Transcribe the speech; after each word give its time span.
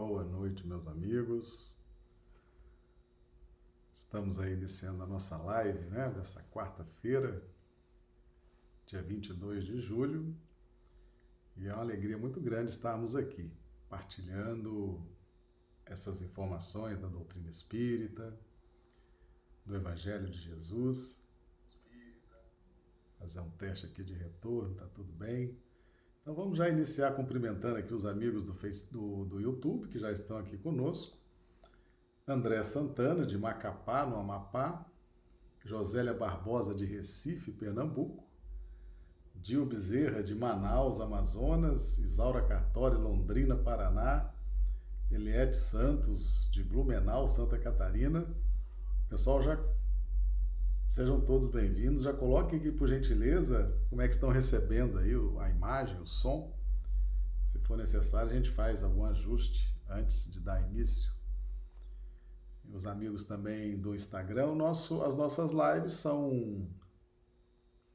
Boa 0.00 0.24
noite, 0.24 0.66
meus 0.66 0.86
amigos. 0.86 1.76
Estamos 3.92 4.38
aí 4.38 4.54
iniciando 4.54 5.02
a 5.02 5.06
nossa 5.06 5.36
live, 5.36 5.90
né, 5.90 6.08
dessa 6.08 6.42
quarta-feira, 6.44 7.46
dia 8.86 9.02
22 9.02 9.62
de 9.62 9.78
julho. 9.78 10.34
E 11.54 11.68
é 11.68 11.74
uma 11.74 11.82
alegria 11.82 12.16
muito 12.16 12.40
grande 12.40 12.70
estarmos 12.70 13.14
aqui, 13.14 13.52
partilhando 13.90 15.06
essas 15.84 16.22
informações 16.22 16.98
da 16.98 17.06
doutrina 17.06 17.50
espírita, 17.50 18.34
do 19.66 19.76
Evangelho 19.76 20.30
de 20.30 20.40
Jesus. 20.40 21.22
Fazer 23.18 23.40
um 23.40 23.50
teste 23.50 23.84
aqui 23.84 24.02
de 24.02 24.14
retorno, 24.14 24.76
tá 24.76 24.86
tudo 24.86 25.12
bem? 25.12 25.54
Então 26.22 26.34
vamos 26.34 26.58
já 26.58 26.68
iniciar 26.68 27.12
cumprimentando 27.12 27.76
aqui 27.76 27.94
os 27.94 28.04
amigos 28.04 28.44
do, 28.44 28.52
do, 28.92 29.24
do 29.24 29.40
YouTube 29.40 29.88
que 29.88 29.98
já 29.98 30.12
estão 30.12 30.36
aqui 30.36 30.58
conosco. 30.58 31.16
André 32.28 32.62
Santana, 32.62 33.24
de 33.24 33.38
Macapá, 33.38 34.04
no 34.04 34.16
Amapá. 34.16 34.86
Josélia 35.64 36.14
Barbosa, 36.14 36.74
de 36.74 36.84
Recife, 36.84 37.50
Pernambuco. 37.50 38.24
Dil 39.34 39.64
Bezerra, 39.64 40.22
de 40.22 40.34
Manaus, 40.34 41.00
Amazonas. 41.00 41.98
Isaura 41.98 42.42
Cartori, 42.42 42.96
Londrina, 42.96 43.56
Paraná. 43.56 44.30
Eliette 45.10 45.56
Santos, 45.56 46.50
de 46.52 46.62
Blumenau, 46.62 47.26
Santa 47.26 47.58
Catarina. 47.58 48.26
Pessoal, 49.08 49.42
já 49.42 49.58
Sejam 50.90 51.20
todos 51.20 51.48
bem-vindos. 51.48 52.02
Já 52.02 52.12
coloquem 52.12 52.58
aqui, 52.58 52.72
por 52.72 52.88
gentileza, 52.88 53.72
como 53.88 54.02
é 54.02 54.08
que 54.08 54.14
estão 54.14 54.28
recebendo 54.28 54.98
aí 54.98 55.12
a 55.38 55.48
imagem, 55.48 56.00
o 56.00 56.06
som. 56.06 56.52
Se 57.46 57.60
for 57.60 57.78
necessário, 57.78 58.32
a 58.32 58.34
gente 58.34 58.50
faz 58.50 58.82
algum 58.82 59.04
ajuste 59.04 59.72
antes 59.88 60.28
de 60.28 60.40
dar 60.40 60.60
início. 60.68 61.12
Os 62.72 62.86
amigos 62.86 63.22
também 63.22 63.78
do 63.78 63.94
Instagram, 63.94 64.56
nosso, 64.56 65.00
as 65.02 65.14
nossas 65.14 65.52
lives 65.52 65.92
são, 65.92 66.68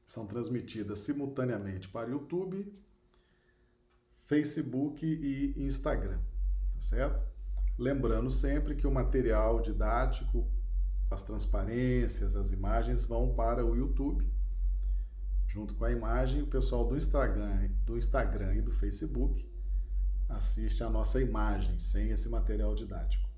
são 0.06 0.26
transmitidas 0.26 1.00
simultaneamente 1.00 1.90
para 1.90 2.08
YouTube, 2.08 2.74
Facebook 4.24 5.04
e 5.04 5.52
Instagram, 5.62 6.18
tá 6.72 6.80
certo? 6.80 7.28
Lembrando 7.78 8.30
sempre 8.30 8.74
que 8.74 8.86
o 8.86 8.90
material 8.90 9.60
didático 9.60 10.50
as 11.10 11.22
transparências, 11.22 12.36
as 12.36 12.50
imagens 12.52 13.04
vão 13.04 13.34
para 13.34 13.64
o 13.64 13.76
YouTube. 13.76 14.30
Junto 15.46 15.74
com 15.74 15.84
a 15.84 15.92
imagem, 15.92 16.42
o 16.42 16.46
pessoal 16.46 16.86
do 16.86 16.96
Instagram, 16.96 17.70
do 17.84 17.96
Instagram 17.96 18.54
e 18.54 18.60
do 18.60 18.72
Facebook 18.72 19.48
assiste 20.28 20.82
a 20.82 20.90
nossa 20.90 21.20
imagem, 21.20 21.78
sem 21.78 22.10
esse 22.10 22.28
material 22.28 22.74
didático. 22.74 23.28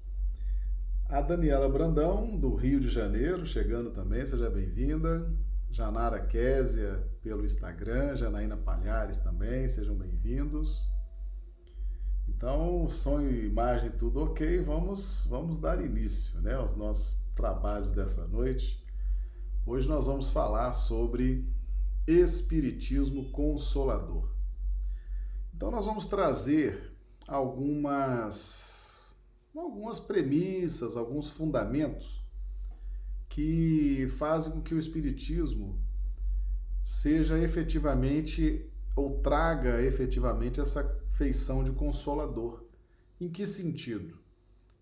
A 1.09 1.21
Daniela 1.21 1.69
Brandão, 1.69 2.39
do 2.39 2.55
Rio 2.55 2.81
de 2.81 2.89
Janeiro, 2.89 3.47
chegando 3.47 3.91
também, 3.91 4.25
seja 4.27 4.51
bem-vinda. 4.51 5.31
Janara 5.71 6.21
Késia, 6.21 7.07
pelo 7.23 7.45
Instagram, 7.45 8.17
Janaína 8.17 8.57
Palhares 8.57 9.19
também, 9.19 9.69
sejam 9.69 9.95
bem-vindos. 9.95 10.89
Então, 12.39 12.89
som 12.89 13.21
e 13.21 13.47
imagem 13.47 13.91
tudo 13.91 14.21
ok, 14.21 14.63
vamos, 14.63 15.27
vamos 15.29 15.59
dar 15.59 15.85
início 15.85 16.41
né, 16.41 16.55
aos 16.55 16.77
nossos 16.77 17.17
trabalhos 17.35 17.93
dessa 17.93 18.29
noite. 18.29 18.81
Hoje 19.67 19.89
nós 19.89 20.07
vamos 20.07 20.31
falar 20.31 20.73
sobre 20.73 21.53
Espiritismo 22.07 23.33
Consolador. 23.33 24.33
Então 25.53 25.73
nós 25.73 25.85
vamos 25.85 26.07
trazer 26.07 26.97
algumas, 27.27 29.13
algumas 29.53 29.99
premissas, 29.99 30.97
alguns 30.97 31.29
fundamentos 31.29 32.25
que 33.29 34.07
fazem 34.17 34.53
com 34.53 34.63
que 34.63 34.77
o 34.77 34.79
Espiritismo 34.79 35.77
seja 36.85 37.37
efetivamente 37.37 38.71
ou 38.95 39.19
traga 39.19 39.83
efetivamente 39.83 40.61
essa 40.61 40.98
feição 41.19 41.63
de 41.63 41.73
consolador. 41.73 42.65
Em 43.21 43.29
que 43.29 43.47
sentido? 43.47 44.17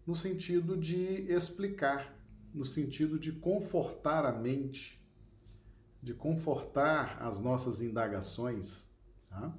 No 0.06 0.14
sentido 0.14 0.76
de 0.76 1.26
explicar 1.32 2.14
no 2.56 2.64
sentido 2.64 3.18
de 3.18 3.32
confortar 3.32 4.24
a 4.24 4.32
mente, 4.32 4.98
de 6.02 6.14
confortar 6.14 7.18
as 7.20 7.38
nossas 7.38 7.82
indagações. 7.82 8.88
Tá? 9.28 9.52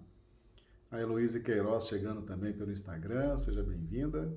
A 0.90 1.00
Heloísa 1.00 1.40
Queiroz 1.40 1.88
chegando 1.88 2.24
também 2.24 2.54
pelo 2.54 2.72
Instagram, 2.72 3.38
seja 3.38 3.62
bem-vinda. 3.62 4.36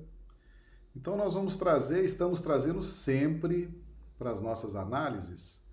Então, 0.95 1.17
nós 1.17 1.33
vamos 1.33 1.55
trazer, 1.55 2.03
estamos 2.03 2.39
trazendo 2.39 2.83
sempre 2.83 3.73
para 4.19 4.29
as 4.29 4.41
nossas 4.41 4.75
análises, 4.75 5.65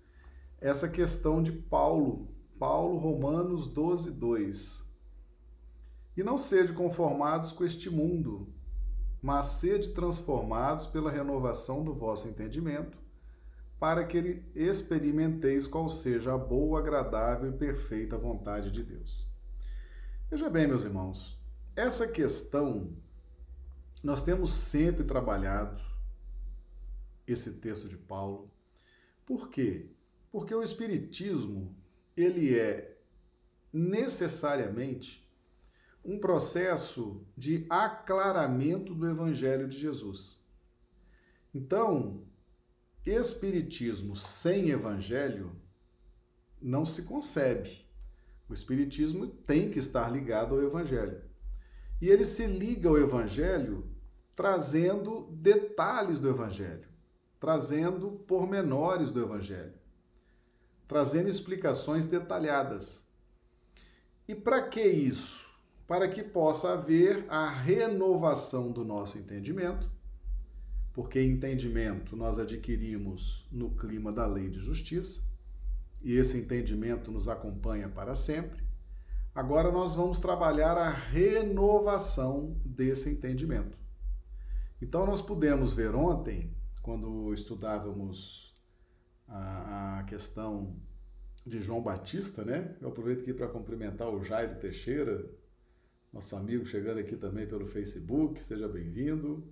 essa 0.59 0.89
questão 0.89 1.43
de 1.43 1.51
Paulo, 1.51 2.33
Paulo, 2.57 2.97
Romanos 2.97 3.67
12, 3.67 4.11
2. 4.11 4.88
E 6.15 6.23
não 6.23 6.37
sejam 6.37 6.75
conformados 6.75 7.51
com 7.51 7.63
este 7.63 7.89
mundo, 7.89 8.53
mas 9.21 9.47
sede 9.47 9.91
transformados 9.93 10.85
pela 10.85 11.11
renovação 11.11 11.83
do 11.83 11.93
vosso 11.93 12.27
entendimento, 12.27 12.97
para 13.79 14.03
que 14.03 14.43
experimenteis 14.53 15.65
qual 15.65 15.87
seja 15.87 16.33
a 16.33 16.37
boa, 16.37 16.79
agradável 16.79 17.49
e 17.49 17.57
perfeita 17.57 18.17
vontade 18.17 18.71
de 18.71 18.83
Deus. 18.83 19.27
Veja 20.29 20.49
bem, 20.49 20.67
meus 20.67 20.83
irmãos, 20.83 21.39
essa 21.75 22.07
questão 22.07 22.93
nós 24.03 24.21
temos 24.21 24.51
sempre 24.51 25.03
trabalhado 25.03 25.81
esse 27.25 27.53
texto 27.53 27.87
de 27.87 27.97
Paulo. 27.97 28.51
Por 29.25 29.49
quê? 29.49 29.87
Porque 30.31 30.53
o 30.53 30.63
espiritismo, 30.63 31.75
ele 32.15 32.57
é 32.57 32.97
necessariamente 33.71 35.28
um 36.03 36.19
processo 36.19 37.21
de 37.37 37.65
aclaramento 37.69 38.93
do 38.95 39.07
Evangelho 39.07 39.67
de 39.67 39.77
Jesus. 39.77 40.43
Então, 41.53 42.23
Espiritismo 43.05 44.15
sem 44.15 44.69
Evangelho 44.69 45.55
não 46.61 46.85
se 46.85 47.03
concebe. 47.03 47.85
O 48.47 48.53
Espiritismo 48.53 49.27
tem 49.27 49.69
que 49.69 49.79
estar 49.79 50.11
ligado 50.11 50.55
ao 50.55 50.61
Evangelho. 50.61 51.21
E 52.01 52.07
ele 52.09 52.25
se 52.25 52.45
liga 52.45 52.87
ao 52.87 52.97
Evangelho 52.97 53.89
trazendo 54.35 55.27
detalhes 55.31 56.19
do 56.19 56.29
Evangelho, 56.29 56.87
trazendo 57.39 58.11
pormenores 58.11 59.11
do 59.11 59.21
Evangelho, 59.21 59.73
trazendo 60.87 61.27
explicações 61.27 62.07
detalhadas. 62.07 63.05
E 64.27 64.33
para 64.33 64.67
que 64.69 64.81
isso? 64.81 65.48
Para 65.89 66.07
que 66.07 66.21
possa 66.21 66.73
haver 66.73 67.25
a 67.29 67.49
renovação 67.49 68.71
do 68.71 68.85
nosso 68.85 69.17
entendimento, 69.17 69.89
porque 70.93 71.19
entendimento 71.19 72.15
nós 72.15 72.37
adquirimos 72.37 73.47
no 73.51 73.71
clima 73.71 74.11
da 74.11 74.27
lei 74.27 74.51
de 74.51 74.59
justiça, 74.59 75.19
e 75.99 76.13
esse 76.13 76.37
entendimento 76.37 77.11
nos 77.11 77.27
acompanha 77.27 77.89
para 77.89 78.13
sempre. 78.13 78.63
Agora 79.33 79.71
nós 79.71 79.95
vamos 79.95 80.19
trabalhar 80.19 80.77
a 80.77 80.91
renovação 80.91 82.55
desse 82.63 83.09
entendimento. 83.09 83.75
Então 84.79 85.07
nós 85.07 85.23
pudemos 85.23 85.73
ver 85.73 85.95
ontem, 85.95 86.55
quando 86.83 87.33
estudávamos 87.33 88.55
a, 89.27 90.03
questão 90.07 90.75
de 91.43 91.59
João 91.63 91.81
Batista, 91.81 92.45
né? 92.45 92.75
Eu 92.79 92.89
aproveito 92.89 93.21
aqui 93.21 93.33
para 93.33 93.47
cumprimentar 93.47 94.07
o 94.07 94.23
Jairo 94.23 94.59
Teixeira, 94.59 95.38
nosso 96.11 96.35
amigo 96.35 96.65
chegando 96.65 96.99
aqui 96.99 97.15
também 97.15 97.47
pelo 97.47 97.67
Facebook, 97.67 98.41
seja 98.41 98.67
bem-vindo. 98.67 99.43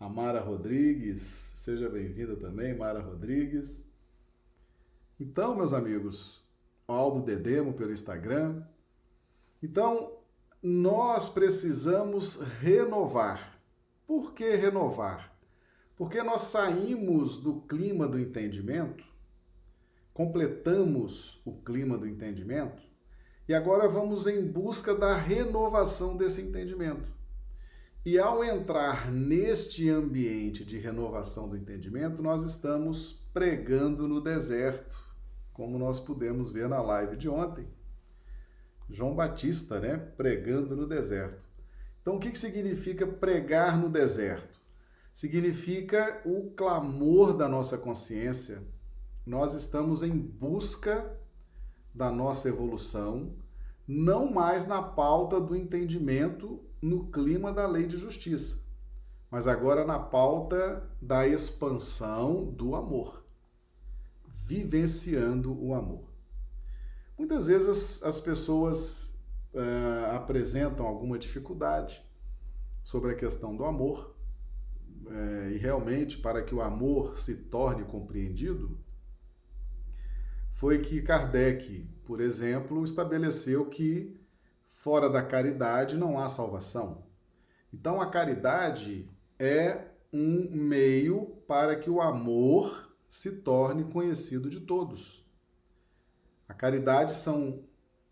A 0.00 0.08
Mara 0.08 0.40
Rodrigues, 0.40 1.20
seja 1.20 1.88
bem-vinda 1.88 2.34
também, 2.36 2.74
Mara 2.74 3.00
Rodrigues. 3.00 3.86
Então, 5.20 5.54
meus 5.54 5.72
amigos, 5.72 6.42
Aldo 6.86 7.22
Dedemo 7.22 7.74
pelo 7.74 7.92
Instagram. 7.92 8.62
Então, 9.62 10.18
nós 10.62 11.28
precisamos 11.28 12.40
renovar. 12.60 13.58
Por 14.06 14.32
que 14.32 14.54
renovar? 14.54 15.36
Porque 15.94 16.22
nós 16.22 16.42
saímos 16.42 17.38
do 17.38 17.60
clima 17.62 18.06
do 18.06 18.18
entendimento, 18.18 19.04
completamos 20.12 21.40
o 21.44 21.52
clima 21.52 21.96
do 21.96 22.06
entendimento 22.06 22.85
e 23.48 23.54
agora 23.54 23.88
vamos 23.88 24.26
em 24.26 24.44
busca 24.44 24.94
da 24.94 25.14
renovação 25.14 26.16
desse 26.16 26.40
entendimento. 26.40 27.16
E 28.04 28.18
ao 28.18 28.42
entrar 28.44 29.10
neste 29.10 29.88
ambiente 29.88 30.64
de 30.64 30.78
renovação 30.78 31.48
do 31.48 31.56
entendimento, 31.56 32.22
nós 32.22 32.44
estamos 32.44 33.24
pregando 33.32 34.06
no 34.06 34.20
deserto, 34.20 34.96
como 35.52 35.78
nós 35.78 35.98
pudemos 35.98 36.52
ver 36.52 36.68
na 36.68 36.80
live 36.80 37.16
de 37.16 37.28
ontem. 37.28 37.66
João 38.88 39.14
Batista, 39.14 39.80
né, 39.80 39.96
pregando 39.96 40.76
no 40.76 40.86
deserto. 40.86 41.48
Então, 42.00 42.16
o 42.16 42.20
que, 42.20 42.30
que 42.30 42.38
significa 42.38 43.06
pregar 43.06 43.76
no 43.76 43.88
deserto? 43.88 44.60
Significa 45.12 46.22
o 46.24 46.50
clamor 46.50 47.36
da 47.36 47.48
nossa 47.48 47.76
consciência. 47.78 48.62
Nós 49.26 49.54
estamos 49.54 50.04
em 50.04 50.16
busca 50.16 51.18
da 51.96 52.10
nossa 52.10 52.48
evolução, 52.48 53.32
não 53.88 54.30
mais 54.30 54.66
na 54.66 54.82
pauta 54.82 55.40
do 55.40 55.56
entendimento 55.56 56.62
no 56.80 57.10
clima 57.10 57.50
da 57.50 57.66
lei 57.66 57.86
de 57.86 57.96
justiça, 57.96 58.66
mas 59.30 59.46
agora 59.46 59.86
na 59.86 59.98
pauta 59.98 60.86
da 61.00 61.26
expansão 61.26 62.44
do 62.44 62.76
amor, 62.76 63.24
vivenciando 64.26 65.58
o 65.58 65.74
amor. 65.74 66.10
Muitas 67.16 67.46
vezes 67.46 67.68
as, 67.68 68.02
as 68.02 68.20
pessoas 68.20 69.18
uh, 69.54 70.14
apresentam 70.14 70.86
alguma 70.86 71.18
dificuldade 71.18 72.04
sobre 72.84 73.12
a 73.12 73.16
questão 73.16 73.56
do 73.56 73.64
amor, 73.64 74.14
uh, 75.06 75.50
e 75.50 75.56
realmente, 75.56 76.18
para 76.18 76.42
que 76.42 76.54
o 76.54 76.60
amor 76.60 77.16
se 77.16 77.36
torne 77.36 77.84
compreendido, 77.84 78.78
foi 80.56 80.78
que 80.78 81.02
Kardec, 81.02 81.86
por 82.06 82.18
exemplo, 82.18 82.82
estabeleceu 82.82 83.66
que 83.66 84.18
fora 84.70 85.10
da 85.10 85.22
caridade 85.22 85.98
não 85.98 86.18
há 86.18 86.30
salvação. 86.30 87.04
Então 87.70 88.00
a 88.00 88.08
caridade 88.08 89.06
é 89.38 89.88
um 90.10 90.48
meio 90.50 91.26
para 91.46 91.76
que 91.76 91.90
o 91.90 92.00
amor 92.00 92.90
se 93.06 93.32
torne 93.42 93.84
conhecido 93.84 94.48
de 94.48 94.60
todos. 94.60 95.28
A 96.48 96.54
caridade 96.54 97.12
são, 97.12 97.62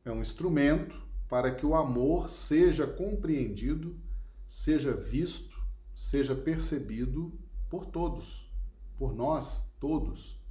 é 0.04 0.12
um 0.12 0.20
instrumento 0.20 1.02
para 1.26 1.50
que 1.50 1.64
o 1.64 1.74
amor 1.74 2.28
seja 2.28 2.86
compreendido, 2.86 3.98
seja 4.46 4.92
visto, 4.92 5.56
seja 5.94 6.34
percebido 6.34 7.32
por 7.70 7.86
todos, 7.86 8.54
por 8.98 9.14
nós 9.14 9.72
todos. 9.80 10.43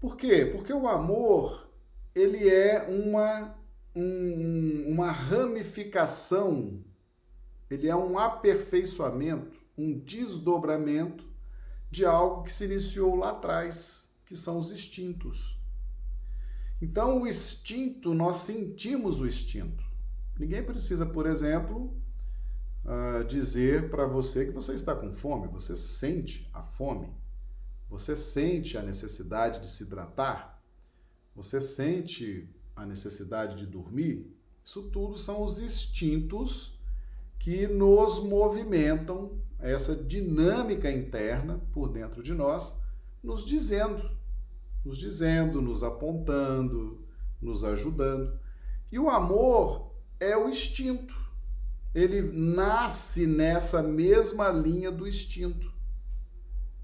Por 0.00 0.16
quê? 0.16 0.46
Porque 0.46 0.72
o 0.72 0.86
amor 0.86 1.66
ele 2.14 2.48
é 2.48 2.82
uma, 2.88 3.54
um, 3.94 4.84
uma 4.88 5.12
ramificação, 5.12 6.82
ele 7.68 7.88
é 7.88 7.94
um 7.94 8.18
aperfeiçoamento, 8.18 9.60
um 9.76 9.98
desdobramento 9.98 11.26
de 11.90 12.04
algo 12.06 12.42
que 12.42 12.52
se 12.52 12.64
iniciou 12.64 13.14
lá 13.14 13.32
atrás, 13.32 14.08
que 14.24 14.36
são 14.36 14.58
os 14.58 14.72
instintos. 14.72 15.60
Então, 16.80 17.22
o 17.22 17.26
instinto, 17.26 18.14
nós 18.14 18.36
sentimos 18.36 19.20
o 19.20 19.26
instinto. 19.26 19.84
Ninguém 20.38 20.62
precisa, 20.62 21.06
por 21.06 21.26
exemplo, 21.26 21.94
uh, 22.84 23.24
dizer 23.24 23.90
para 23.90 24.06
você 24.06 24.46
que 24.46 24.52
você 24.52 24.74
está 24.74 24.94
com 24.94 25.12
fome, 25.12 25.48
você 25.48 25.74
sente 25.74 26.48
a 26.52 26.62
fome. 26.62 27.08
Você 27.88 28.16
sente 28.16 28.76
a 28.76 28.82
necessidade 28.82 29.60
de 29.60 29.70
se 29.70 29.84
hidratar? 29.84 30.60
Você 31.34 31.60
sente 31.60 32.48
a 32.74 32.84
necessidade 32.84 33.56
de 33.56 33.66
dormir? 33.66 34.34
Isso 34.64 34.90
tudo 34.90 35.16
são 35.16 35.42
os 35.42 35.60
instintos 35.60 36.80
que 37.38 37.68
nos 37.68 38.18
movimentam, 38.18 39.38
essa 39.60 39.94
dinâmica 39.94 40.90
interna 40.90 41.60
por 41.72 41.88
dentro 41.88 42.22
de 42.22 42.34
nós, 42.34 42.76
nos 43.22 43.44
dizendo, 43.44 44.10
nos 44.84 44.98
dizendo, 44.98 45.62
nos 45.62 45.82
apontando, 45.82 47.06
nos 47.40 47.62
ajudando. 47.62 48.38
E 48.90 48.98
o 48.98 49.08
amor 49.08 49.92
é 50.18 50.36
o 50.36 50.48
instinto. 50.48 51.14
Ele 51.94 52.20
nasce 52.20 53.26
nessa 53.26 53.82
mesma 53.82 54.48
linha 54.48 54.90
do 54.90 55.06
instinto 55.06 55.75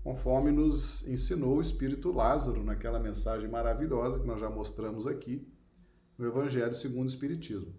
conforme 0.02 0.50
nos 0.50 1.06
ensinou 1.06 1.58
o 1.58 1.62
Espírito 1.62 2.10
Lázaro 2.10 2.64
naquela 2.64 2.99
mensagem 2.99 3.49
maravilhosa 3.49 4.19
que 4.19 4.26
nós 4.26 4.40
já 4.40 4.50
mostramos 4.50 5.06
aqui 5.06 5.46
no 6.19 6.26
Evangelho 6.26 6.75
segundo 6.75 7.04
o 7.04 7.10
Espiritismo. 7.10 7.72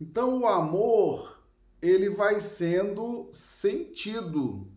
Então, 0.00 0.40
o 0.40 0.46
amor, 0.46 1.42
ele 1.80 2.10
vai 2.10 2.38
sendo 2.38 3.28
sentido. 3.32 4.70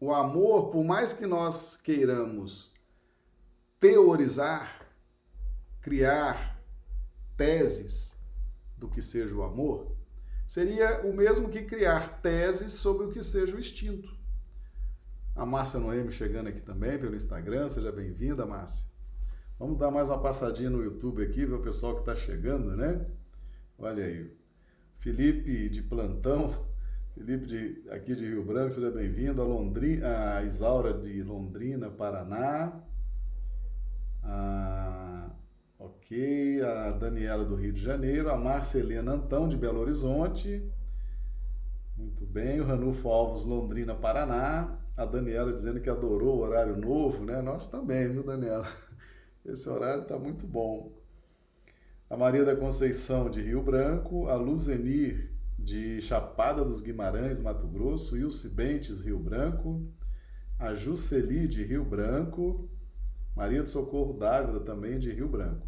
O 0.00 0.12
amor, 0.12 0.70
por 0.70 0.84
mais 0.84 1.12
que 1.12 1.26
nós 1.26 1.76
queiramos 1.76 2.72
teorizar, 3.80 4.86
criar 5.80 6.62
teses 7.36 8.16
do 8.76 8.88
que 8.88 9.02
seja 9.02 9.34
o 9.34 9.42
amor, 9.42 9.96
seria 10.46 11.04
o 11.04 11.12
mesmo 11.12 11.48
que 11.48 11.62
criar 11.62 12.20
teses 12.20 12.72
sobre 12.72 13.06
o 13.06 13.10
que 13.10 13.22
seja 13.22 13.56
o 13.56 13.58
instinto. 13.58 14.17
A 15.38 15.46
Márcia 15.46 15.78
Noemi 15.78 16.10
chegando 16.10 16.48
aqui 16.48 16.60
também 16.60 16.98
pelo 16.98 17.14
Instagram. 17.14 17.68
Seja 17.68 17.92
bem-vinda, 17.92 18.44
Márcia. 18.44 18.90
Vamos 19.56 19.78
dar 19.78 19.88
mais 19.88 20.08
uma 20.08 20.18
passadinha 20.18 20.68
no 20.68 20.82
YouTube 20.82 21.22
aqui, 21.22 21.46
ver 21.46 21.54
o 21.54 21.62
pessoal 21.62 21.94
que 21.94 22.00
está 22.00 22.16
chegando, 22.16 22.76
né? 22.76 23.06
Olha 23.78 24.04
aí. 24.04 24.36
Felipe 24.96 25.68
de 25.68 25.80
Plantão. 25.80 26.66
Felipe 27.14 27.46
de, 27.46 27.88
aqui 27.88 28.16
de 28.16 28.26
Rio 28.26 28.44
Branco, 28.44 28.72
seja 28.72 28.90
bem-vindo. 28.90 29.40
A, 29.40 29.44
Londrina, 29.44 30.38
a 30.38 30.42
Isaura 30.42 30.92
de 30.92 31.22
Londrina, 31.22 31.88
Paraná. 31.88 32.72
A, 34.24 35.30
ok. 35.78 36.62
A 36.62 36.90
Daniela 36.90 37.44
do 37.44 37.54
Rio 37.54 37.72
de 37.72 37.80
Janeiro. 37.80 38.28
A 38.28 38.36
Márcia 38.36 38.80
Helena 38.80 39.12
Antão 39.12 39.46
de 39.46 39.56
Belo 39.56 39.78
Horizonte. 39.78 40.68
Muito 41.96 42.26
bem. 42.26 42.60
O 42.60 42.64
Ranulfo 42.64 43.08
Alves, 43.08 43.44
Londrina, 43.44 43.94
Paraná. 43.94 44.80
A 44.98 45.04
Daniela 45.04 45.52
dizendo 45.52 45.80
que 45.80 45.88
adorou 45.88 46.38
o 46.38 46.40
horário 46.40 46.76
novo, 46.76 47.24
né? 47.24 47.40
Nós 47.40 47.68
também, 47.68 48.10
viu, 48.10 48.24
Daniela? 48.24 48.66
Esse 49.46 49.68
horário 49.68 50.02
está 50.02 50.18
muito 50.18 50.44
bom. 50.44 50.92
A 52.10 52.16
Maria 52.16 52.44
da 52.44 52.56
Conceição 52.56 53.30
de 53.30 53.40
Rio 53.40 53.62
Branco, 53.62 54.26
a 54.26 54.34
Luzenir 54.34 55.30
de 55.56 56.00
Chapada 56.00 56.64
dos 56.64 56.82
Guimarães, 56.82 57.38
Mato 57.38 57.68
Grosso, 57.68 58.16
Ilse 58.16 58.48
Bentes, 58.48 59.00
Rio 59.00 59.20
Branco, 59.20 59.86
a 60.58 60.74
Juceli 60.74 61.46
de 61.46 61.62
Rio 61.62 61.84
Branco, 61.84 62.68
Maria 63.36 63.62
do 63.62 63.68
Socorro 63.68 64.14
Dávila 64.14 64.58
também 64.58 64.98
de 64.98 65.12
Rio 65.12 65.28
Branco. 65.28 65.64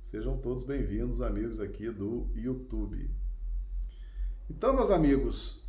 Sejam 0.00 0.36
todos 0.36 0.64
bem-vindos, 0.64 1.22
amigos 1.22 1.60
aqui 1.60 1.88
do 1.88 2.28
YouTube. 2.34 3.08
Então, 4.50 4.74
meus 4.74 4.90
amigos, 4.90 5.61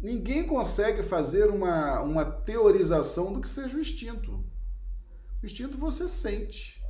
Ninguém 0.00 0.46
consegue 0.46 1.02
fazer 1.02 1.50
uma, 1.50 2.00
uma 2.00 2.24
teorização 2.24 3.32
do 3.32 3.40
que 3.40 3.48
seja 3.48 3.76
o 3.76 3.80
instinto. 3.80 4.44
O 5.42 5.46
instinto 5.46 5.76
você 5.76 6.08
sente. 6.08 6.82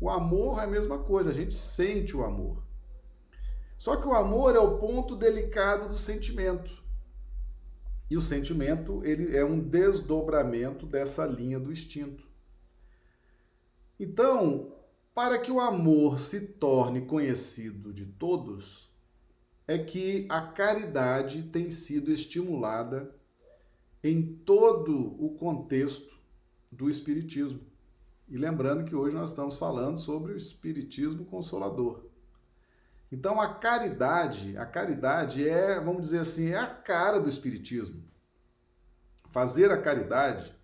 O 0.00 0.10
amor 0.10 0.58
é 0.60 0.64
a 0.64 0.66
mesma 0.66 0.98
coisa, 0.98 1.30
a 1.30 1.34
gente 1.34 1.54
sente 1.54 2.16
o 2.16 2.24
amor. 2.24 2.62
Só 3.76 3.96
que 3.96 4.06
o 4.06 4.14
amor 4.14 4.56
é 4.56 4.58
o 4.58 4.78
ponto 4.78 5.14
delicado 5.14 5.88
do 5.88 5.96
sentimento. 5.96 6.82
E 8.10 8.16
o 8.16 8.22
sentimento, 8.22 9.04
ele 9.04 9.36
é 9.36 9.44
um 9.44 9.60
desdobramento 9.60 10.86
dessa 10.86 11.26
linha 11.26 11.60
do 11.60 11.70
instinto. 11.70 12.26
Então, 14.00 14.72
para 15.14 15.38
que 15.38 15.50
o 15.50 15.60
amor 15.60 16.18
se 16.18 16.40
torne 16.40 17.02
conhecido 17.02 17.92
de 17.92 18.06
todos, 18.06 18.87
é 19.68 19.76
que 19.76 20.26
a 20.30 20.40
caridade 20.40 21.42
tem 21.42 21.68
sido 21.68 22.10
estimulada 22.10 23.14
em 24.02 24.22
todo 24.22 25.14
o 25.22 25.36
contexto 25.36 26.18
do 26.72 26.88
Espiritismo. 26.88 27.60
E 28.26 28.38
lembrando 28.38 28.84
que 28.84 28.96
hoje 28.96 29.14
nós 29.14 29.28
estamos 29.28 29.58
falando 29.58 29.98
sobre 29.98 30.32
o 30.32 30.36
Espiritismo 30.36 31.26
Consolador. 31.26 32.06
Então 33.12 33.38
a 33.38 33.54
caridade, 33.54 34.56
a 34.56 34.64
caridade 34.64 35.46
é, 35.46 35.78
vamos 35.78 36.00
dizer 36.02 36.20
assim, 36.20 36.48
é 36.48 36.58
a 36.58 36.66
cara 36.66 37.20
do 37.20 37.28
Espiritismo. 37.28 38.02
Fazer 39.30 39.70
a 39.70 39.80
caridade 39.80 40.56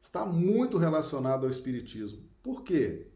está 0.00 0.26
muito 0.26 0.78
relacionado 0.78 1.44
ao 1.44 1.50
Espiritismo. 1.50 2.24
Por 2.42 2.64
quê? 2.64 3.06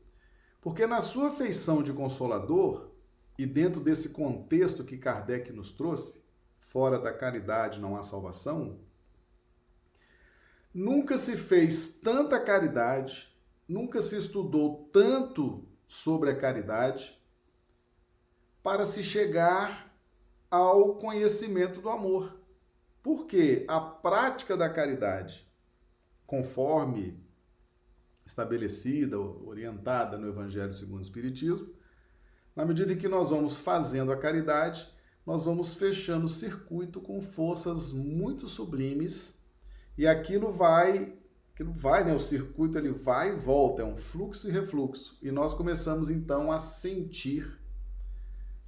Porque 0.60 0.86
na 0.86 1.00
sua 1.00 1.32
feição 1.32 1.82
de 1.82 1.92
consolador, 1.92 2.91
e 3.38 3.46
dentro 3.46 3.80
desse 3.80 4.10
contexto 4.10 4.84
que 4.84 4.98
Kardec 4.98 5.52
nos 5.52 5.72
trouxe, 5.72 6.22
fora 6.58 6.98
da 6.98 7.12
caridade 7.12 7.80
não 7.80 7.96
há 7.96 8.02
salvação, 8.02 8.78
nunca 10.72 11.18
se 11.18 11.36
fez 11.36 11.88
tanta 12.00 12.40
caridade, 12.40 13.34
nunca 13.68 14.00
se 14.00 14.16
estudou 14.16 14.88
tanto 14.92 15.66
sobre 15.86 16.30
a 16.30 16.36
caridade 16.36 17.20
para 18.62 18.86
se 18.86 19.02
chegar 19.02 19.92
ao 20.50 20.96
conhecimento 20.96 21.80
do 21.80 21.88
amor. 21.88 22.38
Porque 23.02 23.64
a 23.66 23.80
prática 23.80 24.56
da 24.56 24.70
caridade, 24.70 25.46
conforme 26.26 27.20
estabelecida, 28.24 29.18
orientada 29.18 30.16
no 30.16 30.28
Evangelho 30.28 30.72
segundo 30.72 31.00
o 31.00 31.02
Espiritismo, 31.02 31.74
Na 32.54 32.64
medida 32.64 32.92
em 32.92 32.98
que 32.98 33.08
nós 33.08 33.30
vamos 33.30 33.56
fazendo 33.56 34.12
a 34.12 34.16
caridade, 34.16 34.86
nós 35.24 35.44
vamos 35.44 35.74
fechando 35.74 36.26
o 36.26 36.28
circuito 36.28 37.00
com 37.00 37.22
forças 37.22 37.92
muito 37.92 38.48
sublimes 38.48 39.40
e 39.96 40.06
aquilo 40.06 40.50
vai, 40.50 41.14
aquilo 41.54 41.72
vai, 41.72 42.04
né? 42.04 42.14
O 42.14 42.18
circuito 42.18 42.76
ele 42.76 42.90
vai 42.90 43.32
e 43.32 43.36
volta, 43.36 43.82
é 43.82 43.84
um 43.84 43.96
fluxo 43.96 44.48
e 44.48 44.50
refluxo. 44.50 45.18
E 45.22 45.30
nós 45.30 45.54
começamos 45.54 46.10
então 46.10 46.50
a 46.50 46.58
sentir 46.58 47.58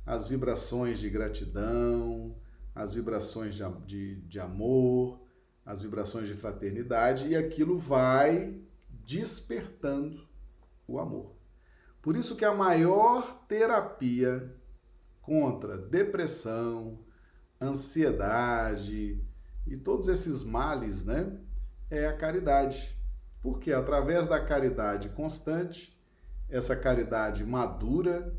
as 0.07 0.29
vibrações 0.29 0.99
de 0.99 1.09
gratidão, 1.09 2.37
as 2.75 2.95
vibrações 2.95 3.55
de, 3.55 3.65
de, 3.87 4.21
de 4.23 4.41
amor, 4.41 5.21
as 5.65 5.81
vibrações 5.81 6.29
de 6.29 6.35
fraternidade, 6.35 7.29
e 7.29 7.37
aquilo 7.37 7.79
vai 7.79 8.61
despertando 8.91 10.27
o 10.87 10.99
amor. 10.99 11.33
Por 12.05 12.17
isso 12.17 12.37
que 12.37 12.45
a 12.45 12.55
maior 12.55 13.47
terapia 13.49 14.55
contra 15.23 15.79
depressão, 15.79 16.99
ansiedade 17.59 19.25
e 19.67 19.75
todos 19.75 20.09
esses 20.09 20.43
males, 20.43 21.03
né, 21.03 21.35
é 21.91 22.07
a 22.07 22.15
caridade. 22.15 22.95
Porque 23.41 23.73
através 23.73 24.29
da 24.29 24.39
caridade 24.39 25.09
constante, 25.09 25.99
essa 26.51 26.77
caridade 26.77 27.43
madura, 27.43 28.37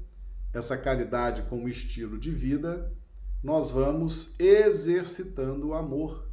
essa 0.53 0.77
caridade 0.77 1.41
como 1.49 1.67
estilo 1.67 2.19
de 2.19 2.29
vida, 2.29 2.93
nós 3.41 3.71
vamos 3.71 4.39
exercitando 4.39 5.69
o 5.69 5.73
amor, 5.73 6.29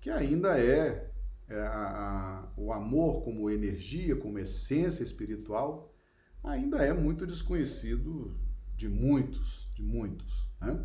que 0.00 0.10
ainda 0.10 0.58
é, 0.58 1.12
é 1.48 1.60
a, 1.60 1.68
a, 1.68 2.48
o 2.56 2.72
amor 2.72 3.22
como 3.22 3.48
energia, 3.48 4.16
como 4.16 4.40
essência 4.40 5.04
espiritual, 5.04 5.92
ainda 6.46 6.78
é 6.78 6.92
muito 6.92 7.26
desconhecido 7.26 8.34
de 8.76 8.88
muitos, 8.88 9.68
de 9.74 9.82
muitos. 9.82 10.48
Né? 10.60 10.82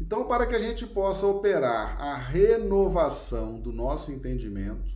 Então, 0.00 0.28
para 0.28 0.46
que 0.46 0.54
a 0.54 0.60
gente 0.60 0.86
possa 0.86 1.26
operar 1.26 2.00
a 2.00 2.16
renovação 2.16 3.60
do 3.60 3.72
nosso 3.72 4.12
entendimento 4.12 4.90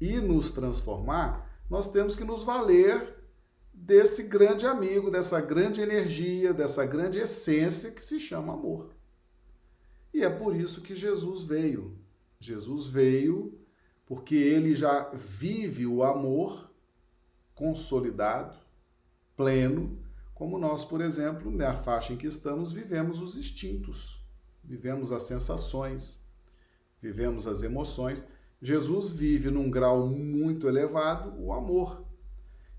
e 0.00 0.18
nos 0.20 0.52
transformar, 0.52 1.48
nós 1.68 1.90
temos 1.90 2.14
que 2.14 2.24
nos 2.24 2.44
valer 2.44 3.16
desse 3.72 4.24
grande 4.24 4.66
amigo, 4.66 5.10
dessa 5.10 5.40
grande 5.40 5.80
energia, 5.80 6.54
dessa 6.54 6.86
grande 6.86 7.18
essência 7.18 7.90
que 7.90 8.04
se 8.04 8.18
chama 8.18 8.54
amor. 8.54 8.94
E 10.12 10.22
é 10.22 10.30
por 10.30 10.54
isso 10.54 10.82
que 10.82 10.94
Jesus 10.94 11.42
veio. 11.42 11.98
Jesus 12.38 12.86
veio 12.86 13.58
porque 14.06 14.34
ele 14.34 14.74
já 14.74 15.08
vive 15.10 15.86
o 15.86 16.02
amor 16.02 16.72
consolidado, 17.54 18.56
pleno, 19.40 19.98
como 20.34 20.58
nós, 20.58 20.84
por 20.84 21.00
exemplo, 21.00 21.50
na 21.50 21.74
faixa 21.74 22.12
em 22.12 22.16
que 22.18 22.26
estamos, 22.26 22.72
vivemos 22.72 23.22
os 23.22 23.38
instintos, 23.38 24.22
vivemos 24.62 25.12
as 25.12 25.22
sensações, 25.22 26.20
vivemos 27.00 27.46
as 27.46 27.62
emoções. 27.62 28.22
Jesus 28.60 29.08
vive 29.08 29.50
num 29.50 29.70
grau 29.70 30.06
muito 30.06 30.68
elevado 30.68 31.42
o 31.42 31.54
amor. 31.54 32.04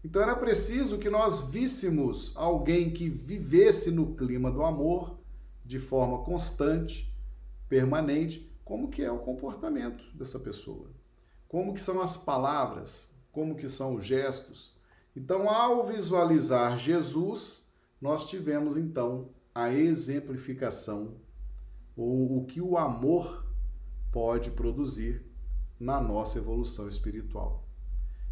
Então 0.03 0.22
era 0.22 0.36
preciso 0.36 1.00
que 1.00 1.10
nós 1.10 1.50
víssemos 1.50 2.32
alguém 2.36 2.91
que 2.91 3.10
vivesse 3.10 3.89
no 3.89 4.13
clima 4.13 4.51
do 4.51 4.62
amor 4.62 5.18
de 5.65 5.80
forma 5.80 6.20
constante, 6.20 7.12
permanente, 7.68 8.51
como 8.63 8.88
que 8.88 9.01
é 9.01 9.12
o 9.12 9.18
comportamento 9.18 10.03
dessa 10.15 10.39
pessoa. 10.39 10.91
Como 11.48 11.74
que 11.74 11.82
são 11.82 12.00
as 12.00 12.18
palavras, 12.18 13.12
como 13.32 13.56
que 13.56 13.68
são 13.68 13.96
os 13.96 14.06
gestos, 14.06 14.80
então, 15.15 15.50
ao 15.50 15.86
visualizar 15.86 16.77
Jesus, 16.77 17.70
nós 18.00 18.25
tivemos 18.25 18.77
então 18.77 19.30
a 19.53 19.72
exemplificação 19.72 21.15
ou 21.96 22.38
o 22.38 22.46
que 22.46 22.62
o 22.62 22.77
amor 22.77 23.46
pode 24.12 24.51
produzir 24.51 25.25
na 25.77 26.00
nossa 26.00 26.38
evolução 26.38 26.88
espiritual. 26.88 27.68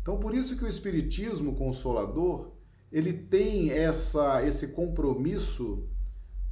Então, 0.01 0.17
por 0.17 0.33
isso 0.33 0.55
que 0.55 0.63
o 0.63 0.67
espiritismo 0.67 1.55
consolador, 1.55 2.51
ele 2.91 3.11
tem 3.13 3.71
essa 3.71 4.45
esse 4.45 4.69
compromisso 4.69 5.87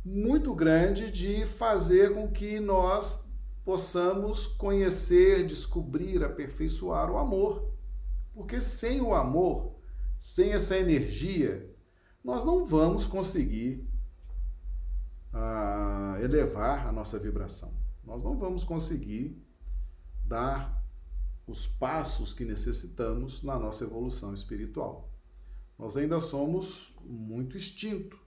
muito 0.03 0.53
grande 0.53 1.09
de 1.09 1.45
fazer 1.45 2.13
com 2.13 2.29
que 2.29 2.59
nós 2.59 3.31
possamos 3.63 4.45
conhecer, 4.45 5.45
descobrir, 5.45 6.23
aperfeiçoar 6.23 7.11
o 7.11 7.17
amor. 7.17 7.69
Porque 8.33 8.61
sem 8.61 9.01
o 9.01 9.13
amor, 9.13 9.76
sem 10.19 10.51
essa 10.51 10.77
energia, 10.77 11.69
nós 12.23 12.43
não 12.45 12.65
vamos 12.65 13.05
conseguir 13.05 13.87
uh, 15.33 16.21
elevar 16.23 16.87
a 16.87 16.91
nossa 16.91 17.17
vibração. 17.17 17.73
Nós 18.03 18.23
não 18.23 18.37
vamos 18.37 18.63
conseguir 18.63 19.41
dar 20.25 20.83
os 21.45 21.65
passos 21.65 22.33
que 22.33 22.43
necessitamos 22.43 23.41
na 23.41 23.57
nossa 23.57 23.85
evolução 23.85 24.33
espiritual. 24.33 25.09
Nós 25.77 25.95
ainda 25.95 26.19
somos 26.19 26.93
muito 27.01 27.55
instinto, 27.55 28.19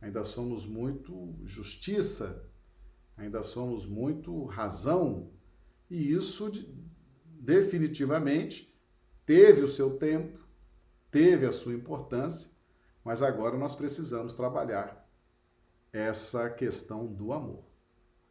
ainda 0.00 0.24
somos 0.24 0.64
muito 0.64 1.34
justiça, 1.44 2.48
ainda 3.16 3.42
somos 3.42 3.84
muito 3.84 4.44
razão, 4.44 5.30
e 5.90 6.12
isso 6.12 6.50
definitivamente 7.24 8.74
teve 9.26 9.62
o 9.62 9.68
seu 9.68 9.98
tempo, 9.98 10.38
teve 11.10 11.46
a 11.46 11.52
sua 11.52 11.74
importância, 11.74 12.50
mas 13.04 13.22
agora 13.22 13.56
nós 13.56 13.74
precisamos 13.74 14.34
trabalhar 14.34 15.08
essa 15.92 16.50
questão 16.50 17.06
do 17.06 17.32
amor, 17.32 17.64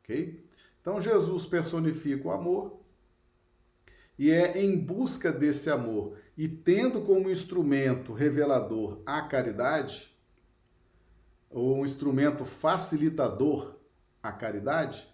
ok? 0.04 0.46
Então 0.82 1.02
Jesus 1.02 1.46
personifica 1.46 2.28
o 2.28 2.32
amor 2.32 2.80
e 4.18 4.32
é 4.32 4.62
em 4.62 4.78
busca 4.78 5.32
desse 5.32 5.70
amor 5.70 6.18
e 6.38 6.48
tendo 6.48 7.02
como 7.02 7.30
instrumento 7.30 8.14
revelador 8.14 9.02
a 9.06 9.22
caridade, 9.24 10.16
ou 11.50 11.78
um 11.78 11.86
instrumento 11.86 12.46
facilitador 12.46 13.76
a 14.22 14.32
caridade, 14.32 15.12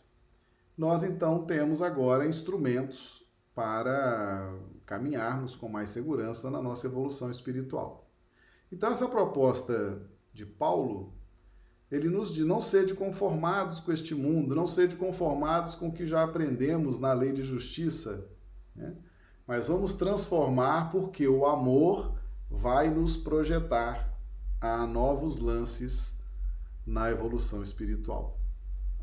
nós 0.77 1.03
então 1.03 1.45
temos 1.45 1.81
agora 1.81 2.25
instrumentos 2.25 3.25
para 3.53 4.53
caminharmos 4.85 5.55
com 5.55 5.69
mais 5.69 5.89
segurança 5.89 6.49
na 6.49 6.61
nossa 6.61 6.87
evolução 6.87 7.29
espiritual. 7.29 8.09
Então, 8.71 8.89
essa 8.91 9.07
proposta 9.07 10.01
de 10.33 10.45
Paulo, 10.45 11.13
ele 11.91 12.09
nos 12.09 12.33
diz: 12.33 12.45
não 12.45 12.59
sede 12.59 12.93
conformados 12.93 13.79
com 13.79 13.91
este 13.91 14.15
mundo, 14.15 14.55
não 14.55 14.67
sede 14.67 14.95
conformados 14.95 15.75
com 15.75 15.89
o 15.89 15.93
que 15.93 16.07
já 16.07 16.23
aprendemos 16.23 16.97
na 16.99 17.13
lei 17.13 17.31
de 17.31 17.43
justiça, 17.43 18.29
né? 18.75 18.95
mas 19.45 19.67
vamos 19.67 19.93
transformar 19.93 20.91
porque 20.91 21.27
o 21.27 21.45
amor 21.45 22.17
vai 22.49 22.89
nos 22.89 23.17
projetar 23.17 24.17
a 24.59 24.87
novos 24.87 25.37
lances 25.37 26.17
na 26.85 27.09
evolução 27.11 27.61
espiritual. 27.61 28.39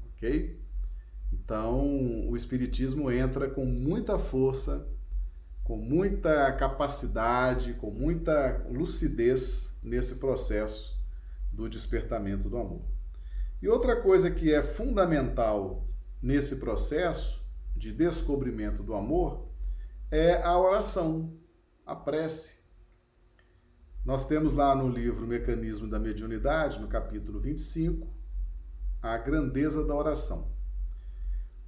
Ok? 0.09 0.61
Então, 1.33 2.29
o 2.29 2.37
Espiritismo 2.37 3.11
entra 3.11 3.49
com 3.49 3.65
muita 3.65 4.19
força 4.19 4.87
com 5.71 5.77
muita 5.77 6.53
capacidade, 6.55 7.75
com 7.75 7.93
muita 7.93 8.67
lucidez 8.69 9.79
nesse 9.81 10.17
processo 10.17 11.01
do 11.53 11.69
despertamento 11.69 12.51
do 12.51 12.59
amor. 12.59 12.83
E 13.63 13.69
outra 13.69 13.95
coisa 14.03 14.33
que 14.33 14.53
é 14.53 14.65
fundamental 14.65 15.89
nesse 16.21 16.57
processo 16.57 17.49
de 17.77 17.93
descobrimento 17.93 18.83
do 18.83 18.95
amor 18.95 19.49
é 20.11 20.43
a 20.43 20.59
oração, 20.59 21.39
a 21.87 21.95
prece. 21.95 22.65
Nós 24.05 24.27
temos 24.27 24.53
lá 24.53 24.75
no 24.75 24.89
livro 24.89 25.25
Mecanismo 25.25 25.87
da 25.87 26.01
Mediunidade, 26.01 26.81
no 26.81 26.89
capítulo 26.89 27.39
25, 27.39 28.13
a 29.01 29.17
grandeza 29.19 29.87
da 29.87 29.95
oração. 29.95 30.51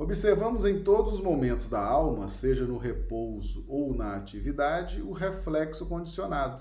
Observamos 0.03 0.65
em 0.65 0.83
todos 0.83 1.13
os 1.13 1.21
momentos 1.21 1.69
da 1.69 1.81
alma, 1.81 2.27
seja 2.27 2.65
no 2.65 2.77
repouso 2.77 3.65
ou 3.69 3.95
na 3.95 4.17
atividade, 4.17 5.01
o 5.01 5.13
reflexo 5.13 5.87
condicionado, 5.87 6.61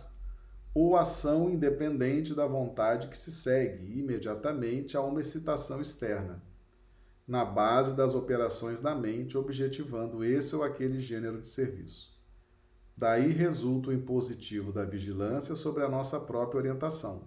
ou 0.76 0.96
ação 0.96 1.50
independente 1.50 2.36
da 2.36 2.46
vontade 2.46 3.08
que 3.08 3.18
se 3.18 3.32
segue 3.32 3.98
imediatamente 3.98 4.96
a 4.96 5.02
uma 5.02 5.22
excitação 5.22 5.82
externa, 5.82 6.40
na 7.28 7.44
base 7.44 7.96
das 7.96 8.14
operações 8.14 8.80
da 8.80 8.94
mente, 8.94 9.36
objetivando 9.36 10.24
esse 10.24 10.56
ou 10.56 10.64
aquele 10.64 11.00
gênero 11.00 11.42
de 11.42 11.48
serviço. 11.48 12.16
Daí 12.96 13.32
resulta 13.32 13.90
o 13.90 13.94
impositivo 13.94 14.72
da 14.72 14.86
vigilância 14.86 15.56
sobre 15.56 15.84
a 15.84 15.90
nossa 15.90 16.20
própria 16.20 16.60
orientação, 16.60 17.24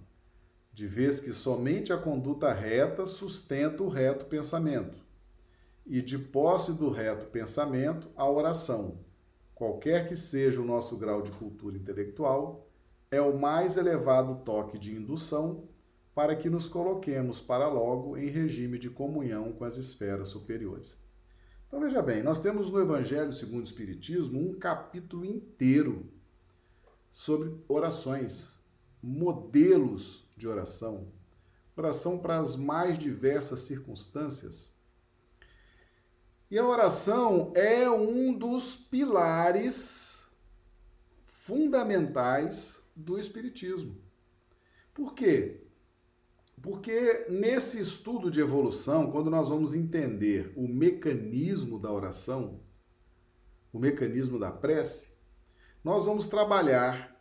de 0.72 0.86
vez 0.86 1.18
que 1.18 1.32
somente 1.32 1.92
a 1.92 1.98
conduta 1.98 2.52
reta 2.52 3.04
sustenta 3.04 3.82
o 3.82 3.88
reto 3.88 4.26
pensamento 4.26 5.03
e 5.86 6.00
de 6.00 6.18
posse 6.18 6.72
do 6.72 6.88
reto 6.88 7.26
pensamento, 7.26 8.10
a 8.16 8.28
oração, 8.28 8.98
qualquer 9.54 10.08
que 10.08 10.16
seja 10.16 10.60
o 10.60 10.64
nosso 10.64 10.96
grau 10.96 11.22
de 11.22 11.30
cultura 11.32 11.76
intelectual, 11.76 12.66
é 13.10 13.20
o 13.20 13.38
mais 13.38 13.76
elevado 13.76 14.42
toque 14.44 14.78
de 14.78 14.94
indução 14.94 15.68
para 16.14 16.34
que 16.34 16.48
nos 16.48 16.68
coloquemos 16.68 17.40
para 17.40 17.68
logo 17.68 18.16
em 18.16 18.26
regime 18.26 18.78
de 18.78 18.88
comunhão 18.88 19.52
com 19.52 19.64
as 19.64 19.76
esferas 19.76 20.28
superiores. 20.28 20.98
Então 21.66 21.80
veja 21.80 22.00
bem, 22.00 22.22
nós 22.22 22.38
temos 22.38 22.70
no 22.70 22.80
Evangelho 22.80 23.32
segundo 23.32 23.60
o 23.60 23.64
Espiritismo 23.64 24.40
um 24.40 24.54
capítulo 24.54 25.24
inteiro 25.24 26.08
sobre 27.10 27.54
orações, 27.68 28.58
modelos 29.02 30.28
de 30.36 30.48
oração, 30.48 31.08
oração 31.76 32.18
para 32.18 32.38
as 32.38 32.56
mais 32.56 32.98
diversas 32.98 33.60
circunstâncias. 33.60 34.73
E 36.54 36.58
a 36.58 36.64
oração 36.64 37.50
é 37.56 37.90
um 37.90 38.32
dos 38.32 38.76
pilares 38.76 40.30
fundamentais 41.26 42.84
do 42.94 43.18
Espiritismo. 43.18 43.96
Por 44.94 45.14
quê? 45.14 45.64
Porque 46.62 47.26
nesse 47.28 47.80
estudo 47.80 48.30
de 48.30 48.38
evolução, 48.38 49.10
quando 49.10 49.32
nós 49.32 49.48
vamos 49.48 49.74
entender 49.74 50.52
o 50.54 50.68
mecanismo 50.68 51.76
da 51.76 51.90
oração, 51.90 52.60
o 53.72 53.80
mecanismo 53.80 54.38
da 54.38 54.52
prece, 54.52 55.08
nós 55.82 56.04
vamos 56.04 56.28
trabalhar 56.28 57.20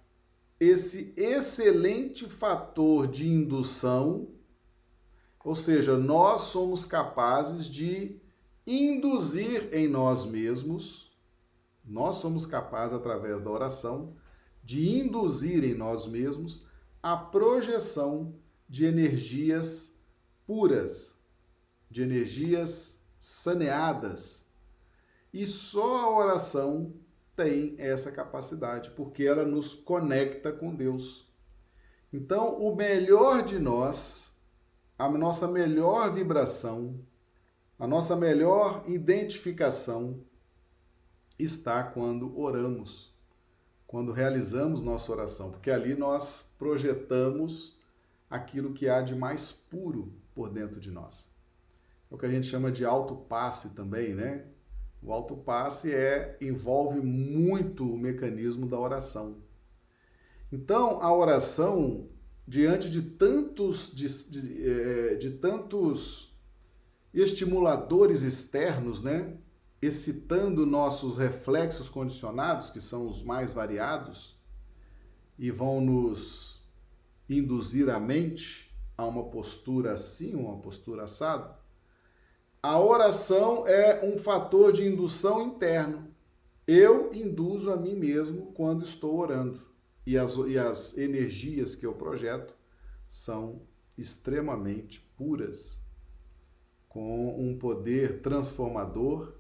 esse 0.60 1.12
excelente 1.18 2.30
fator 2.30 3.08
de 3.08 3.28
indução, 3.28 4.28
ou 5.44 5.56
seja, 5.56 5.98
nós 5.98 6.42
somos 6.42 6.86
capazes 6.86 7.66
de 7.66 8.22
induzir 8.66 9.70
em 9.74 9.88
nós 9.88 10.26
mesmos, 10.26 11.12
nós 11.84 12.18
somos 12.18 12.46
capazes, 12.46 12.96
através 12.96 13.42
da 13.42 13.50
oração, 13.50 14.16
de 14.64 14.98
induzir 15.00 15.64
em 15.64 15.74
nós 15.74 16.06
mesmos 16.06 16.66
a 17.02 17.18
projeção 17.18 18.34
de 18.70 18.86
energias 18.86 20.00
puras, 20.48 21.20
de 21.90 22.02
energias 22.02 23.04
saneadas. 23.20 24.48
E 25.34 25.46
só 25.46 25.98
a 25.98 26.18
oração 26.18 26.94
tem 27.36 27.76
essa 27.78 28.12
capacidade, 28.12 28.92
porque 28.92 29.24
ela 29.24 29.44
nos 29.44 29.74
conecta 29.74 30.52
com 30.52 30.74
Deus. 30.74 31.28
Então, 32.12 32.60
o 32.60 32.76
melhor 32.76 33.44
de 33.44 33.60
nós, 33.60 34.40
a 34.98 35.10
nossa 35.10 35.48
melhor 35.48 36.14
vibração, 36.14 37.00
a 37.84 37.88
nossa 37.88 38.16
melhor 38.16 38.86
identificação 38.88 40.24
está 41.38 41.84
quando 41.84 42.40
oramos, 42.40 43.14
quando 43.86 44.14
realizamos 44.14 44.82
nossa 44.82 45.12
oração, 45.12 45.52
porque 45.52 45.70
ali 45.70 45.94
nós 45.94 46.56
projetamos 46.58 47.78
aquilo 48.30 48.72
que 48.72 48.88
há 48.88 49.02
de 49.02 49.14
mais 49.14 49.52
puro 49.52 50.14
por 50.34 50.50
dentro 50.50 50.80
de 50.80 50.92
nós. 50.92 51.30
É 52.10 52.16
o 52.16 52.18
que 52.18 52.26
a 52.26 52.30
gente 52.30 52.48
chama 52.48 52.72
de 52.72 52.86
autopasse 52.86 53.76
também, 53.76 54.16
né? 54.16 54.46
O 55.02 55.12
autopasse 55.12 55.94
é 55.94 56.38
envolve 56.40 57.02
muito 57.02 57.84
o 57.84 57.98
mecanismo 57.98 58.66
da 58.66 58.80
oração. 58.80 59.44
Então, 60.50 61.02
a 61.02 61.14
oração 61.14 62.08
diante 62.48 62.90
de 62.90 63.02
tantos 63.02 63.92
de, 63.94 64.08
de, 64.30 64.70
é, 64.70 65.16
de 65.16 65.32
tantos 65.32 66.33
estimuladores 67.14 68.22
externos, 68.22 69.02
né? 69.02 69.38
excitando 69.82 70.66
nossos 70.66 71.18
reflexos 71.18 71.90
condicionados, 71.90 72.70
que 72.70 72.80
são 72.80 73.06
os 73.08 73.22
mais 73.22 73.52
variados, 73.52 74.40
e 75.38 75.52
vão 75.52 75.82
nos 75.82 76.64
induzir 77.30 77.90
a 77.90 78.00
mente 78.00 78.74
a 78.98 79.06
uma 79.06 79.26
postura 79.26 79.94
assim, 79.94 80.36
uma 80.36 80.58
postura 80.58 81.04
assada, 81.04 81.58
a 82.62 82.80
oração 82.80 83.68
é 83.68 84.06
um 84.06 84.18
fator 84.18 84.72
de 84.72 84.88
indução 84.88 85.42
interno. 85.42 86.08
Eu 86.66 87.14
induzo 87.14 87.70
a 87.70 87.76
mim 87.76 87.94
mesmo 87.94 88.54
quando 88.54 88.86
estou 88.86 89.20
orando. 89.20 89.62
E 90.06 90.18
as, 90.18 90.38
e 90.38 90.58
as 90.58 90.98
energias 90.98 91.76
que 91.76 91.86
eu 91.86 91.94
projeto 91.94 92.54
são 93.10 93.64
extremamente 93.98 95.02
puras, 95.18 95.83
com 96.94 97.42
um 97.42 97.58
poder 97.58 98.22
transformador 98.22 99.34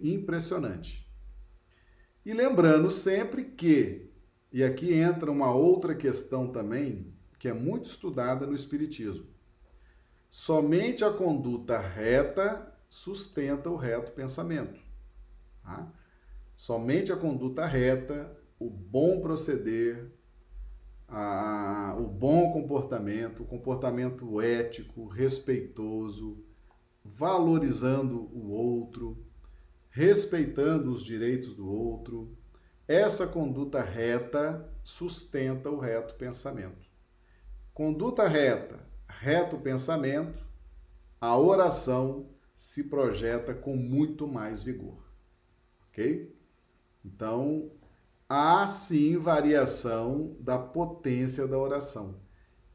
impressionante. 0.00 1.04
E 2.24 2.32
lembrando 2.32 2.92
sempre 2.92 3.42
que 3.42 4.08
e 4.52 4.62
aqui 4.62 4.94
entra 4.94 5.30
uma 5.30 5.52
outra 5.52 5.94
questão 5.94 6.50
também, 6.50 7.12
que 7.38 7.48
é 7.48 7.52
muito 7.52 7.90
estudada 7.90 8.46
no 8.46 8.54
Espiritismo. 8.54 9.26
Somente 10.30 11.04
a 11.04 11.10
conduta 11.10 11.78
reta 11.78 12.72
sustenta 12.88 13.68
o 13.68 13.76
reto 13.76 14.12
pensamento. 14.12 14.80
Tá? 15.62 15.92
Somente 16.54 17.12
a 17.12 17.16
conduta 17.16 17.66
reta, 17.66 18.34
o 18.58 18.70
bom 18.70 19.20
proceder, 19.20 20.10
a, 21.08 21.96
o 21.98 22.06
bom 22.06 22.52
comportamento, 22.52 23.42
o 23.42 23.46
comportamento 23.46 24.40
ético, 24.40 25.06
respeitoso, 25.06 26.44
valorizando 27.02 28.28
o 28.32 28.50
outro, 28.50 29.26
respeitando 29.88 30.90
os 30.92 31.02
direitos 31.02 31.54
do 31.54 31.66
outro, 31.66 32.36
essa 32.86 33.26
conduta 33.26 33.82
reta 33.82 34.70
sustenta 34.82 35.70
o 35.70 35.78
reto 35.78 36.14
pensamento. 36.14 36.88
Conduta 37.72 38.26
reta, 38.26 38.86
reto 39.06 39.58
pensamento, 39.58 40.46
a 41.20 41.36
oração 41.36 42.30
se 42.56 42.84
projeta 42.84 43.54
com 43.54 43.76
muito 43.76 44.26
mais 44.26 44.62
vigor. 44.62 45.02
Ok? 45.88 46.36
Então, 47.04 47.70
há 48.28 48.66
sim 48.66 49.16
variação 49.16 50.36
da 50.40 50.58
potência 50.58 51.46
da 51.46 51.56
oração. 51.56 52.16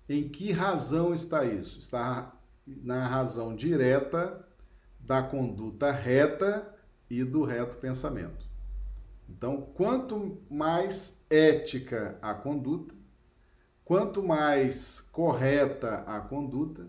Em 0.10 0.28
que 0.28 0.52
razão 0.52 1.14
está 1.14 1.46
isso? 1.46 1.80
Está 1.80 2.36
na 2.66 3.08
razão 3.08 3.56
direta 3.56 4.46
da 5.00 5.22
conduta 5.22 5.92
reta 5.92 6.74
e 7.10 7.24
do 7.24 7.44
reto 7.44 7.78
pensamento. 7.78 8.50
Então, 9.30 9.62
quanto 9.62 10.42
mais 10.50 11.24
ética 11.30 12.18
a 12.22 12.34
conduta, 12.34 12.96
quanto 13.86 14.24
mais 14.24 15.02
correta 15.02 16.04
a 16.08 16.20
conduta, 16.20 16.88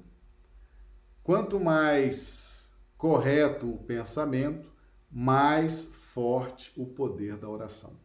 quanto 1.22 1.60
mais 1.60 2.74
correto 2.96 3.70
o 3.70 3.78
pensamento, 3.78 4.72
mais 5.10 5.86
forte 5.86 6.72
o 6.76 6.86
poder 6.86 7.36
da 7.36 7.48
oração. 7.48 8.03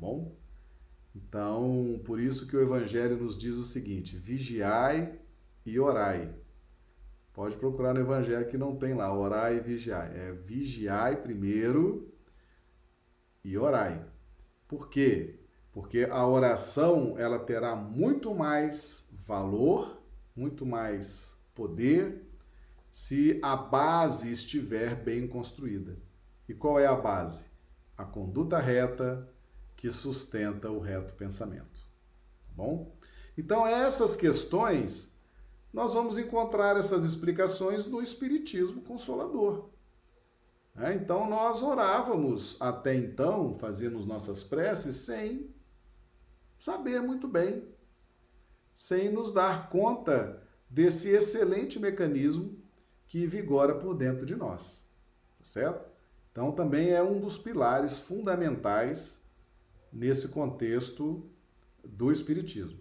Bom? 0.00 0.34
Então, 1.14 2.00
por 2.06 2.18
isso 2.18 2.46
que 2.46 2.56
o 2.56 2.62
Evangelho 2.62 3.18
nos 3.18 3.36
diz 3.36 3.56
o 3.56 3.64
seguinte: 3.64 4.16
vigiai 4.16 5.18
e 5.66 5.78
orai. 5.78 6.34
Pode 7.34 7.56
procurar 7.56 7.92
no 7.92 8.00
Evangelho 8.00 8.48
que 8.48 8.56
não 8.56 8.76
tem 8.76 8.94
lá, 8.94 9.14
orai 9.14 9.58
e 9.58 9.60
vigiai. 9.60 10.10
É 10.16 10.32
vigiai 10.32 11.16
primeiro 11.16 12.10
e 13.44 13.58
orai. 13.58 14.02
Por 14.66 14.88
quê? 14.88 15.38
Porque 15.70 16.08
a 16.10 16.26
oração 16.26 17.16
ela 17.18 17.38
terá 17.38 17.76
muito 17.76 18.34
mais 18.34 19.06
valor, 19.26 20.02
muito 20.34 20.64
mais 20.64 21.38
poder 21.54 22.26
se 22.90 23.38
a 23.42 23.54
base 23.54 24.32
estiver 24.32 24.96
bem 24.96 25.28
construída. 25.28 25.96
E 26.48 26.54
qual 26.54 26.80
é 26.80 26.86
a 26.86 26.96
base? 26.96 27.48
A 27.96 28.04
conduta 28.04 28.58
reta 28.58 29.28
que 29.80 29.90
sustenta 29.90 30.70
o 30.70 30.78
reto 30.78 31.14
pensamento. 31.14 31.80
Tá 32.46 32.52
bom? 32.54 32.94
Então, 33.36 33.66
essas 33.66 34.14
questões, 34.14 35.16
nós 35.72 35.94
vamos 35.94 36.18
encontrar 36.18 36.76
essas 36.76 37.02
explicações 37.02 37.86
no 37.86 38.02
Espiritismo 38.02 38.82
Consolador. 38.82 39.70
É, 40.76 40.92
então 40.92 41.28
nós 41.28 41.62
orávamos 41.62 42.58
até 42.60 42.94
então, 42.94 43.54
fazíamos 43.54 44.04
nossas 44.04 44.44
preces 44.44 44.96
sem 44.96 45.52
saber 46.58 47.00
muito 47.00 47.26
bem, 47.26 47.66
sem 48.74 49.10
nos 49.10 49.32
dar 49.32 49.70
conta 49.70 50.42
desse 50.68 51.08
excelente 51.08 51.78
mecanismo 51.78 52.62
que 53.06 53.26
vigora 53.26 53.74
por 53.74 53.94
dentro 53.94 54.26
de 54.26 54.36
nós, 54.36 54.86
tá 55.38 55.44
certo? 55.44 55.90
Então 56.30 56.52
também 56.52 56.90
é 56.90 57.02
um 57.02 57.18
dos 57.18 57.36
pilares 57.36 57.98
fundamentais 57.98 59.19
nesse 59.92 60.28
contexto 60.28 61.28
do 61.84 62.12
espiritismo. 62.12 62.78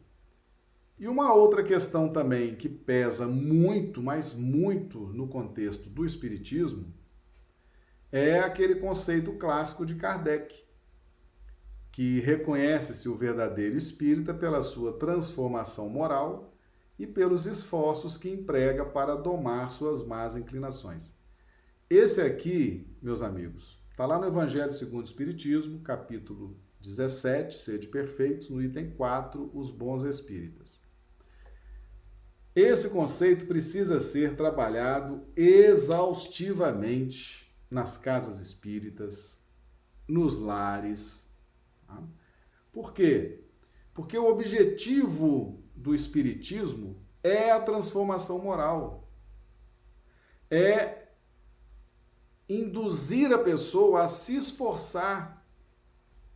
E 0.98 1.08
uma 1.08 1.34
outra 1.34 1.64
questão 1.64 2.10
também 2.12 2.56
que 2.56 2.68
pesa 2.68 3.26
muito, 3.26 4.02
mas 4.02 4.34
muito 4.34 5.00
no 5.00 5.28
contexto 5.28 5.90
do 5.90 6.06
espiritismo, 6.06 6.94
é 8.12 8.40
aquele 8.40 8.76
conceito 8.76 9.32
clássico 9.34 9.86
de 9.86 9.96
Kardec, 9.96 10.66
que 11.92 12.20
reconhece-se 12.20 13.08
o 13.08 13.16
verdadeiro 13.16 13.78
espírita 13.78 14.34
pela 14.34 14.62
sua 14.62 14.94
transformação 14.94 15.90
moral 15.90 16.54
e 16.98 17.08
pelos 17.08 17.46
esforços 17.46 18.18
que 18.18 18.30
emprega 18.30 18.86
para 18.86 19.16
domar 19.16 19.70
suas 19.70 20.04
más 20.06 20.36
inclinações. 20.36 21.14
Esse 21.90 22.22
aqui, 22.22 22.94
meus 23.02 23.22
amigos, 23.22 23.82
está 23.90 24.06
lá 24.06 24.20
no 24.20 24.28
Evangelho 24.28 24.72
segundo 24.72 25.02
o 25.02 25.08
Espiritismo, 25.08 25.80
capítulo 25.80 26.60
17, 26.82 27.58
Sede 27.58 27.88
Perfeitos, 27.88 28.50
no 28.50 28.62
item 28.62 28.92
4, 28.92 29.50
Os 29.54 29.72
Bons 29.72 30.04
Espíritas. 30.04 30.82
Esse 32.56 32.90
conceito 32.90 33.46
precisa 33.46 34.00
ser 34.00 34.36
trabalhado 34.36 35.24
exaustivamente 35.36 37.54
nas 37.70 37.98
casas 37.98 38.40
espíritas, 38.40 39.40
nos 40.08 40.40
lares. 40.40 41.30
Tá? 41.86 42.02
Por 42.72 42.94
quê? 42.94 43.44
Porque 43.94 44.18
o 44.18 44.30
objetivo 44.30 45.62
do 45.76 45.94
Espiritismo 45.94 47.00
é 47.24 47.52
a 47.52 47.62
transformação 47.62 48.40
moral. 48.40 49.08
É 50.50 51.10
induzir 52.48 53.32
a 53.32 53.38
pessoa 53.38 54.04
a 54.04 54.08
se 54.08 54.36
esforçar 54.36 55.39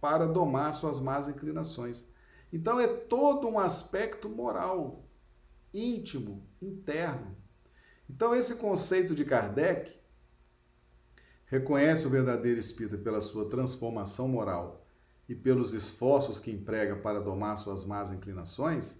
para 0.04 0.28
domar 0.28 0.74
suas 0.74 1.00
más 1.00 1.30
inclinações. 1.30 2.06
Então 2.52 2.78
é 2.78 2.88
todo 2.88 3.48
um 3.48 3.58
aspecto 3.58 4.28
moral, 4.28 5.08
íntimo, 5.74 6.46
interno. 6.62 7.38
Então 8.10 8.36
esse 8.36 8.56
conceito 8.56 9.16
de 9.16 9.24
Kardec 9.24 9.98
reconhece 11.46 12.06
o 12.06 12.10
verdadeiro 12.10 12.60
espírita 12.60 12.98
pela 12.98 13.22
sua 13.22 13.50
transformação 13.50 14.28
moral 14.28 14.86
e 15.30 15.34
pelos 15.34 15.74
esforços 15.74 16.38
que 16.38 16.52
emprega 16.52 16.98
para 16.98 17.22
domar 17.22 17.58
suas 17.58 17.86
más 17.86 18.12
inclinações, 18.12 18.98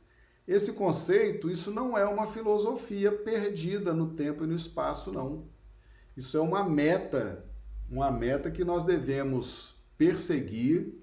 esse 0.48 0.72
conceito, 0.72 1.50
isso 1.50 1.70
não 1.70 1.98
é 1.98 2.06
uma 2.06 2.28
filosofia 2.28 3.12
perdida 3.12 3.94
no 3.94 4.14
tempo 4.14 4.46
e 4.46 4.48
no 4.48 4.56
espaço, 4.56 5.12
não. 5.12 5.50
Isso 6.16 6.38
é 6.38 6.40
uma 6.40 6.64
meta, 6.64 7.46
uma 7.90 8.10
meta 8.10 8.50
que 8.50 8.64
nós 8.64 8.86
devemos 8.86 9.73
perseguir, 10.04 10.94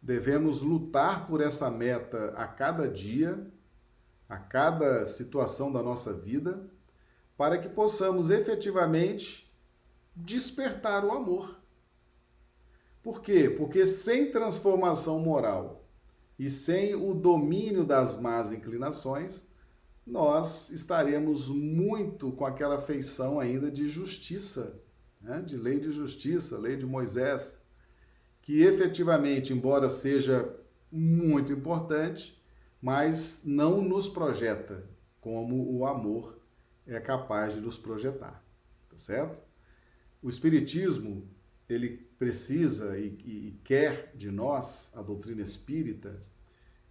devemos 0.00 0.62
lutar 0.62 1.26
por 1.26 1.42
essa 1.42 1.70
meta 1.70 2.32
a 2.34 2.46
cada 2.46 2.88
dia, 2.88 3.46
a 4.26 4.38
cada 4.38 5.04
situação 5.04 5.70
da 5.70 5.82
nossa 5.82 6.14
vida, 6.14 6.66
para 7.36 7.58
que 7.58 7.68
possamos 7.68 8.30
efetivamente 8.30 9.52
despertar 10.16 11.04
o 11.04 11.10
amor. 11.10 11.60
Por 13.02 13.20
quê? 13.20 13.50
Porque 13.50 13.84
sem 13.84 14.30
transformação 14.30 15.18
moral 15.18 15.84
e 16.38 16.48
sem 16.48 16.94
o 16.94 17.12
domínio 17.12 17.84
das 17.84 18.18
más 18.18 18.50
inclinações, 18.50 19.46
nós 20.06 20.70
estaremos 20.70 21.48
muito 21.48 22.32
com 22.32 22.46
aquela 22.46 22.80
feição 22.80 23.38
ainda 23.38 23.70
de 23.70 23.86
justiça, 23.88 24.80
né? 25.20 25.42
de 25.42 25.58
lei 25.58 25.78
de 25.78 25.92
justiça, 25.92 26.58
lei 26.58 26.76
de 26.76 26.86
Moisés, 26.86 27.61
que 28.42 28.60
efetivamente, 28.62 29.52
embora 29.52 29.88
seja 29.88 30.54
muito 30.90 31.52
importante, 31.52 32.38
mas 32.80 33.44
não 33.46 33.80
nos 33.80 34.08
projeta 34.08 34.84
como 35.20 35.72
o 35.72 35.86
amor 35.86 36.36
é 36.84 36.98
capaz 36.98 37.54
de 37.54 37.60
nos 37.60 37.78
projetar, 37.78 38.44
tá 38.90 38.98
certo? 38.98 39.40
O 40.20 40.28
Espiritismo 40.28 41.28
ele 41.68 42.08
precisa 42.18 42.98
e, 42.98 43.06
e, 43.06 43.60
quer 43.64 44.12
de 44.14 44.30
nós, 44.30 44.92
a 44.94 45.00
doutrina 45.00 45.40
espírita, 45.40 46.22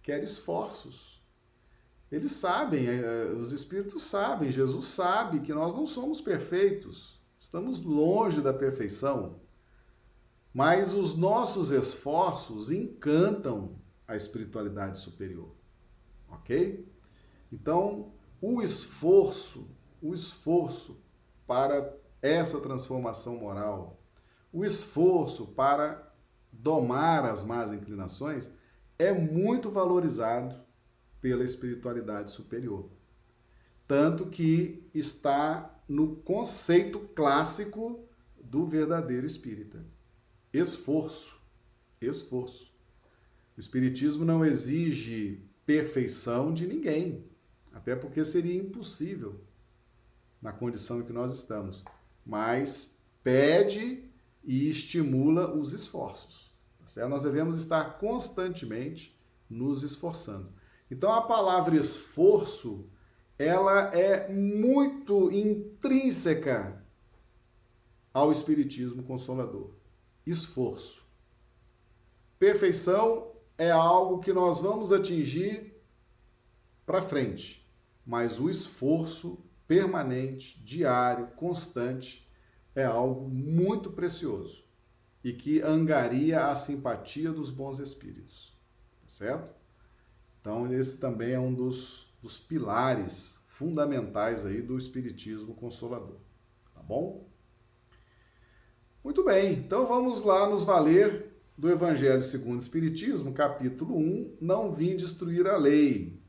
quer 0.02 0.22
esforços. 0.22 1.22
Eles 2.10 2.32
sabem, 2.32 2.88
eh, 2.88 3.00
eh, 3.00 3.32
os 3.34 3.52
espíritos 3.52 4.02
sabem, 4.02 4.50
Jesus 4.50 4.86
sabe 4.86 5.40
que 5.40 5.52
nós 5.52 5.74
não 5.74 5.86
somos 5.86 6.20
perfeitos, 6.20 7.20
estamos 7.38 7.80
longe 7.82 8.40
da 8.40 8.52
perfeição, 8.52 9.40
mas 10.52 10.92
os 10.92 11.16
nossos 11.16 11.70
esforços 11.70 12.70
encantam 12.70 13.76
a 14.06 14.14
espiritualidade 14.14 14.98
superior, 14.98 15.54
ok? 16.28 16.86
Então, 17.50 18.12
o 18.40 18.60
esforço, 18.60 19.70
o 20.00 20.12
esforço 20.12 21.00
para 21.46 21.96
essa 22.20 22.60
transformação 22.60 23.36
moral, 23.36 24.00
o 24.52 24.64
esforço 24.64 25.48
para 25.48 26.12
domar 26.52 27.24
as 27.24 27.42
más 27.42 27.72
inclinações 27.72 28.50
é 28.98 29.12
muito 29.12 29.70
valorizado 29.70 30.60
pela 31.20 31.44
espiritualidade 31.44 32.30
superior. 32.30 32.90
Tanto 33.88 34.26
que 34.26 34.88
está 34.94 35.80
no 35.88 36.16
conceito 36.16 37.00
clássico 37.14 38.06
do 38.42 38.66
verdadeiro 38.66 39.26
espírita. 39.26 39.84
Esforço. 40.52 41.40
Esforço. 42.00 42.72
O 43.56 43.60
espiritismo 43.60 44.24
não 44.24 44.44
exige 44.44 45.42
perfeição 45.64 46.52
de 46.52 46.66
ninguém, 46.66 47.24
até 47.72 47.94
porque 47.94 48.24
seria 48.24 48.60
impossível 48.60 49.40
na 50.40 50.52
condição 50.52 51.00
em 51.00 51.04
que 51.04 51.12
nós 51.12 51.32
estamos, 51.32 51.84
mas 52.26 52.96
pede 53.22 54.04
e 54.42 54.68
estimula 54.68 55.54
os 55.54 55.72
esforços. 55.72 56.52
Tá 56.80 56.86
certo? 56.86 57.08
Nós 57.08 57.22
devemos 57.22 57.56
estar 57.56 57.98
constantemente 57.98 59.16
nos 59.48 59.82
esforçando. 59.82 60.52
Então 60.90 61.12
a 61.12 61.22
palavra 61.22 61.76
esforço, 61.76 62.86
ela 63.38 63.94
é 63.94 64.28
muito 64.32 65.30
intrínseca 65.30 66.84
ao 68.12 68.32
espiritismo 68.32 69.02
consolador. 69.02 69.70
Esforço. 70.26 71.02
Perfeição 72.38 73.32
é 73.56 73.70
algo 73.70 74.20
que 74.20 74.32
nós 74.32 74.60
vamos 74.60 74.92
atingir 74.92 75.80
para 76.84 77.02
frente, 77.02 77.68
mas 78.04 78.40
o 78.40 78.50
esforço 78.50 79.44
permanente, 79.66 80.62
diário, 80.62 81.28
constante, 81.28 82.28
é 82.74 82.84
algo 82.84 83.28
muito 83.28 83.90
precioso 83.90 84.64
e 85.22 85.32
que 85.32 85.62
angaria 85.62 86.46
a 86.46 86.54
simpatia 86.54 87.30
dos 87.30 87.50
bons 87.50 87.78
espíritos, 87.78 88.52
tá 89.02 89.08
certo? 89.08 89.54
Então, 90.40 90.72
esse 90.72 90.98
também 90.98 91.32
é 91.32 91.38
um 91.38 91.54
dos, 91.54 92.12
dos 92.20 92.38
pilares 92.38 93.40
fundamentais 93.46 94.44
aí 94.44 94.60
do 94.60 94.76
espiritismo 94.76 95.54
consolador, 95.54 96.18
tá 96.74 96.82
bom? 96.82 97.31
Muito 99.04 99.24
bem, 99.24 99.54
então 99.54 99.84
vamos 99.84 100.22
lá 100.22 100.48
nos 100.48 100.62
valer 100.62 101.32
do 101.58 101.68
Evangelho 101.68 102.22
segundo 102.22 102.60
o 102.60 102.62
Espiritismo, 102.62 103.32
capítulo 103.32 103.98
1, 103.98 104.36
não 104.40 104.70
vim 104.70 104.94
destruir 104.94 105.44
a 105.48 105.56
lei. 105.56 106.22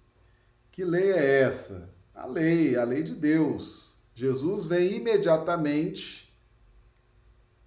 Que 0.72 0.84
lei 0.84 1.12
é 1.12 1.42
essa? 1.42 1.94
A 2.16 2.26
lei, 2.26 2.76
a 2.76 2.84
lei 2.84 3.04
de 3.04 3.14
Deus. 3.14 3.96
Jesus 4.16 4.66
vem 4.66 4.96
imediatamente 4.96 6.36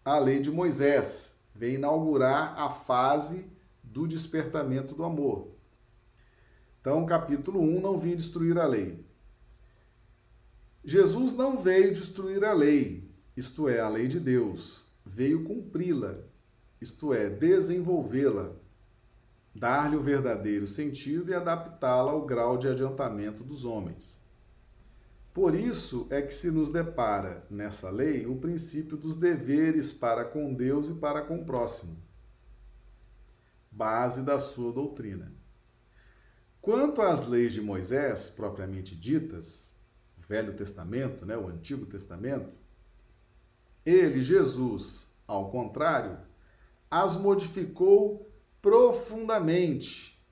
a 0.04 0.18
lei 0.18 0.40
de 0.40 0.50
Moisés, 0.50 1.38
vem 1.54 1.74
inaugurar 1.74 2.58
a 2.58 2.68
fase 2.68 3.46
do 3.84 4.08
despertamento 4.08 4.92
do 4.92 5.04
amor. 5.04 5.52
Então, 6.80 7.06
capítulo 7.06 7.60
1, 7.60 7.80
não 7.80 7.96
vim 7.96 8.16
destruir 8.16 8.58
a 8.58 8.66
lei. 8.66 9.06
Jesus 10.84 11.32
não 11.32 11.56
veio 11.56 11.94
destruir 11.94 12.44
a 12.44 12.52
lei, 12.52 13.08
isto 13.36 13.68
é, 13.68 13.78
a 13.78 13.88
lei 13.88 14.08
de 14.08 14.18
Deus, 14.18 14.86
veio 15.06 15.44
cumpri-la, 15.44 16.18
isto 16.80 17.14
é, 17.14 17.30
desenvolvê-la, 17.30 18.52
dar-lhe 19.54 19.96
o 19.96 20.02
verdadeiro 20.02 20.66
sentido 20.66 21.30
e 21.30 21.34
adaptá-la 21.34 22.10
ao 22.10 22.26
grau 22.26 22.58
de 22.58 22.68
adiantamento 22.68 23.44
dos 23.44 23.64
homens. 23.64 24.20
Por 25.32 25.54
isso 25.54 26.06
é 26.10 26.20
que 26.20 26.34
se 26.34 26.50
nos 26.50 26.70
depara 26.70 27.46
nessa 27.48 27.88
lei 27.88 28.26
o 28.26 28.36
princípio 28.36 28.96
dos 28.96 29.14
deveres 29.14 29.92
para 29.92 30.24
com 30.24 30.52
Deus 30.52 30.88
e 30.88 30.94
para 30.94 31.22
com 31.22 31.40
o 31.40 31.44
próximo, 31.44 31.96
base 33.70 34.22
da 34.22 34.38
sua 34.38 34.72
doutrina. 34.72 35.32
Quanto 36.60 37.00
às 37.00 37.26
leis 37.26 37.52
de 37.52 37.62
Moisés, 37.62 38.28
propriamente 38.28 38.96
ditas, 38.96 39.74
Velho 40.28 40.54
Testamento, 40.54 41.24
né, 41.24 41.36
o 41.36 41.46
Antigo 41.46 41.86
Testamento, 41.86 42.65
ele, 43.87 44.22
Jesus, 44.22 45.09
ao 45.27 45.51
contrário, 45.51 46.18
as 46.90 47.16
modificou 47.16 48.29
profundamente, 48.61 50.22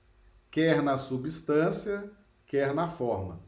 quer 0.51 0.83
na 0.83 0.97
substância, 0.97 2.11
quer 2.45 2.73
na 2.75 2.87
forma 2.87 3.45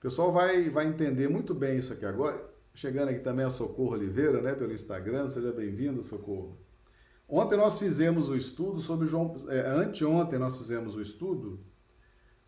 o 0.00 0.02
pessoal 0.02 0.32
vai, 0.32 0.70
vai 0.70 0.86
entender 0.86 1.28
muito 1.28 1.54
bem 1.54 1.76
isso 1.76 1.92
aqui 1.92 2.06
agora. 2.06 2.42
Chegando 2.72 3.10
aqui 3.10 3.18
também 3.20 3.44
a 3.44 3.50
Socorro 3.50 3.92
Oliveira, 3.92 4.40
né, 4.40 4.54
pelo 4.54 4.72
Instagram. 4.72 5.28
Seja 5.28 5.52
bem-vindo, 5.52 6.00
Socorro. 6.00 6.58
Ontem 7.28 7.58
nós 7.58 7.78
fizemos 7.78 8.30
o 8.30 8.34
estudo 8.34 8.80
sobre 8.80 9.06
João. 9.06 9.36
É, 9.50 9.60
anteontem 9.68 10.38
nós 10.38 10.56
fizemos 10.56 10.96
o 10.96 11.02
estudo 11.02 11.60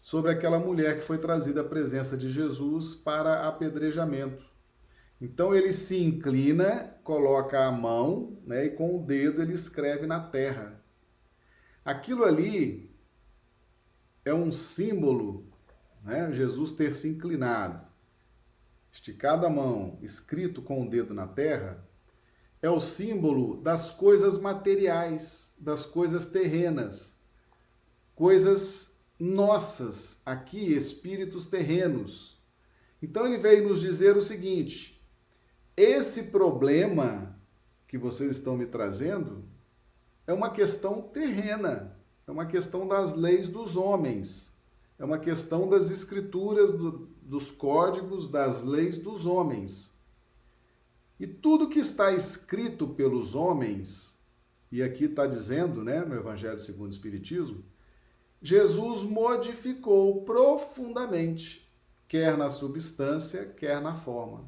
sobre 0.00 0.30
aquela 0.30 0.58
mulher 0.58 0.96
que 0.96 1.04
foi 1.04 1.18
trazida 1.18 1.60
à 1.60 1.64
presença 1.64 2.16
de 2.16 2.30
Jesus 2.30 2.94
para 2.94 3.46
apedrejamento. 3.46 4.42
Então 5.22 5.54
ele 5.54 5.72
se 5.72 6.02
inclina, 6.02 6.96
coloca 7.04 7.64
a 7.64 7.70
mão 7.70 8.36
né, 8.44 8.64
e 8.64 8.70
com 8.70 8.96
o 8.96 9.06
dedo 9.06 9.40
ele 9.40 9.52
escreve 9.52 10.04
na 10.04 10.18
terra. 10.18 10.82
Aquilo 11.84 12.24
ali 12.24 12.92
é 14.24 14.34
um 14.34 14.50
símbolo, 14.50 15.46
né, 16.02 16.32
Jesus 16.32 16.72
ter 16.72 16.92
se 16.92 17.08
inclinado, 17.08 17.86
esticado 18.90 19.46
a 19.46 19.48
mão, 19.48 19.96
escrito 20.02 20.60
com 20.60 20.82
o 20.82 20.90
dedo 20.90 21.14
na 21.14 21.28
terra, 21.28 21.86
é 22.60 22.68
o 22.68 22.80
símbolo 22.80 23.62
das 23.62 23.92
coisas 23.92 24.36
materiais, 24.38 25.54
das 25.56 25.86
coisas 25.86 26.26
terrenas, 26.26 27.16
coisas 28.16 28.98
nossas, 29.20 30.20
aqui, 30.26 30.72
espíritos 30.72 31.46
terrenos. 31.46 32.42
Então 33.00 33.24
ele 33.24 33.38
veio 33.38 33.68
nos 33.68 33.80
dizer 33.80 34.16
o 34.16 34.20
seguinte: 34.20 34.91
esse 35.76 36.24
problema 36.24 37.38
que 37.88 37.96
vocês 37.98 38.30
estão 38.32 38.56
me 38.56 38.66
trazendo 38.66 39.44
é 40.26 40.32
uma 40.32 40.50
questão 40.50 41.02
terrena, 41.02 41.96
é 42.26 42.30
uma 42.30 42.46
questão 42.46 42.86
das 42.86 43.14
leis 43.14 43.48
dos 43.48 43.76
homens, 43.76 44.52
é 44.98 45.04
uma 45.04 45.18
questão 45.18 45.68
das 45.68 45.90
escrituras, 45.90 46.72
do, 46.72 47.08
dos 47.22 47.50
códigos, 47.50 48.28
das 48.28 48.62
leis 48.62 48.98
dos 48.98 49.26
homens. 49.26 49.92
E 51.18 51.26
tudo 51.26 51.68
que 51.68 51.78
está 51.78 52.12
escrito 52.12 52.86
pelos 52.88 53.34
homens, 53.34 54.18
e 54.70 54.82
aqui 54.82 55.04
está 55.04 55.26
dizendo, 55.26 55.82
né, 55.82 56.04
no 56.04 56.14
Evangelho 56.14 56.58
segundo 56.58 56.86
o 56.86 56.92
Espiritismo, 56.92 57.64
Jesus 58.40 59.02
modificou 59.02 60.22
profundamente, 60.22 61.70
quer 62.08 62.36
na 62.36 62.50
substância, 62.50 63.46
quer 63.46 63.80
na 63.80 63.94
forma. 63.94 64.44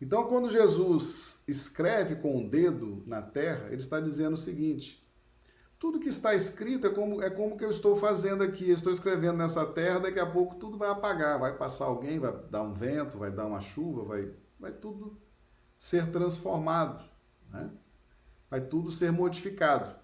Então, 0.00 0.24
quando 0.28 0.50
Jesus 0.50 1.42
escreve 1.48 2.16
com 2.16 2.36
o 2.36 2.48
dedo 2.48 3.02
na 3.06 3.22
terra, 3.22 3.68
ele 3.68 3.80
está 3.80 3.98
dizendo 3.98 4.34
o 4.34 4.38
seguinte: 4.38 5.06
tudo 5.78 6.00
que 6.00 6.08
está 6.08 6.34
escrito 6.34 6.86
é 6.86 6.90
como, 6.90 7.22
é 7.22 7.30
como 7.30 7.56
que 7.56 7.64
eu 7.64 7.70
estou 7.70 7.96
fazendo 7.96 8.42
aqui. 8.42 8.68
Eu 8.68 8.74
estou 8.74 8.92
escrevendo 8.92 9.38
nessa 9.38 9.64
terra, 9.64 10.00
daqui 10.00 10.18
a 10.18 10.26
pouco 10.26 10.56
tudo 10.56 10.76
vai 10.76 10.90
apagar. 10.90 11.38
Vai 11.38 11.56
passar 11.56 11.86
alguém, 11.86 12.18
vai 12.18 12.32
dar 12.50 12.62
um 12.62 12.72
vento, 12.72 13.18
vai 13.18 13.30
dar 13.30 13.46
uma 13.46 13.60
chuva, 13.60 14.04
vai, 14.04 14.30
vai 14.58 14.72
tudo 14.72 15.16
ser 15.78 16.10
transformado. 16.10 17.02
Né? 17.50 17.70
Vai 18.50 18.60
tudo 18.60 18.90
ser 18.90 19.10
modificado. 19.10 19.94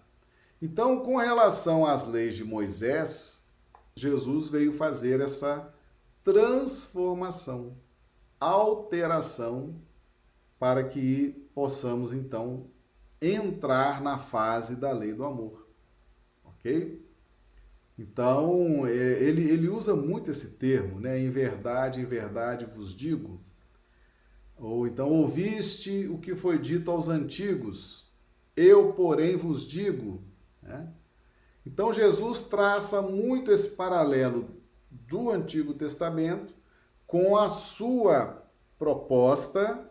Então, 0.60 1.00
com 1.00 1.16
relação 1.16 1.84
às 1.84 2.06
leis 2.06 2.36
de 2.36 2.44
Moisés, 2.44 3.46
Jesus 3.94 4.48
veio 4.48 4.72
fazer 4.72 5.20
essa 5.20 5.74
transformação 6.22 7.76
alteração 8.42 9.80
para 10.58 10.84
que 10.84 11.48
possamos 11.54 12.12
então 12.12 12.66
entrar 13.20 14.00
na 14.00 14.18
fase 14.18 14.76
da 14.76 14.92
lei 14.92 15.12
do 15.12 15.24
amor. 15.24 15.68
Ok? 16.44 17.00
Então, 17.98 18.86
é, 18.86 18.92
ele, 18.92 19.48
ele 19.48 19.68
usa 19.68 19.94
muito 19.94 20.30
esse 20.30 20.50
termo, 20.52 20.98
né? 20.98 21.18
Em 21.18 21.30
verdade, 21.30 22.00
em 22.00 22.04
verdade 22.04 22.64
vos 22.64 22.94
digo. 22.94 23.40
Ou 24.56 24.86
então, 24.86 25.08
ouviste 25.08 26.08
o 26.08 26.18
que 26.18 26.34
foi 26.34 26.58
dito 26.58 26.90
aos 26.90 27.08
antigos, 27.08 28.10
eu, 28.56 28.92
porém, 28.92 29.36
vos 29.36 29.66
digo. 29.66 30.22
Né? 30.62 30.88
Então, 31.66 31.92
Jesus 31.92 32.42
traça 32.42 33.02
muito 33.02 33.50
esse 33.50 33.70
paralelo 33.70 34.48
do 34.90 35.30
Antigo 35.30 35.74
Testamento 35.74 36.54
com 37.12 37.36
a 37.36 37.50
sua 37.50 38.42
proposta, 38.78 39.86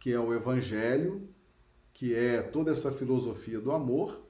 que 0.00 0.10
é 0.10 0.18
o 0.18 0.32
Evangelho, 0.32 1.28
que 1.92 2.14
é 2.14 2.40
toda 2.40 2.70
essa 2.70 2.90
filosofia 2.90 3.60
do 3.60 3.70
amor, 3.70 4.22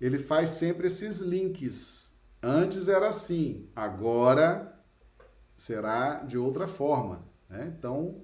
ele 0.00 0.18
faz 0.18 0.48
sempre 0.48 0.86
esses 0.86 1.20
links. 1.20 2.16
Antes 2.42 2.88
era 2.88 3.08
assim, 3.08 3.68
agora 3.76 4.82
será 5.54 6.22
de 6.22 6.38
outra 6.38 6.66
forma. 6.66 7.22
Né? 7.50 7.70
Então, 7.78 8.22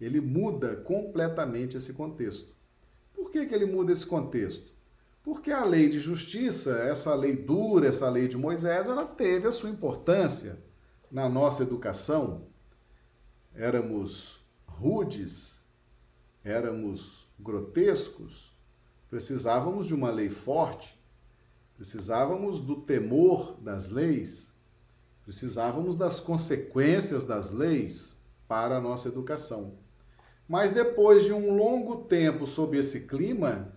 ele 0.00 0.20
muda 0.20 0.74
completamente 0.74 1.76
esse 1.76 1.92
contexto. 1.92 2.52
Por 3.14 3.30
que, 3.30 3.46
que 3.46 3.54
ele 3.54 3.66
muda 3.66 3.92
esse 3.92 4.06
contexto? 4.06 4.72
Porque 5.22 5.52
a 5.52 5.64
lei 5.64 5.88
de 5.88 6.00
justiça, 6.00 6.80
essa 6.80 7.14
lei 7.14 7.36
dura, 7.36 7.86
essa 7.86 8.10
lei 8.10 8.26
de 8.26 8.36
Moisés, 8.36 8.88
ela 8.88 9.06
teve 9.06 9.46
a 9.46 9.52
sua 9.52 9.70
importância 9.70 10.68
na 11.10 11.28
nossa 11.28 11.62
educação, 11.62 12.46
éramos 13.54 14.40
rudes, 14.66 15.58
éramos 16.44 17.26
grotescos, 17.38 18.56
precisávamos 19.08 19.86
de 19.86 19.94
uma 19.94 20.10
lei 20.10 20.30
forte, 20.30 20.98
precisávamos 21.76 22.60
do 22.60 22.76
temor 22.82 23.56
das 23.60 23.88
leis, 23.88 24.54
precisávamos 25.24 25.96
das 25.96 26.20
consequências 26.20 27.24
das 27.24 27.50
leis 27.50 28.16
para 28.46 28.76
a 28.76 28.80
nossa 28.80 29.08
educação. 29.08 29.78
Mas 30.48 30.72
depois 30.72 31.24
de 31.24 31.32
um 31.32 31.54
longo 31.54 32.04
tempo 32.04 32.46
sob 32.46 32.76
esse 32.76 33.00
clima, 33.00 33.72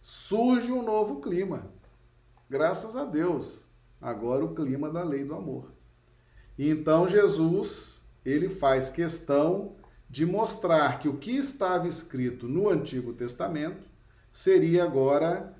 surge 0.00 0.72
um 0.72 0.82
novo 0.82 1.20
clima. 1.20 1.70
Graças 2.48 2.96
a 2.96 3.04
Deus, 3.04 3.66
agora 4.00 4.44
o 4.44 4.54
clima 4.54 4.90
da 4.90 5.02
lei 5.02 5.24
do 5.24 5.34
amor. 5.34 5.72
Então 6.70 7.08
Jesus, 7.08 8.04
ele 8.24 8.48
faz 8.48 8.88
questão 8.90 9.76
de 10.08 10.24
mostrar 10.24 10.98
que 10.98 11.08
o 11.08 11.16
que 11.16 11.32
estava 11.32 11.88
escrito 11.88 12.46
no 12.46 12.68
Antigo 12.68 13.12
Testamento 13.12 13.86
seria 14.30 14.84
agora 14.84 15.54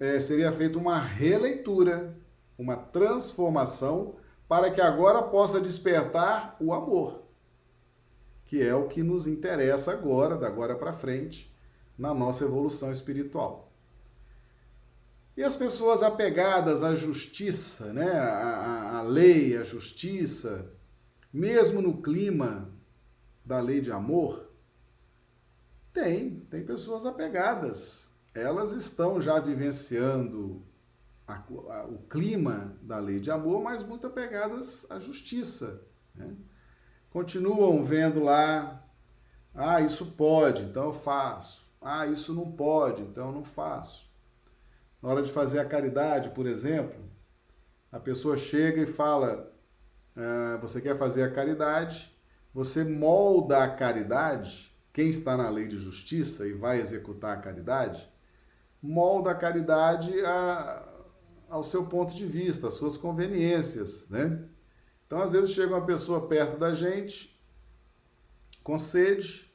é, 0.00 0.18
seria 0.18 0.50
feita 0.50 0.78
uma 0.78 0.98
releitura, 0.98 2.16
uma 2.58 2.74
transformação 2.74 4.16
para 4.48 4.70
que 4.70 4.80
agora 4.80 5.22
possa 5.22 5.60
despertar 5.60 6.56
o 6.58 6.72
amor, 6.72 7.22
que 8.46 8.60
é 8.60 8.74
o 8.74 8.88
que 8.88 9.02
nos 9.02 9.26
interessa 9.26 9.92
agora, 9.92 10.36
da 10.36 10.46
agora 10.46 10.74
para 10.74 10.94
frente, 10.94 11.54
na 11.96 12.14
nossa 12.14 12.44
evolução 12.44 12.90
espiritual. 12.90 13.69
E 15.36 15.42
as 15.42 15.56
pessoas 15.56 16.02
apegadas 16.02 16.82
à 16.82 16.94
justiça, 16.94 17.92
né? 17.92 18.10
à, 18.10 18.98
à 18.98 19.02
lei, 19.02 19.56
à 19.56 19.62
justiça, 19.62 20.70
mesmo 21.32 21.80
no 21.80 22.02
clima 22.02 22.70
da 23.44 23.60
lei 23.60 23.80
de 23.80 23.92
amor, 23.92 24.50
tem, 25.92 26.40
tem 26.50 26.64
pessoas 26.64 27.06
apegadas. 27.06 28.10
Elas 28.34 28.72
estão 28.72 29.20
já 29.20 29.40
vivenciando 29.40 30.62
a, 31.26 31.34
a, 31.34 31.84
o 31.84 31.98
clima 32.08 32.76
da 32.82 32.98
lei 32.98 33.20
de 33.20 33.30
amor, 33.30 33.62
mas 33.62 33.82
muito 33.82 34.06
apegadas 34.06 34.86
à 34.90 34.98
justiça. 34.98 35.82
Né? 36.14 36.34
Continuam 37.10 37.82
vendo 37.82 38.22
lá, 38.22 38.84
ah, 39.54 39.80
isso 39.80 40.12
pode, 40.12 40.62
então 40.62 40.86
eu 40.86 40.92
faço. 40.92 41.68
Ah, 41.80 42.06
isso 42.06 42.34
não 42.34 42.52
pode, 42.52 43.02
então 43.02 43.28
eu 43.28 43.32
não 43.32 43.44
faço. 43.44 44.09
Na 45.02 45.08
hora 45.08 45.22
de 45.22 45.30
fazer 45.30 45.58
a 45.58 45.64
caridade, 45.64 46.30
por 46.30 46.46
exemplo, 46.46 46.98
a 47.90 47.98
pessoa 47.98 48.36
chega 48.36 48.82
e 48.82 48.86
fala: 48.86 49.52
ah, 50.16 50.58
Você 50.60 50.80
quer 50.80 50.96
fazer 50.96 51.22
a 51.22 51.30
caridade? 51.30 52.14
Você 52.52 52.84
molda 52.84 53.62
a 53.62 53.70
caridade, 53.70 54.76
quem 54.92 55.08
está 55.08 55.36
na 55.36 55.48
lei 55.48 55.68
de 55.68 55.78
justiça 55.78 56.46
e 56.46 56.52
vai 56.52 56.80
executar 56.80 57.36
a 57.38 57.40
caridade, 57.40 58.10
molda 58.82 59.30
a 59.30 59.34
caridade 59.34 60.12
a, 60.24 60.88
ao 61.48 61.62
seu 61.62 61.86
ponto 61.86 62.14
de 62.14 62.26
vista, 62.26 62.66
às 62.68 62.74
suas 62.74 62.96
conveniências, 62.96 64.08
né? 64.08 64.44
Então, 65.06 65.20
às 65.20 65.32
vezes, 65.32 65.50
chega 65.50 65.74
uma 65.74 65.86
pessoa 65.86 66.28
perto 66.28 66.56
da 66.56 66.72
gente, 66.72 67.40
com 68.62 68.78
sede, 68.78 69.50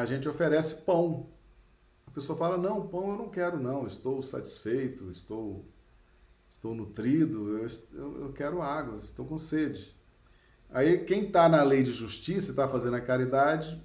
a 0.00 0.04
gente 0.06 0.28
oferece 0.28 0.82
pão. 0.82 1.30
A 2.12 2.14
pessoa 2.14 2.38
fala: 2.38 2.58
Não, 2.58 2.86
pão 2.86 3.10
eu 3.10 3.16
não 3.16 3.30
quero, 3.30 3.58
não, 3.58 3.86
estou 3.86 4.22
satisfeito, 4.22 5.10
estou, 5.10 5.64
estou 6.46 6.74
nutrido, 6.74 7.56
eu, 7.56 7.66
eu, 7.94 8.24
eu 8.24 8.32
quero 8.34 8.60
água, 8.60 8.98
estou 8.98 9.24
com 9.24 9.38
sede. 9.38 9.96
Aí 10.68 11.04
quem 11.04 11.24
está 11.24 11.48
na 11.48 11.62
lei 11.62 11.82
de 11.82 11.90
justiça, 11.90 12.50
está 12.50 12.68
fazendo 12.68 12.96
a 12.96 13.00
caridade, 13.00 13.82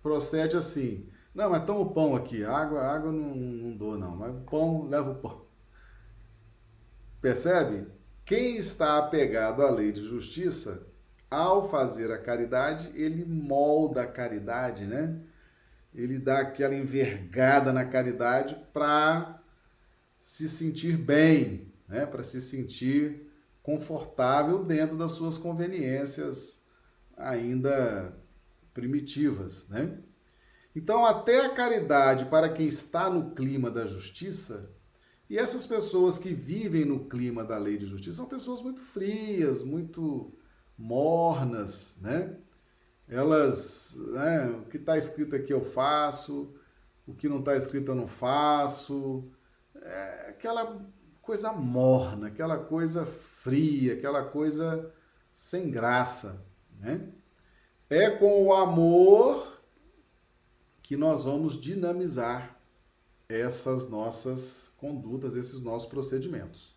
procede 0.00 0.56
assim: 0.56 1.08
Não, 1.34 1.50
mas 1.50 1.64
toma 1.64 1.80
o 1.80 1.90
pão 1.90 2.14
aqui, 2.14 2.44
água, 2.44 2.80
água 2.80 3.10
não, 3.10 3.34
não 3.34 3.76
dou, 3.76 3.98
não, 3.98 4.14
mas 4.14 4.32
pão, 4.48 4.86
leva 4.86 5.10
o 5.10 5.16
pão. 5.16 5.42
Percebe? 7.20 7.88
Quem 8.24 8.56
está 8.56 8.98
apegado 8.98 9.62
à 9.62 9.70
lei 9.70 9.90
de 9.90 10.00
justiça, 10.00 10.86
ao 11.28 11.68
fazer 11.68 12.12
a 12.12 12.18
caridade, 12.18 12.92
ele 12.94 13.24
molda 13.24 14.02
a 14.02 14.06
caridade, 14.06 14.86
né? 14.86 15.20
Ele 15.94 16.18
dá 16.18 16.40
aquela 16.40 16.74
envergada 16.74 17.72
na 17.72 17.84
caridade 17.84 18.56
para 18.72 19.40
se 20.20 20.48
sentir 20.48 20.96
bem, 20.96 21.72
né? 21.88 22.04
para 22.04 22.22
se 22.22 22.40
sentir 22.40 23.30
confortável 23.62 24.64
dentro 24.64 24.96
das 24.96 25.12
suas 25.12 25.38
conveniências 25.38 26.64
ainda 27.16 28.14
primitivas, 28.74 29.68
né? 29.68 29.98
Então, 30.76 31.04
até 31.04 31.46
a 31.46 31.54
caridade 31.54 32.24
para 32.24 32.48
quem 32.48 32.66
está 32.66 33.08
no 33.08 33.32
clima 33.32 33.70
da 33.70 33.86
justiça, 33.86 34.70
e 35.30 35.38
essas 35.38 35.64
pessoas 35.64 36.18
que 36.18 36.34
vivem 36.34 36.84
no 36.84 37.08
clima 37.08 37.44
da 37.44 37.56
lei 37.56 37.78
de 37.78 37.86
justiça 37.86 38.16
são 38.16 38.26
pessoas 38.26 38.60
muito 38.60 38.80
frias, 38.80 39.62
muito 39.62 40.36
mornas, 40.76 41.96
né? 42.00 42.36
Elas, 43.08 43.96
né, 43.96 44.48
o 44.50 44.64
que 44.68 44.78
está 44.78 44.96
escrito 44.96 45.36
aqui 45.36 45.52
eu 45.52 45.60
faço, 45.60 46.54
o 47.06 47.14
que 47.14 47.28
não 47.28 47.40
está 47.40 47.54
escrito 47.56 47.90
eu 47.90 47.94
não 47.94 48.08
faço, 48.08 49.30
é 49.74 50.30
aquela 50.30 50.80
coisa 51.20 51.52
morna, 51.52 52.28
aquela 52.28 52.58
coisa 52.58 53.04
fria, 53.04 53.94
aquela 53.94 54.24
coisa 54.24 54.92
sem 55.32 55.70
graça, 55.70 56.44
né? 56.78 57.10
É 57.90 58.10
com 58.10 58.44
o 58.44 58.54
amor 58.54 59.60
que 60.82 60.96
nós 60.96 61.24
vamos 61.24 61.60
dinamizar 61.60 62.58
essas 63.28 63.88
nossas 63.88 64.72
condutas, 64.76 65.34
esses 65.34 65.60
nossos 65.60 65.88
procedimentos. 65.88 66.73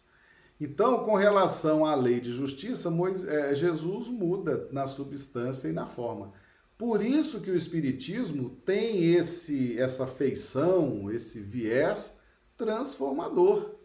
Então, 0.60 1.04
com 1.04 1.16
relação 1.16 1.86
à 1.86 1.94
lei 1.94 2.20
de 2.20 2.32
justiça, 2.32 2.92
é, 3.28 3.54
Jesus 3.54 4.08
muda 4.08 4.68
na 4.72 4.88
substância 4.88 5.68
e 5.68 5.72
na 5.72 5.86
forma. 5.86 6.34
Por 6.78 7.02
isso 7.02 7.42
que 7.42 7.52
o 7.52 7.56
Espiritismo 7.56 8.50
tem 8.50 9.14
esse, 9.14 9.78
essa 9.80 10.06
feição, 10.08 11.12
esse 11.12 11.40
viés 11.40 12.20
transformador, 12.56 13.76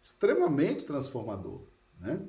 extremamente 0.00 0.84
transformador. 0.84 1.62
Né? 2.00 2.20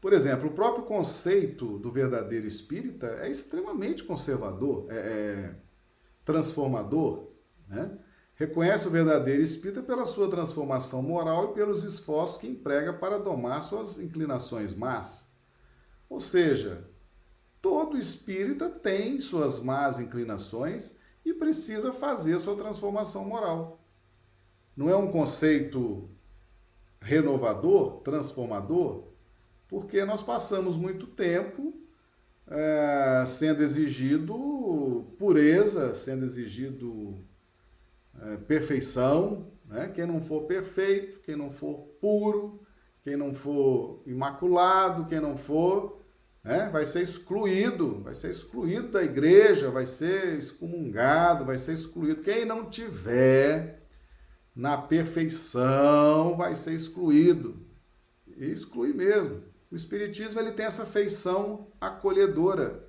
Por 0.00 0.12
exemplo, 0.12 0.48
o 0.48 0.52
próprio 0.52 0.84
conceito 0.84 1.78
do 1.78 1.90
verdadeiro 1.90 2.46
espírita 2.46 3.06
é 3.22 3.30
extremamente 3.30 4.04
conservador, 4.04 4.86
é, 4.90 4.96
é 4.96 5.54
transformador. 6.24 7.28
Né? 7.68 7.96
Reconhece 8.36 8.88
o 8.88 8.90
verdadeiro 8.90 9.42
espírita 9.42 9.82
pela 9.82 10.04
sua 10.04 10.28
transformação 10.28 11.00
moral 11.02 11.50
e 11.50 11.54
pelos 11.54 11.84
esforços 11.84 12.36
que 12.36 12.48
emprega 12.48 12.92
para 12.92 13.18
domar 13.18 13.62
suas 13.62 13.98
inclinações 13.98 14.74
más. 14.74 15.32
Ou 16.08 16.18
seja, 16.18 16.84
todo 17.62 17.96
espírita 17.96 18.68
tem 18.68 19.20
suas 19.20 19.60
más 19.60 20.00
inclinações 20.00 20.96
e 21.24 21.32
precisa 21.32 21.92
fazer 21.92 22.38
sua 22.40 22.56
transformação 22.56 23.24
moral. 23.24 23.80
Não 24.76 24.90
é 24.90 24.96
um 24.96 25.10
conceito 25.10 26.10
renovador, 27.00 28.00
transformador? 28.00 29.04
Porque 29.68 30.04
nós 30.04 30.22
passamos 30.22 30.76
muito 30.76 31.06
tempo 31.06 31.72
é, 32.48 33.24
sendo 33.26 33.62
exigido 33.62 35.06
pureza, 35.18 35.94
sendo 35.94 36.24
exigido 36.24 37.16
é, 38.22 38.36
perfeição. 38.36 39.52
Né? 39.64 39.88
Quem 39.94 40.06
não 40.06 40.20
for 40.20 40.42
perfeito, 40.42 41.20
quem 41.20 41.36
não 41.36 41.50
for 41.50 41.96
puro, 42.00 42.60
quem 43.02 43.16
não 43.16 43.32
for 43.32 44.02
imaculado, 44.06 45.06
quem 45.06 45.20
não 45.20 45.36
for, 45.36 46.00
né? 46.42 46.68
vai 46.70 46.84
ser 46.84 47.02
excluído, 47.02 48.00
vai 48.02 48.14
ser 48.14 48.30
excluído 48.30 48.88
da 48.88 49.02
igreja, 49.02 49.70
vai 49.70 49.86
ser 49.86 50.38
excomungado, 50.38 51.44
vai 51.44 51.58
ser 51.58 51.72
excluído. 51.72 52.22
Quem 52.22 52.44
não 52.44 52.68
tiver 52.68 53.82
na 54.54 54.78
perfeição 54.78 56.36
vai 56.36 56.54
ser 56.54 56.74
excluído. 56.74 57.66
E 58.26 58.46
exclui 58.46 58.92
mesmo. 58.92 59.42
O 59.70 59.74
Espiritismo 59.74 60.38
ele 60.38 60.52
tem 60.52 60.66
essa 60.66 60.84
feição 60.84 61.72
acolhedora. 61.80 62.88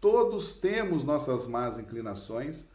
Todos 0.00 0.54
temos 0.54 1.04
nossas 1.04 1.46
más 1.46 1.78
inclinações, 1.78 2.66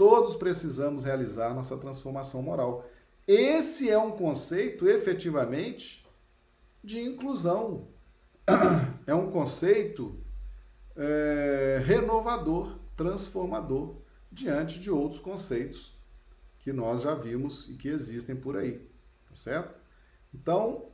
todos 0.00 0.34
precisamos 0.34 1.04
realizar 1.04 1.52
nossa 1.52 1.76
transformação 1.76 2.40
moral. 2.40 2.88
Esse 3.28 3.90
é 3.90 3.98
um 3.98 4.12
conceito, 4.12 4.88
efetivamente, 4.88 6.08
de 6.82 7.00
inclusão. 7.00 7.86
É 9.06 9.14
um 9.14 9.30
conceito 9.30 10.18
é, 10.96 11.82
renovador, 11.84 12.78
transformador, 12.96 13.96
diante 14.32 14.78
de 14.78 14.90
outros 14.90 15.20
conceitos 15.20 15.98
que 16.60 16.72
nós 16.72 17.02
já 17.02 17.14
vimos 17.14 17.68
e 17.68 17.74
que 17.74 17.88
existem 17.88 18.36
por 18.36 18.56
aí. 18.56 18.78
Tá 19.28 19.34
certo? 19.34 19.74
Então, 20.32 20.86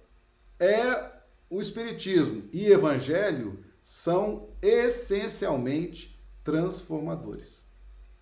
é 0.58 1.12
o 1.48 1.60
Espiritismo 1.60 2.48
e 2.52 2.66
Evangelho 2.66 3.62
são 3.82 4.48
essencialmente 4.60 6.20
transformadores. 6.42 7.62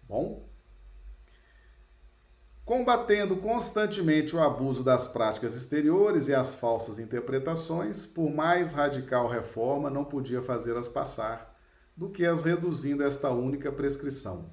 Bom? 0.03 0.54
Combatendo 2.65 3.37
constantemente 3.37 4.35
o 4.35 4.43
abuso 4.43 4.83
das 4.83 5.07
práticas 5.07 5.55
exteriores 5.55 6.29
e 6.29 6.35
as 6.35 6.55
falsas 6.55 6.99
interpretações, 6.99 8.07
por 8.07 8.31
mais 8.31 8.73
radical 8.73 9.29
reforma 9.29 9.91
não 9.91 10.03
podia 10.03 10.41
fazê-las 10.41 10.89
passar 10.89 11.55
do 11.95 12.09
que 12.09 12.25
as 12.25 12.45
reduzindo 12.45 13.05
a 13.05 13.07
esta 13.07 13.29
única 13.31 13.71
prescrição: 13.71 14.51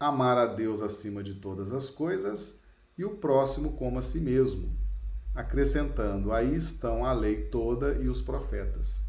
amar 0.00 0.38
a 0.38 0.46
Deus 0.46 0.80
acima 0.80 1.22
de 1.22 1.34
todas 1.34 1.72
as 1.72 1.90
coisas 1.90 2.60
e 2.96 3.04
o 3.04 3.16
próximo 3.16 3.72
como 3.72 3.98
a 3.98 4.02
si 4.02 4.20
mesmo, 4.20 4.74
acrescentando: 5.34 6.32
aí 6.32 6.56
estão 6.56 7.04
a 7.04 7.12
lei 7.12 7.48
toda 7.48 7.98
e 8.00 8.08
os 8.08 8.22
profetas. 8.22 9.02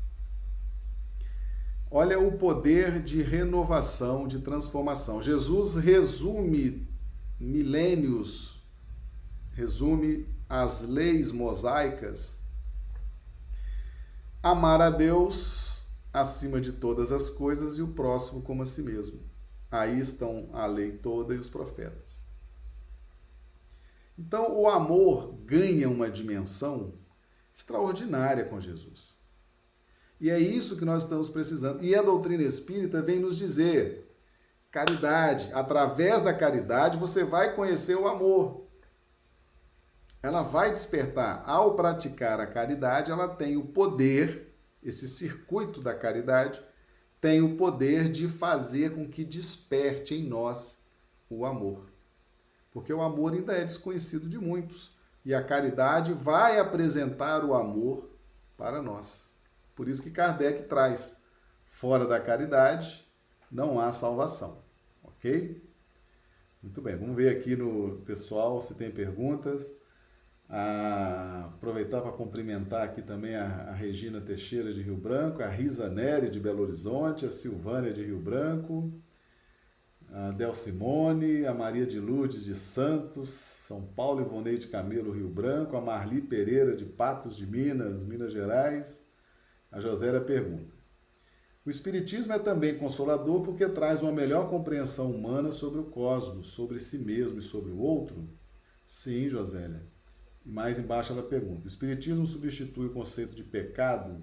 Olha 1.90 2.20
o 2.20 2.38
poder 2.38 3.02
de 3.02 3.22
renovação, 3.22 4.28
de 4.28 4.40
transformação. 4.40 5.22
Jesus 5.22 5.76
resume 5.76 6.92
milênios, 7.44 8.64
resume 9.52 10.26
as 10.48 10.82
leis 10.82 11.32
mosaicas. 11.32 12.40
Amar 14.42 14.82
a 14.82 14.90
Deus 14.90 15.84
acima 16.12 16.62
de 16.62 16.72
todas 16.72 17.12
as 17.12 17.30
coisas 17.30 17.78
e 17.78 17.82
o 17.82 17.90
próximo 17.90 18.42
como 18.42 18.62
a 18.62 18.66
si 18.66 18.82
mesmo. 18.82 19.20
Aí 19.70 20.00
estão 20.00 20.50
a 20.54 20.66
lei 20.66 20.92
toda 20.92 21.34
e 21.34 21.38
os 21.38 21.50
profetas. 21.50 22.24
Então, 24.18 24.56
o 24.56 24.70
amor 24.70 25.34
ganha 25.44 25.90
uma 25.90 26.10
dimensão 26.10 26.94
extraordinária 27.54 28.46
com 28.46 28.60
Jesus. 28.60 29.18
E 30.22 30.30
é 30.30 30.40
isso 30.40 30.78
que 30.78 30.86
nós 30.86 31.04
estamos 31.04 31.30
precisando. 31.30 31.84
E 31.84 31.96
a 31.96 32.02
doutrina 32.02 32.44
espírita 32.44 33.02
vem 33.02 33.20
nos 33.20 33.38
dizer: 33.38 34.13
caridade, 34.74 35.50
através 35.54 36.22
da 36.22 36.34
caridade 36.34 36.98
você 36.98 37.24
vai 37.24 37.56
conhecer 37.56 37.96
o 37.96 38.10
amor. 38.10 38.68
Ela 40.22 40.42
vai 40.42 40.70
despertar. 40.70 41.42
Ao 41.46 41.76
praticar 41.76 42.42
a 42.42 42.48
caridade, 42.48 43.10
ela 43.10 43.30
tem 43.30 43.56
o 43.56 43.68
poder, 43.68 44.54
esse 44.84 45.08
circuito 45.08 45.80
da 45.80 45.96
caridade, 45.96 46.62
tem 47.22 47.42
o 47.42 47.56
poder 47.56 48.10
de 48.10 48.28
fazer 48.28 48.94
com 48.94 49.08
que 49.08 49.24
desperte 49.24 50.14
em 50.14 50.28
nós 50.28 50.84
o 51.30 51.46
amor 51.46 51.94
porque 52.74 52.92
o 52.92 53.02
amor 53.02 53.34
ainda 53.34 53.54
é 53.54 53.64
desconhecido 53.64 54.28
de 54.28 54.38
muitos 54.38 54.98
e 55.24 55.34
a 55.34 55.44
caridade 55.44 56.12
vai 56.12 56.60
apresentar 56.60 57.46
o 57.46 57.54
amor 57.54 58.10
para 58.58 58.82
nós. 58.82 59.32
Por 59.76 59.88
isso 59.88 60.02
que 60.02 60.10
Kardec 60.10 60.64
traz: 60.64 61.22
fora 61.68 62.08
da 62.08 62.20
caridade 62.20 63.08
não 63.50 63.80
há 63.80 63.92
salvação. 63.92 64.63
Ok? 65.24 65.62
Muito 66.62 66.82
bem, 66.82 66.98
vamos 66.98 67.16
ver 67.16 67.30
aqui 67.30 67.56
no 67.56 68.02
pessoal 68.06 68.60
se 68.60 68.76
tem 68.76 68.92
perguntas. 68.92 69.74
Ah, 70.50 71.46
aproveitar 71.54 72.02
para 72.02 72.12
cumprimentar 72.12 72.82
aqui 72.82 73.02
também 73.02 73.34
a, 73.34 73.70
a, 73.70 73.74
Regina 73.74 74.20
Teixeira 74.20 74.74
de 74.74 74.82
Rio 74.82 74.98
Branco, 74.98 75.42
a 75.42 75.48
Risa 75.48 75.88
Nery 75.88 76.30
de 76.30 76.42
Belo 76.42 76.62
Horizonte, 76.64 77.26
a 77.26 77.32
Silvânia 77.32 77.94
de 77.94 78.04
Rio 78.04 78.20
Branco, 78.20 78.92
a 80.12 80.32
Del 80.32 80.54
Simone, 80.54 81.46
a 81.46 81.54
Maria 81.54 81.86
de 81.86 82.02
Lourdes 82.02 82.44
de 82.44 82.54
Santos, 82.54 83.30
São 83.30 83.82
Paulo, 83.82 84.26
Ivonei 84.26 84.58
de 84.58 84.68
Camelo, 84.68 85.14
Rio 85.14 85.30
Branco, 85.30 85.78
a 85.78 85.82
Marli 85.82 86.20
Pereira 86.20 86.76
de 86.76 86.84
Patos 86.84 87.34
de 87.38 87.48
Minas, 87.48 88.04
Minas 88.04 88.34
Gerais. 88.34 89.08
A 89.72 89.80
Josélia 89.80 90.20
pergunta: 90.20 90.83
O 91.66 91.70
Espiritismo 91.70 92.34
é 92.34 92.40
também 92.40 92.78
consolador 92.78 93.42
porque 93.42 93.68
traz 93.70 94.02
uma 94.02 94.12
melhor 94.12 94.50
compreensão 94.50 95.10
humana 95.12 95.50
sobre 95.50 95.80
o 95.80 95.86
cosmos, 95.86 96.48
sobre 96.48 96.78
si 96.80 96.98
mesmo 96.98 97.40
e 97.40 97.42
sobre 97.42 97.72
o 97.72 97.80
outro? 97.80 98.28
Sim, 98.86 99.30
Josélia. 99.30 99.82
E 100.46 100.50
mais 100.50 100.78
embaixo 100.78 101.14
ela 101.14 101.24
pergunta: 101.24 101.64
O 101.64 101.68
Espiritismo 101.68 102.28
substitui 102.28 102.88
o 102.88 102.94
conceito 102.94 103.34
de 103.34 103.46
pecado 103.46 104.22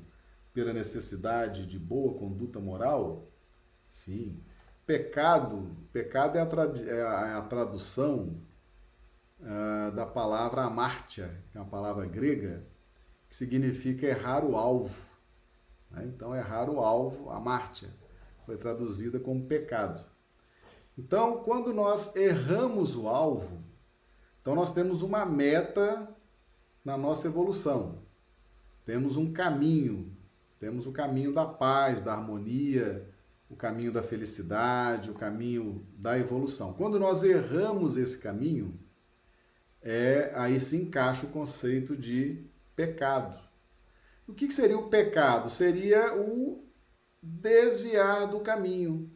pela 0.52 0.74
necessidade 0.74 1.66
de 1.66 1.78
boa 1.78 2.18
conduta 2.18 2.60
moral? 2.60 3.30
Sim. 3.88 4.38
Pecado, 4.86 5.76
pecado 5.92 6.36
é 6.36 6.42
a, 6.42 6.46
trad 6.46 6.76
é 6.86 6.90
é 6.90 7.02
a 7.02 7.42
tradução 7.42 8.36
uh, 9.40 9.94
da 9.94 10.04
palavra 10.04 10.62
amártia, 10.62 11.42
que 11.50 11.56
é 11.56 11.60
uma 11.60 11.70
palavra 11.70 12.04
grega, 12.04 12.66
que 13.30 13.36
significa 13.36 14.06
errar 14.06 14.44
o 14.44 14.56
alvo. 14.56 15.09
Né? 15.90 16.04
Então, 16.06 16.34
errar 16.34 16.70
o 16.70 16.80
alvo, 16.80 17.30
a 17.30 17.40
mártia, 17.40 17.88
foi 18.46 18.56
traduzida 18.56 19.18
como 19.18 19.46
pecado. 19.46 20.04
Então, 20.98 21.42
quando 21.44 21.72
nós 21.72 22.14
erramos 22.16 22.96
o 22.96 23.08
alvo, 23.08 23.62
então 24.40 24.54
nós 24.54 24.72
temos 24.72 25.02
uma 25.02 25.24
meta 25.24 26.08
na 26.84 26.96
nossa 26.96 27.26
evolução. 27.26 28.02
Temos 28.84 29.16
um 29.16 29.32
caminho, 29.32 30.14
temos 30.58 30.86
o 30.86 30.92
caminho 30.92 31.32
da 31.32 31.46
paz, 31.46 32.00
da 32.00 32.12
harmonia, 32.12 33.08
o 33.48 33.56
caminho 33.56 33.92
da 33.92 34.02
felicidade, 34.02 35.10
o 35.10 35.14
caminho 35.14 35.86
da 35.96 36.18
evolução. 36.18 36.72
Quando 36.72 36.98
nós 36.98 37.22
erramos 37.22 37.96
esse 37.96 38.18
caminho, 38.18 38.78
é 39.82 40.32
aí 40.34 40.60
se 40.60 40.76
encaixa 40.76 41.26
o 41.26 41.30
conceito 41.30 41.96
de 41.96 42.44
pecado. 42.76 43.49
O 44.30 44.32
que 44.32 44.48
seria 44.52 44.78
o 44.78 44.88
pecado? 44.88 45.50
Seria 45.50 46.14
o 46.14 46.64
desviar 47.20 48.28
do 48.28 48.38
caminho. 48.38 49.10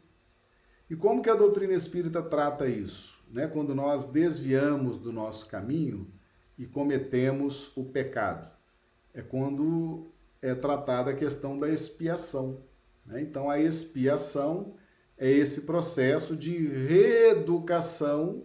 E 0.89 0.95
como 0.95 1.21
que 1.21 1.29
a 1.29 1.35
doutrina 1.35 1.71
espírita 1.71 2.21
trata 2.21 2.67
isso? 2.67 3.23
Né? 3.31 3.47
Quando 3.47 3.73
nós 3.73 4.07
desviamos 4.07 4.97
do 4.97 5.13
nosso 5.13 5.47
caminho 5.47 6.11
e 6.57 6.65
cometemos 6.65 7.71
o 7.77 7.85
pecado. 7.85 8.51
É 9.13 9.21
quando 9.21 10.11
é 10.41 10.53
tratada 10.53 11.11
a 11.11 11.15
questão 11.15 11.57
da 11.57 11.69
expiação. 11.69 12.65
Né? 13.05 13.21
Então, 13.21 13.49
a 13.49 13.57
expiação 13.57 14.75
é 15.17 15.31
esse 15.31 15.61
processo 15.61 16.35
de 16.35 16.67
reeducação 16.67 18.43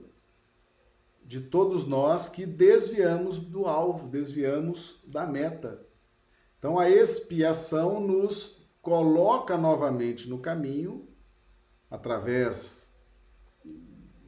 de 1.24 1.40
todos 1.40 1.84
nós 1.84 2.28
que 2.28 2.46
desviamos 2.46 3.40
do 3.40 3.66
alvo, 3.66 4.08
desviamos 4.08 5.02
da 5.04 5.26
meta. 5.26 5.89
Então, 6.60 6.78
a 6.78 6.90
expiação 6.90 8.00
nos 8.00 8.68
coloca 8.82 9.56
novamente 9.56 10.28
no 10.28 10.38
caminho, 10.38 11.08
através 11.90 12.92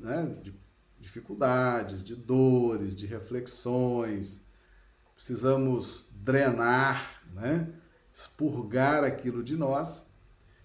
né, 0.00 0.34
de 0.42 0.58
dificuldades, 0.98 2.02
de 2.02 2.16
dores, 2.16 2.96
de 2.96 3.04
reflexões. 3.04 4.46
Precisamos 5.14 6.10
drenar, 6.14 7.22
né, 7.34 7.70
expurgar 8.10 9.04
aquilo 9.04 9.44
de 9.44 9.54
nós. 9.54 10.10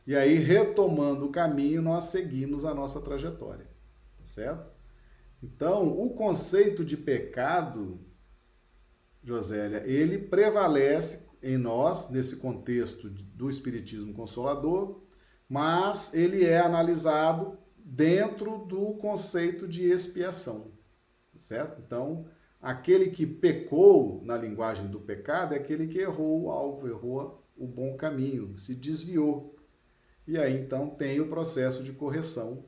E 0.06 0.16
aí, 0.16 0.36
retomando 0.36 1.26
o 1.26 1.32
caminho, 1.34 1.82
nós 1.82 2.06
seguimos 2.06 2.64
a 2.64 2.74
nossa 2.74 3.02
trajetória, 3.02 3.68
tá 4.18 4.26
certo? 4.26 4.72
Então, 5.44 5.86
o 5.86 6.12
conceito 6.12 6.86
de 6.86 6.96
pecado, 6.96 8.00
Josélia, 9.22 9.84
ele 9.86 10.18
prevalece 10.18 11.27
em 11.42 11.58
nós, 11.58 12.10
nesse 12.10 12.38
contexto 12.38 13.10
do 13.10 13.50
Espiritismo 13.50 14.14
Consolador, 14.14 15.02
mas 15.48 16.14
ele 16.14 16.44
é 16.44 16.60
analisado 16.60 17.58
dentro 17.78 18.58
do 18.60 18.96
conceito 18.96 19.68
de 19.68 19.90
expiação, 19.90 20.72
certo? 21.38 21.82
Então, 21.86 22.26
aquele 22.62 23.10
que 23.10 23.26
pecou 23.26 24.22
na 24.26 24.36
linguagem 24.36 24.88
do 24.88 25.00
pecado 25.00 25.54
é 25.54 25.58
aquele 25.58 25.88
que 25.88 26.00
errou 26.00 26.44
o 26.44 26.52
alvo, 26.52 26.88
errou 26.88 27.44
o 27.56 27.66
bom 27.66 27.96
caminho, 27.96 28.58
se 28.58 28.76
desviou. 28.76 29.56
E 30.28 30.38
aí 30.38 30.54
então 30.60 30.90
tem 30.90 31.22
o 31.22 31.30
processo 31.30 31.82
de 31.82 31.94
correção 31.94 32.66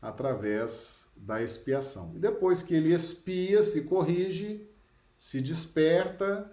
através 0.00 1.10
da 1.16 1.42
expiação. 1.42 2.12
E 2.14 2.18
depois 2.18 2.62
que 2.62 2.74
ele 2.74 2.94
expia, 2.94 3.62
se 3.62 3.82
corrige, 3.82 4.66
se 5.16 5.40
desperta, 5.40 6.50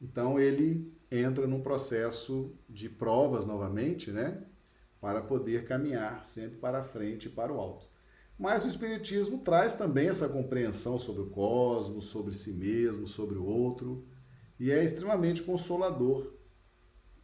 então 0.00 0.38
ele 0.38 0.92
entra 1.10 1.46
num 1.46 1.62
processo 1.62 2.54
de 2.68 2.88
provas 2.88 3.46
novamente, 3.46 4.10
né? 4.10 4.42
Para 5.00 5.22
poder 5.22 5.64
caminhar 5.64 6.24
sempre 6.24 6.58
para 6.58 6.82
frente 6.82 7.26
e 7.26 7.30
para 7.30 7.52
o 7.52 7.58
alto. 7.58 7.86
Mas 8.38 8.64
o 8.64 8.68
Espiritismo 8.68 9.38
traz 9.38 9.74
também 9.74 10.08
essa 10.08 10.28
compreensão 10.28 10.98
sobre 10.98 11.22
o 11.22 11.30
cosmos, 11.30 12.06
sobre 12.06 12.34
si 12.34 12.52
mesmo, 12.52 13.06
sobre 13.06 13.36
o 13.36 13.44
outro, 13.44 14.06
e 14.60 14.70
é 14.70 14.82
extremamente 14.82 15.42
consolador 15.42 16.32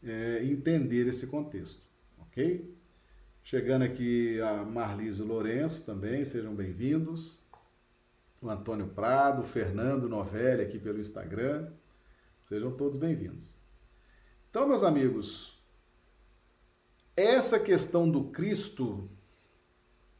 é, 0.02 0.44
entender 0.44 1.06
esse 1.06 1.28
contexto, 1.28 1.82
ok? 2.18 2.74
Chegando 3.42 3.82
aqui 3.82 4.40
a 4.40 4.64
Marlise 4.64 5.22
Lourenço 5.22 5.84
também, 5.84 6.24
sejam 6.24 6.54
bem-vindos. 6.54 7.42
O 8.40 8.48
Antônio 8.48 8.88
Prado, 8.88 9.42
Fernando 9.42 10.08
Novelli 10.08 10.62
aqui 10.62 10.78
pelo 10.78 10.98
Instagram. 10.98 11.70
Sejam 12.44 12.70
todos 12.70 12.98
bem-vindos. 12.98 13.56
Então, 14.50 14.68
meus 14.68 14.82
amigos, 14.82 15.58
essa 17.16 17.58
questão 17.58 18.06
do 18.06 18.24
Cristo, 18.24 19.08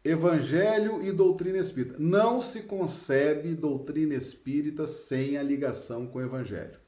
Evangelho 0.03 1.03
e 1.03 1.13
doutrina 1.13 1.59
espírita. 1.59 1.97
Não 1.99 2.41
se 2.41 2.63
concebe 2.63 3.55
doutrina 3.55 4.15
espírita 4.15 4.87
sem 4.87 5.37
a 5.37 5.43
ligação 5.43 6.07
com 6.07 6.19
o 6.19 6.23
Evangelho. 6.23 6.81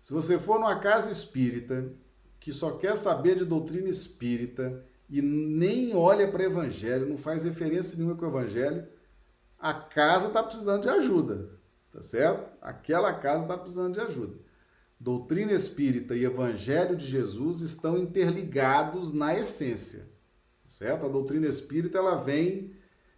Se 0.00 0.12
você 0.12 0.36
for 0.36 0.58
numa 0.58 0.80
casa 0.80 1.12
espírita 1.12 1.92
que 2.40 2.52
só 2.52 2.72
quer 2.72 2.96
saber 2.96 3.36
de 3.36 3.44
doutrina 3.44 3.88
espírita 3.88 4.84
e 5.08 5.22
nem 5.22 5.94
olha 5.94 6.28
para 6.28 6.42
o 6.42 6.46
Evangelho, 6.46 7.08
não 7.08 7.16
faz 7.16 7.44
referência 7.44 7.96
nenhuma 7.96 8.16
com 8.16 8.26
o 8.26 8.30
Evangelho, 8.30 8.84
a 9.56 9.72
casa 9.72 10.26
está 10.26 10.42
precisando 10.42 10.82
de 10.82 10.88
ajuda 10.88 11.62
tá 11.94 12.02
certo? 12.02 12.52
Aquela 12.60 13.12
casa 13.14 13.44
está 13.44 13.56
precisando 13.56 13.94
de 13.94 14.00
ajuda. 14.00 14.36
Doutrina 14.98 15.52
espírita 15.52 16.16
e 16.16 16.24
evangelho 16.24 16.96
de 16.96 17.06
Jesus 17.06 17.60
estão 17.60 17.96
interligados 17.96 19.12
na 19.12 19.38
essência, 19.38 20.00
tá 20.64 20.70
certo? 20.70 21.06
A 21.06 21.08
doutrina 21.08 21.46
espírita 21.46 21.98
ela 21.98 22.16
vem 22.16 22.74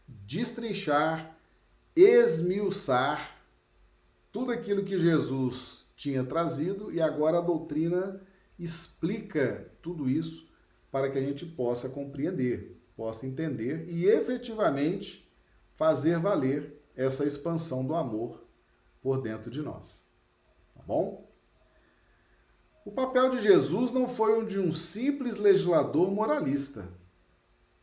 destrinchar, 0.06 1.38
esmiuçar 1.94 3.38
tudo 4.30 4.52
aquilo 4.52 4.84
que 4.84 4.98
Jesus 4.98 5.86
tinha 5.96 6.22
trazido 6.22 6.92
e 6.92 7.00
agora 7.00 7.38
a 7.38 7.42
doutrina 7.42 8.20
explica 8.58 9.70
tudo 9.80 10.06
isso 10.06 10.52
para 10.92 11.10
que 11.10 11.18
a 11.18 11.22
gente 11.22 11.46
possa 11.46 11.88
compreender, 11.88 12.78
possa 12.94 13.26
entender 13.26 13.88
e 13.88 14.04
efetivamente 14.04 15.26
fazer 15.76 16.18
valer 16.18 16.74
essa 16.94 17.24
expansão 17.24 17.84
do 17.84 17.94
amor 17.94 18.45
por 19.06 19.22
dentro 19.22 19.52
de 19.52 19.62
nós. 19.62 20.04
Tá 20.74 20.82
bom? 20.84 21.30
O 22.84 22.90
papel 22.90 23.30
de 23.30 23.40
Jesus 23.40 23.92
não 23.92 24.08
foi 24.08 24.36
o 24.36 24.44
de 24.44 24.58
um 24.58 24.72
simples 24.72 25.36
legislador 25.36 26.10
moralista, 26.10 26.88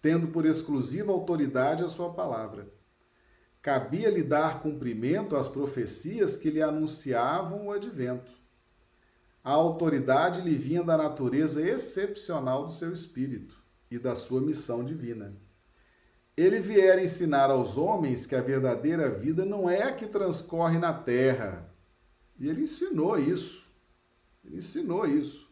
tendo 0.01 0.27
por 0.27 0.45
exclusiva 0.45 1.13
autoridade 1.13 1.81
a 1.81 1.87
sua 1.87 2.11
palavra. 2.11 2.67
Cabia-lhe 3.61 4.21
dar 4.21 4.61
cumprimento 4.61 5.37
às 5.37 5.47
profecias 5.47 6.35
que 6.35 6.49
lhe 6.49 6.61
anunciavam 6.61 7.67
o 7.67 7.71
advento. 7.71 8.33
A 9.41 9.51
autoridade 9.51 10.41
lhe 10.41 10.57
vinha 10.57 10.83
da 10.83 10.97
natureza 10.97 11.65
excepcional 11.65 12.65
do 12.65 12.71
seu 12.73 12.91
espírito 12.91 13.63
e 13.89 13.97
da 13.97 14.13
sua 14.13 14.41
missão 14.41 14.83
divina 14.83 15.33
ele 16.35 16.59
vier 16.59 16.97
ensinar 16.97 17.51
aos 17.51 17.77
homens 17.77 18.25
que 18.25 18.35
a 18.35 18.41
verdadeira 18.41 19.09
vida 19.09 19.45
não 19.45 19.69
é 19.69 19.83
a 19.83 19.93
que 19.93 20.07
transcorre 20.07 20.79
na 20.79 20.91
terra. 20.91 21.71
E 22.39 22.49
ele 22.49 22.63
ensinou 22.63 23.17
isso. 23.19 23.71
Ele 24.43 24.57
ensinou 24.57 25.05
isso. 25.05 25.51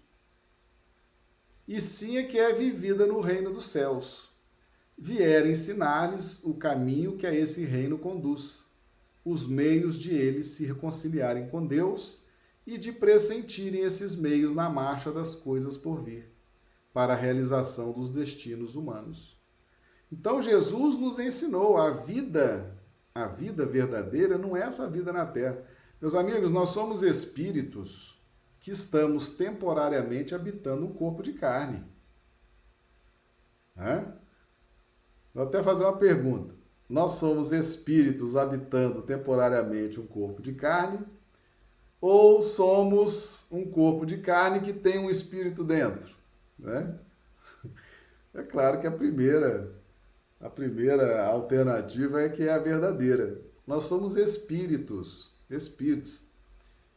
E 1.67 1.79
sim 1.79 2.17
a 2.17 2.25
que 2.25 2.38
é 2.38 2.51
vivida 2.53 3.05
no 3.05 3.21
reino 3.21 3.53
dos 3.53 3.65
céus. 3.65 4.32
Vier 4.97 5.45
ensinar-lhes 5.45 6.43
o 6.43 6.55
caminho 6.55 7.15
que 7.15 7.25
a 7.27 7.34
esse 7.34 7.63
reino 7.63 7.97
conduz, 7.97 8.65
os 9.23 9.47
meios 9.47 9.97
de 9.97 10.13
eles 10.13 10.47
se 10.47 10.65
reconciliarem 10.65 11.47
com 11.47 11.65
Deus 11.65 12.19
e 12.65 12.77
de 12.77 12.91
pressentirem 12.91 13.82
esses 13.82 14.15
meios 14.15 14.53
na 14.53 14.69
marcha 14.69 15.11
das 15.11 15.34
coisas 15.34 15.77
por 15.77 16.03
vir, 16.03 16.32
para 16.93 17.13
a 17.13 17.15
realização 17.15 17.91
dos 17.91 18.11
destinos 18.11 18.75
humanos. 18.75 19.40
Então 20.12 20.41
Jesus 20.41 20.97
nos 20.97 21.18
ensinou 21.20 21.78
a 21.78 21.91
vida, 21.91 22.78
a 23.16 23.26
vida 23.28 23.66
verdadeira 23.66 24.38
não 24.38 24.57
é 24.57 24.62
essa 24.62 24.89
vida 24.89 25.14
na 25.14 25.26
terra. 25.26 25.64
Meus 26.01 26.14
amigos, 26.16 26.51
nós 26.51 26.70
somos 26.70 27.01
espíritos 27.01 28.20
que 28.59 28.72
estamos 28.72 29.30
temporariamente 29.30 30.36
habitando 30.36 30.86
um 30.86 30.93
corpo 30.93 31.24
de 31.24 31.34
carne. 31.34 31.84
Hã? 33.78 34.14
Vou 35.34 35.43
até 35.43 35.64
fazer 35.64 35.84
uma 35.84 35.97
pergunta. 35.97 36.53
Nós 36.89 37.14
somos 37.14 37.53
espíritos 37.53 38.36
habitando 38.36 39.01
temporariamente 39.01 39.99
um 39.99 40.05
corpo 40.05 40.41
de 40.41 40.53
carne 40.53 40.99
ou 42.01 42.41
somos 42.41 43.47
um 43.49 43.70
corpo 43.70 44.05
de 44.05 44.18
carne 44.18 44.59
que 44.59 44.74
tem 44.74 44.99
um 44.99 45.09
espírito 45.09 45.64
dentro? 45.64 46.14
Né? 46.59 46.97
É 48.34 48.41
claro 48.41 48.80
que 48.80 48.88
a 48.88 48.91
primeira 48.91 49.80
a 50.41 50.49
primeira 50.49 51.23
alternativa 51.23 52.21
é 52.21 52.29
que 52.29 52.43
é 52.43 52.51
a 52.51 52.57
verdadeira. 52.57 53.39
Nós 53.65 53.83
somos 53.83 54.15
espíritos, 54.15 55.31
espíritos. 55.49 56.25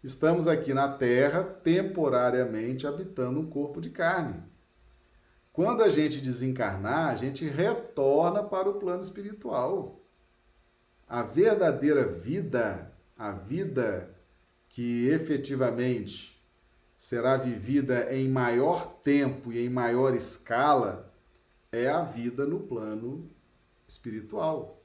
estamos 0.02 0.48
aqui 0.48 0.72
na 0.72 0.88
Terra 0.88 1.44
temporariamente 1.44 2.86
habitando 2.86 3.38
um 3.38 3.46
corpo 3.46 3.80
de 3.80 3.90
carne. 3.90 4.42
Quando 5.52 5.82
a 5.82 5.90
gente 5.90 6.20
desencarnar, 6.20 7.10
a 7.10 7.16
gente 7.16 7.46
retorna 7.46 8.42
para 8.42 8.68
o 8.68 8.74
plano 8.74 9.02
espiritual. 9.02 10.00
A 11.06 11.22
verdadeira 11.22 12.08
vida, 12.08 12.92
a 13.16 13.30
vida 13.30 14.10
que 14.68 15.06
efetivamente 15.08 16.42
será 16.98 17.36
vivida 17.36 18.12
em 18.12 18.28
maior 18.28 19.00
tempo 19.04 19.52
e 19.52 19.64
em 19.64 19.68
maior 19.68 20.14
escala, 20.14 21.12
é 21.70 21.88
a 21.88 22.02
vida 22.02 22.46
no 22.46 22.60
plano 22.60 23.30
espiritual. 23.86 24.80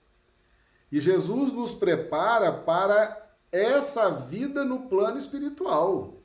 E 0.91 0.99
Jesus 0.99 1.51
nos 1.51 1.73
prepara 1.73 2.51
para 2.51 3.29
essa 3.51 4.09
vida 4.09 4.63
no 4.63 4.87
plano 4.87 5.17
espiritual. 5.17 6.19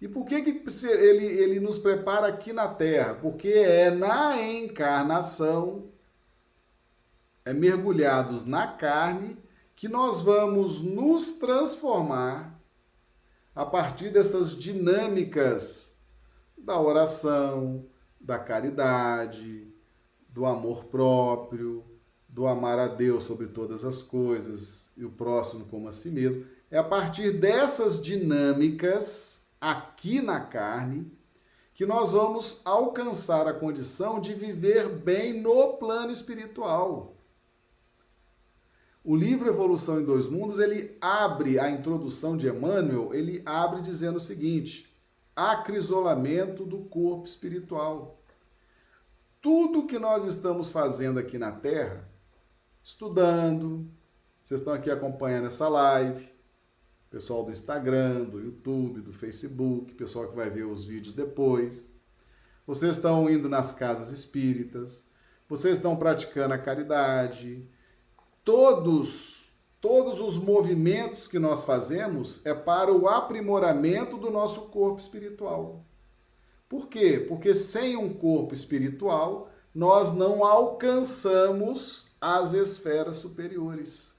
E 0.00 0.08
por 0.08 0.26
que, 0.26 0.42
que 0.42 0.64
ele, 0.88 1.24
ele 1.24 1.60
nos 1.60 1.78
prepara 1.78 2.26
aqui 2.26 2.52
na 2.52 2.66
Terra? 2.66 3.14
Porque 3.14 3.48
é 3.48 3.88
na 3.88 4.40
encarnação, 4.40 5.90
é 7.44 7.52
mergulhados 7.52 8.44
na 8.44 8.66
carne, 8.66 9.38
que 9.76 9.88
nós 9.88 10.20
vamos 10.20 10.80
nos 10.80 11.32
transformar 11.32 12.60
a 13.54 13.64
partir 13.64 14.10
dessas 14.10 14.56
dinâmicas 14.56 15.96
da 16.56 16.80
oração, 16.80 17.84
da 18.20 18.38
caridade, 18.38 19.71
do 20.32 20.46
amor 20.46 20.86
próprio, 20.86 21.84
do 22.28 22.46
amar 22.46 22.78
a 22.78 22.88
Deus 22.88 23.24
sobre 23.24 23.46
todas 23.46 23.84
as 23.84 24.00
coisas 24.02 24.90
e 24.96 25.04
o 25.04 25.10
próximo 25.10 25.66
como 25.66 25.86
a 25.88 25.92
si 25.92 26.10
mesmo. 26.10 26.46
É 26.70 26.78
a 26.78 26.84
partir 26.84 27.32
dessas 27.32 28.00
dinâmicas 28.00 29.44
aqui 29.60 30.20
na 30.20 30.40
carne 30.40 31.12
que 31.74 31.84
nós 31.84 32.12
vamos 32.12 32.62
alcançar 32.64 33.46
a 33.46 33.52
condição 33.52 34.20
de 34.20 34.34
viver 34.34 34.88
bem 34.88 35.40
no 35.40 35.74
plano 35.74 36.10
espiritual. 36.10 37.14
O 39.04 39.16
livro 39.16 39.48
Evolução 39.48 40.00
em 40.00 40.04
Dois 40.04 40.28
Mundos, 40.28 40.58
ele 40.58 40.96
abre 41.00 41.58
a 41.58 41.70
introdução 41.70 42.36
de 42.36 42.48
Emmanuel, 42.48 43.12
ele 43.12 43.42
abre 43.44 43.82
dizendo 43.82 44.16
o 44.16 44.20
seguinte: 44.20 44.94
acrisolamento 45.34 46.64
do 46.64 46.78
corpo 46.78 47.26
espiritual. 47.26 48.21
Tudo 49.42 49.88
que 49.88 49.98
nós 49.98 50.24
estamos 50.24 50.70
fazendo 50.70 51.18
aqui 51.18 51.36
na 51.36 51.50
Terra, 51.50 52.08
estudando, 52.80 53.90
vocês 54.40 54.60
estão 54.60 54.72
aqui 54.72 54.88
acompanhando 54.88 55.48
essa 55.48 55.68
live, 55.68 56.28
pessoal 57.10 57.44
do 57.44 57.50
Instagram, 57.50 58.22
do 58.22 58.38
YouTube, 58.38 59.00
do 59.00 59.12
Facebook, 59.12 59.94
pessoal 59.94 60.28
que 60.28 60.36
vai 60.36 60.48
ver 60.48 60.62
os 60.62 60.86
vídeos 60.86 61.12
depois. 61.12 61.90
Vocês 62.64 62.94
estão 62.96 63.28
indo 63.28 63.48
nas 63.48 63.72
casas 63.72 64.12
espíritas, 64.12 65.04
vocês 65.48 65.78
estão 65.78 65.96
praticando 65.96 66.54
a 66.54 66.58
caridade, 66.58 67.68
todos 68.44 69.42
todos 69.80 70.20
os 70.20 70.38
movimentos 70.38 71.26
que 71.26 71.40
nós 71.40 71.64
fazemos 71.64 72.46
é 72.46 72.54
para 72.54 72.92
o 72.92 73.08
aprimoramento 73.08 74.16
do 74.16 74.30
nosso 74.30 74.68
corpo 74.68 75.00
espiritual. 75.00 75.84
Por 76.72 76.88
quê? 76.88 77.22
Porque 77.28 77.54
sem 77.54 77.98
um 77.98 78.14
corpo 78.14 78.54
espiritual, 78.54 79.50
nós 79.74 80.10
não 80.10 80.42
alcançamos 80.42 82.06
as 82.18 82.54
esferas 82.54 83.18
superiores. 83.18 84.16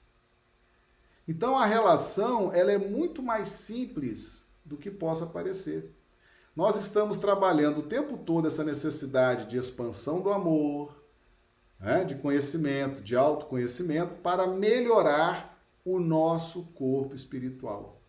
Então 1.26 1.58
a 1.58 1.66
relação, 1.66 2.52
ela 2.52 2.70
é 2.70 2.78
muito 2.78 3.20
mais 3.20 3.48
simples 3.48 4.48
do 4.64 4.76
que 4.76 4.88
possa 4.88 5.26
parecer. 5.26 5.92
Nós 6.54 6.76
estamos 6.76 7.18
trabalhando 7.18 7.78
o 7.78 7.88
tempo 7.88 8.16
todo 8.16 8.46
essa 8.46 8.62
necessidade 8.62 9.46
de 9.46 9.58
expansão 9.58 10.20
do 10.20 10.30
amor, 10.30 10.94
né, 11.80 12.04
de 12.04 12.14
conhecimento, 12.14 13.02
de 13.02 13.16
autoconhecimento, 13.16 14.14
para 14.22 14.46
melhorar 14.46 15.60
o 15.84 15.98
nosso 15.98 16.66
corpo 16.66 17.16
espiritual. 17.16 18.00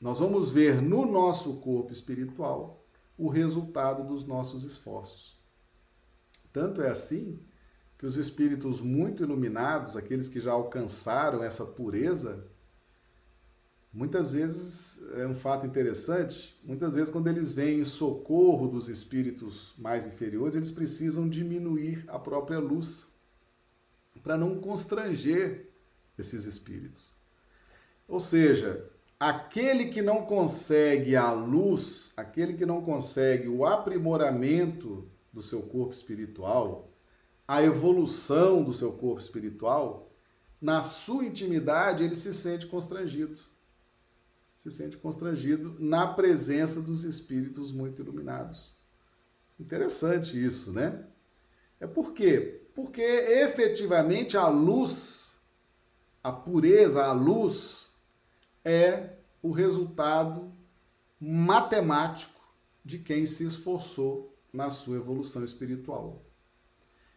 Nós 0.00 0.20
vamos 0.20 0.48
ver 0.48 0.80
no 0.80 1.04
nosso 1.04 1.54
corpo 1.56 1.92
espiritual 1.92 2.79
o 3.20 3.28
resultado 3.28 4.02
dos 4.02 4.24
nossos 4.24 4.64
esforços. 4.64 5.38
Tanto 6.52 6.82
é 6.82 6.88
assim 6.88 7.38
que 7.98 8.06
os 8.06 8.16
espíritos 8.16 8.80
muito 8.80 9.22
iluminados, 9.22 9.96
aqueles 9.96 10.28
que 10.28 10.40
já 10.40 10.52
alcançaram 10.52 11.44
essa 11.44 11.64
pureza, 11.64 12.44
Muitas 13.92 14.30
vezes 14.30 15.02
é 15.14 15.26
um 15.26 15.34
fato 15.34 15.66
interessante, 15.66 16.56
muitas 16.62 16.94
vezes 16.94 17.10
quando 17.10 17.26
eles 17.26 17.50
vêm 17.50 17.80
em 17.80 17.84
socorro 17.84 18.68
dos 18.68 18.88
espíritos 18.88 19.74
mais 19.76 20.06
inferiores, 20.06 20.54
eles 20.54 20.70
precisam 20.70 21.28
diminuir 21.28 22.04
a 22.06 22.16
própria 22.16 22.60
luz 22.60 23.10
para 24.22 24.38
não 24.38 24.60
constranger 24.60 25.70
esses 26.16 26.44
espíritos. 26.44 27.10
Ou 28.06 28.20
seja, 28.20 28.88
aquele 29.20 29.90
que 29.90 30.02
não 30.02 30.24
consegue 30.24 31.14
a 31.14 31.30
luz, 31.30 32.12
aquele 32.16 32.54
que 32.54 32.66
não 32.66 32.82
consegue 32.82 33.46
o 33.46 33.64
aprimoramento 33.64 35.08
do 35.32 35.42
seu 35.42 35.62
corpo 35.62 35.92
espiritual, 35.92 36.90
a 37.46 37.62
evolução 37.62 38.64
do 38.64 38.72
seu 38.72 38.92
corpo 38.92 39.20
espiritual, 39.20 40.10
na 40.60 40.82
sua 40.82 41.24
intimidade 41.24 42.02
ele 42.02 42.16
se 42.16 42.34
sente 42.34 42.66
constrangido 42.66 43.38
se 44.60 44.70
sente 44.70 44.98
constrangido 44.98 45.74
na 45.78 46.06
presença 46.06 46.82
dos 46.82 47.02
espíritos 47.04 47.72
muito 47.72 48.02
iluminados. 48.02 48.76
Interessante 49.58 50.42
isso, 50.42 50.70
né? 50.70 51.02
É 51.80 51.86
por 51.86 52.12
quê? 52.12 52.60
Porque 52.74 53.00
efetivamente 53.00 54.36
a 54.36 54.48
luz, 54.48 55.40
a 56.22 56.30
pureza, 56.30 57.02
a 57.02 57.12
luz, 57.12 57.89
é 58.64 59.16
o 59.42 59.50
resultado 59.50 60.52
matemático 61.20 62.40
de 62.84 62.98
quem 62.98 63.26
se 63.26 63.44
esforçou 63.44 64.36
na 64.52 64.70
sua 64.70 64.96
evolução 64.96 65.44
espiritual. 65.44 66.24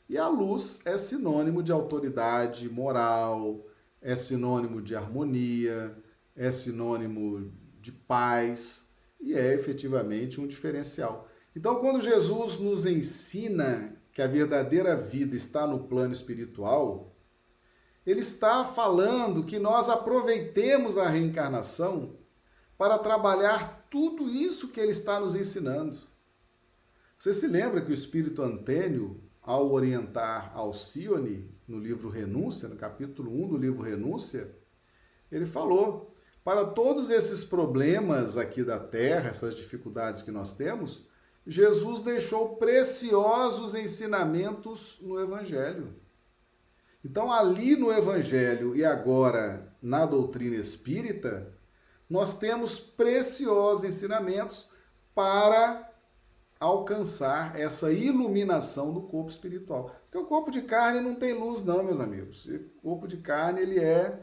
E 0.10 0.18
a 0.18 0.28
luz 0.28 0.82
é 0.86 0.98
sinônimo 0.98 1.64
de 1.64 1.72
autoridade 1.72 2.70
moral, 2.70 3.66
é 4.02 4.16
sinônimo 4.16 4.82
de 4.82 4.96
harmonia, 4.96 5.98
é 6.36 6.52
sinônimo 6.52 7.52
de 7.80 7.91
paz 7.91 8.91
e 9.20 9.34
é 9.34 9.54
efetivamente 9.54 10.41
um 10.41 10.48
diferencial. 10.48 11.30
Então, 11.56 11.80
quando 11.80 12.02
Jesus 12.02 12.60
nos 12.60 12.86
ensina 12.86 13.96
que 14.12 14.22
a 14.22 14.28
verdadeira 14.28 14.96
vida 14.96 15.36
está 15.36 15.66
no 15.66 15.88
plano 15.88 16.14
espiritual, 16.14 17.12
ele 18.06 18.20
está 18.20 18.66
falando 18.66 19.43
que 19.43 19.58
nós 19.58 19.89
aproveitemos 19.89 20.97
a 20.97 21.08
reencarnação 21.08 22.18
para 22.78 22.97
trabalhar 22.97 23.88
tudo 23.89 24.30
isso 24.30 24.70
que 24.70 24.80
ele 24.80 24.91
está 24.91 25.20
nos 25.20 25.36
ensinando. 25.36 25.99
Você 27.18 27.34
se 27.34 27.47
lembra 27.47 27.82
que 27.82 27.91
o 27.91 27.93
espírito 27.93 28.41
Antênio, 28.41 29.22
ao 29.41 29.72
orientar 29.72 30.51
Alcione 30.56 31.49
no 31.68 31.80
livro 31.80 32.10
Renúncia, 32.10 32.68
no 32.68 32.76
capítulo 32.76 33.32
1 33.43 33.47
do 33.47 33.58
livro 33.58 33.82
Renúncia, 33.82 34.54
ele 35.32 35.45
falou 35.45 36.14
para 36.43 36.66
todos 36.66 37.10
esses 37.10 37.45
problemas 37.45 38.38
aqui 38.38 38.64
da 38.64 38.78
terra, 38.78 39.30
essas 39.30 39.56
dificuldades 39.56 40.22
que 40.22 40.32
nós 40.32 40.54
temos, 40.54 41.08
Jesus 41.47 42.01
deixou 42.01 42.58
preciosos 42.58 43.76
ensinamentos 43.76 44.99
no 45.01 45.20
Evangelho. 45.20 45.95
Então, 47.04 47.32
ali 47.32 47.76
no 47.76 47.91
Evangelho 47.91 48.76
e 48.76 48.86
agora 48.86 49.74
na 49.82 50.06
doutrina 50.06 50.56
espírita, 50.56 51.54
nós 52.10 52.38
temos 52.38 52.80
preciosos 52.80 53.84
ensinamentos 53.84 54.70
para 55.14 55.91
alcançar 56.60 57.60
essa 57.60 57.91
iluminação 57.91 58.93
do 58.93 59.01
corpo 59.01 59.30
espiritual. 59.30 59.93
Porque 60.04 60.18
o 60.18 60.26
corpo 60.26 60.49
de 60.49 60.62
carne 60.62 61.01
não 61.01 61.16
tem 61.16 61.34
luz, 61.34 61.62
não, 61.62 61.84
meus 61.84 61.99
amigos. 61.99 62.45
O 62.45 62.82
corpo 62.82 63.08
de 63.08 63.18
carne 63.18 63.62
ele 63.62 63.80
é 63.80 64.18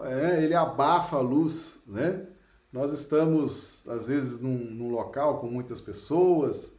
é, 0.00 0.42
ele 0.42 0.54
abafa 0.54 1.16
a 1.16 1.20
luz, 1.20 1.82
né? 1.86 2.26
Nós 2.72 2.92
estamos, 2.92 3.86
às 3.86 4.06
vezes, 4.06 4.38
num, 4.38 4.56
num 4.56 4.90
local 4.90 5.38
com 5.38 5.46
muitas 5.46 5.80
pessoas 5.80 6.78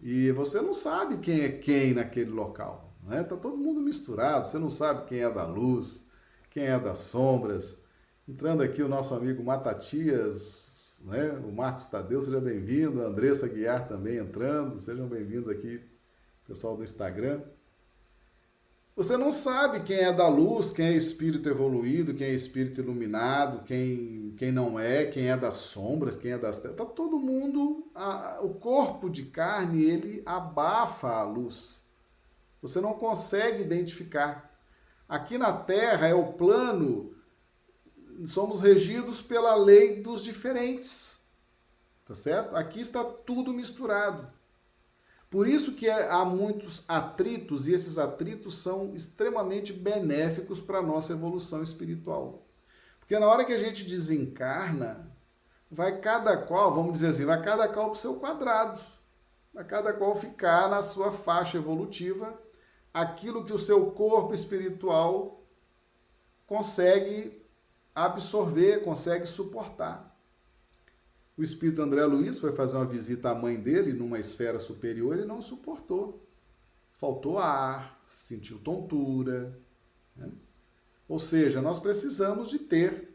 e 0.00 0.32
você 0.32 0.60
não 0.60 0.74
sabe 0.74 1.18
quem 1.18 1.42
é 1.42 1.48
quem 1.48 1.94
naquele 1.94 2.30
local, 2.30 2.87
né? 3.08 3.24
Tá 3.24 3.36
todo 3.36 3.56
mundo 3.56 3.80
misturado, 3.80 4.46
você 4.46 4.58
não 4.58 4.70
sabe 4.70 5.06
quem 5.06 5.20
é 5.20 5.30
da 5.30 5.46
luz, 5.46 6.06
quem 6.50 6.64
é 6.64 6.78
das 6.78 6.98
sombras. 6.98 7.82
Entrando 8.28 8.62
aqui 8.62 8.82
o 8.82 8.88
nosso 8.88 9.14
amigo 9.14 9.42
Matatias, 9.42 10.98
né? 11.00 11.30
O 11.44 11.50
Marcos 11.50 11.86
Tadeu, 11.86 12.20
seja 12.20 12.40
bem-vindo. 12.40 13.00
Andressa 13.00 13.48
Guiar 13.48 13.88
também 13.88 14.18
entrando, 14.18 14.78
sejam 14.78 15.08
bem-vindos 15.08 15.48
aqui, 15.48 15.80
pessoal 16.46 16.76
do 16.76 16.84
Instagram. 16.84 17.40
Você 18.94 19.16
não 19.16 19.30
sabe 19.30 19.84
quem 19.84 19.98
é 19.98 20.12
da 20.12 20.28
luz, 20.28 20.72
quem 20.72 20.86
é 20.86 20.92
espírito 20.92 21.48
evoluído, 21.48 22.14
quem 22.14 22.26
é 22.26 22.34
espírito 22.34 22.80
iluminado, 22.80 23.64
quem, 23.64 24.34
quem 24.36 24.50
não 24.50 24.78
é, 24.78 25.06
quem 25.06 25.30
é 25.30 25.36
das 25.36 25.54
sombras, 25.54 26.16
quem 26.16 26.32
é 26.32 26.38
das 26.38 26.58
trevas. 26.58 26.78
Tá 26.78 26.84
todo 26.84 27.18
mundo, 27.18 27.88
a, 27.94 28.40
o 28.42 28.54
corpo 28.54 29.08
de 29.08 29.22
carne, 29.22 29.84
ele 29.84 30.20
abafa 30.26 31.08
a 31.08 31.22
luz. 31.22 31.87
Você 32.60 32.80
não 32.80 32.94
consegue 32.94 33.62
identificar. 33.62 34.58
Aqui 35.08 35.38
na 35.38 35.52
Terra 35.52 36.06
é 36.06 36.14
o 36.14 36.32
plano, 36.32 37.14
somos 38.26 38.60
regidos 38.60 39.22
pela 39.22 39.54
lei 39.54 40.02
dos 40.02 40.22
diferentes. 40.22 41.18
Tá 42.04 42.14
certo? 42.14 42.56
Aqui 42.56 42.80
está 42.80 43.04
tudo 43.04 43.52
misturado. 43.52 44.28
Por 45.30 45.46
isso 45.46 45.74
que 45.74 45.86
é, 45.86 46.08
há 46.10 46.24
muitos 46.24 46.82
atritos 46.88 47.68
e 47.68 47.74
esses 47.74 47.98
atritos 47.98 48.56
são 48.56 48.94
extremamente 48.94 49.72
benéficos 49.72 50.58
para 50.58 50.78
a 50.78 50.82
nossa 50.82 51.12
evolução 51.12 51.62
espiritual. 51.62 52.46
Porque 52.98 53.18
na 53.18 53.26
hora 53.26 53.44
que 53.44 53.52
a 53.52 53.58
gente 53.58 53.84
desencarna, 53.84 55.06
vai 55.70 56.00
cada 56.00 56.36
qual, 56.36 56.74
vamos 56.74 56.94
dizer 56.94 57.08
assim, 57.08 57.26
vai 57.26 57.42
cada 57.42 57.68
qual 57.68 57.86
para 57.86 57.92
o 57.92 57.96
seu 57.96 58.14
quadrado. 58.16 58.80
Vai 59.52 59.64
cada 59.64 59.92
qual 59.92 60.14
ficar 60.14 60.68
na 60.68 60.80
sua 60.80 61.12
faixa 61.12 61.58
evolutiva, 61.58 62.38
aquilo 62.92 63.44
que 63.44 63.52
o 63.52 63.58
seu 63.58 63.90
corpo 63.90 64.34
espiritual 64.34 65.42
consegue 66.46 67.42
absorver, 67.94 68.82
consegue 68.82 69.26
suportar. 69.26 70.08
O 71.36 71.42
espírito 71.42 71.82
André 71.82 72.04
Luiz 72.04 72.38
foi 72.38 72.52
fazer 72.52 72.76
uma 72.76 72.86
visita 72.86 73.30
à 73.30 73.34
mãe 73.34 73.60
dele 73.60 73.92
numa 73.92 74.18
esfera 74.18 74.58
superior 74.58 75.18
e 75.18 75.24
não 75.24 75.40
suportou. 75.40 76.26
Faltou 76.94 77.38
ar, 77.38 78.02
sentiu 78.08 78.58
tontura. 78.58 79.56
Né? 80.16 80.32
Ou 81.08 81.18
seja, 81.18 81.62
nós 81.62 81.78
precisamos 81.78 82.50
de 82.50 82.58
ter 82.58 83.14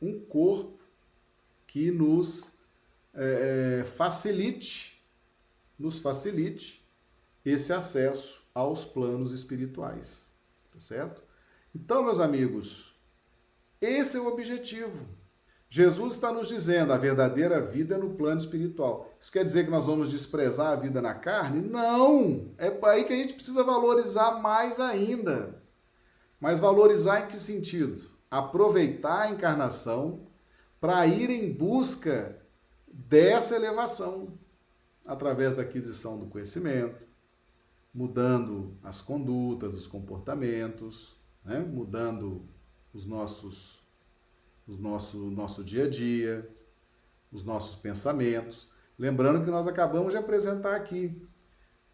um 0.00 0.20
corpo 0.20 0.78
que 1.66 1.90
nos 1.90 2.52
é, 3.14 3.84
facilite, 3.96 5.02
nos 5.78 5.98
facilite 5.98 6.84
esse 7.44 7.72
acesso 7.72 8.43
aos 8.54 8.84
planos 8.84 9.32
espirituais. 9.32 10.30
Tá 10.72 10.78
certo? 10.78 11.22
Então, 11.74 12.04
meus 12.04 12.20
amigos, 12.20 12.94
esse 13.80 14.16
é 14.16 14.20
o 14.20 14.28
objetivo 14.28 15.06
Jesus 15.74 16.14
está 16.14 16.30
nos 16.30 16.46
dizendo 16.46 16.92
a 16.92 16.96
verdadeira 16.96 17.60
vida 17.60 17.96
é 17.96 17.98
no 17.98 18.10
plano 18.10 18.38
espiritual. 18.38 19.12
Isso 19.18 19.32
quer 19.32 19.44
dizer 19.44 19.64
que 19.64 19.72
nós 19.72 19.86
vamos 19.86 20.08
desprezar 20.08 20.68
a 20.68 20.76
vida 20.76 21.02
na 21.02 21.14
carne? 21.14 21.60
Não! 21.68 22.54
É 22.56 22.72
aí 22.84 23.02
que 23.02 23.12
a 23.12 23.16
gente 23.16 23.34
precisa 23.34 23.64
valorizar 23.64 24.40
mais 24.40 24.78
ainda. 24.78 25.60
Mas 26.38 26.60
valorizar 26.60 27.22
em 27.22 27.26
que 27.26 27.36
sentido? 27.36 28.00
Aproveitar 28.30 29.22
a 29.22 29.30
encarnação 29.30 30.28
para 30.80 31.04
ir 31.08 31.28
em 31.28 31.52
busca 31.52 32.38
dessa 32.86 33.56
elevação 33.56 34.38
através 35.04 35.56
da 35.56 35.62
aquisição 35.62 36.20
do 36.20 36.26
conhecimento, 36.26 37.02
mudando 37.94 38.76
as 38.82 39.00
condutas, 39.00 39.74
os 39.74 39.86
comportamentos, 39.86 41.16
né? 41.44 41.60
mudando 41.60 42.42
os 42.92 43.06
nossos 43.06 43.84
o 44.66 44.72
nosso, 44.76 45.18
nosso 45.30 45.62
dia 45.62 45.84
a 45.84 45.90
dia, 45.90 46.50
os 47.30 47.44
nossos 47.44 47.76
pensamentos. 47.76 48.68
Lembrando 48.98 49.44
que 49.44 49.50
nós 49.50 49.66
acabamos 49.66 50.12
de 50.12 50.18
apresentar 50.18 50.74
aqui. 50.74 51.20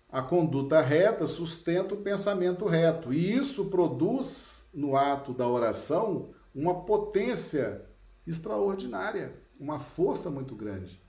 A 0.08 0.22
conduta 0.22 0.80
reta 0.80 1.26
sustenta 1.26 1.94
o 1.94 2.02
pensamento 2.02 2.64
reto. 2.66 3.12
E 3.12 3.32
isso 3.32 3.70
produz, 3.70 4.68
no 4.72 4.96
ato 4.96 5.32
da 5.32 5.48
oração, 5.48 6.30
uma 6.54 6.82
potência 6.84 7.84
extraordinária, 8.26 9.34
uma 9.58 9.78
força 9.78 10.30
muito 10.30 10.54
grande. 10.54 11.02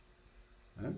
Né? 0.75 0.95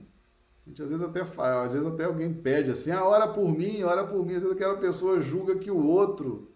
Gente 0.65 0.81
às 0.81 0.89
vezes 0.89 1.05
até 1.05 1.25
fala, 1.25 1.65
às 1.65 1.73
vezes 1.73 1.87
até 1.87 2.05
alguém 2.05 2.33
pede 2.33 2.71
assim, 2.71 2.91
ah, 2.91 3.05
ora 3.05 3.27
por 3.27 3.51
mim, 3.51 3.83
ora 3.83 4.05
por 4.05 4.25
mim. 4.25 4.35
Às 4.35 4.43
vezes 4.43 4.55
aquela 4.55 4.77
pessoa 4.77 5.19
julga 5.19 5.57
que 5.57 5.69
o 5.69 5.85
outro 5.85 6.53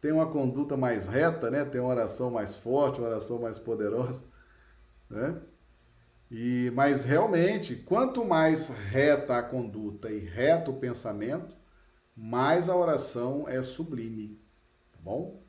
tem 0.00 0.12
uma 0.12 0.30
conduta 0.30 0.76
mais 0.76 1.06
reta, 1.06 1.50
né? 1.50 1.64
tem 1.64 1.80
uma 1.80 1.90
oração 1.90 2.30
mais 2.30 2.54
forte, 2.56 3.00
uma 3.00 3.08
oração 3.08 3.40
mais 3.40 3.58
poderosa. 3.58 4.22
Né? 5.08 5.40
E, 6.30 6.70
mas 6.74 7.04
realmente, 7.04 7.74
quanto 7.74 8.24
mais 8.24 8.68
reta 8.68 9.38
a 9.38 9.42
conduta 9.42 10.10
e 10.10 10.18
reto 10.18 10.70
o 10.70 10.78
pensamento, 10.78 11.56
mais 12.14 12.68
a 12.68 12.76
oração 12.76 13.48
é 13.48 13.62
sublime. 13.62 14.38
Tá 14.92 14.98
bom? 15.02 15.42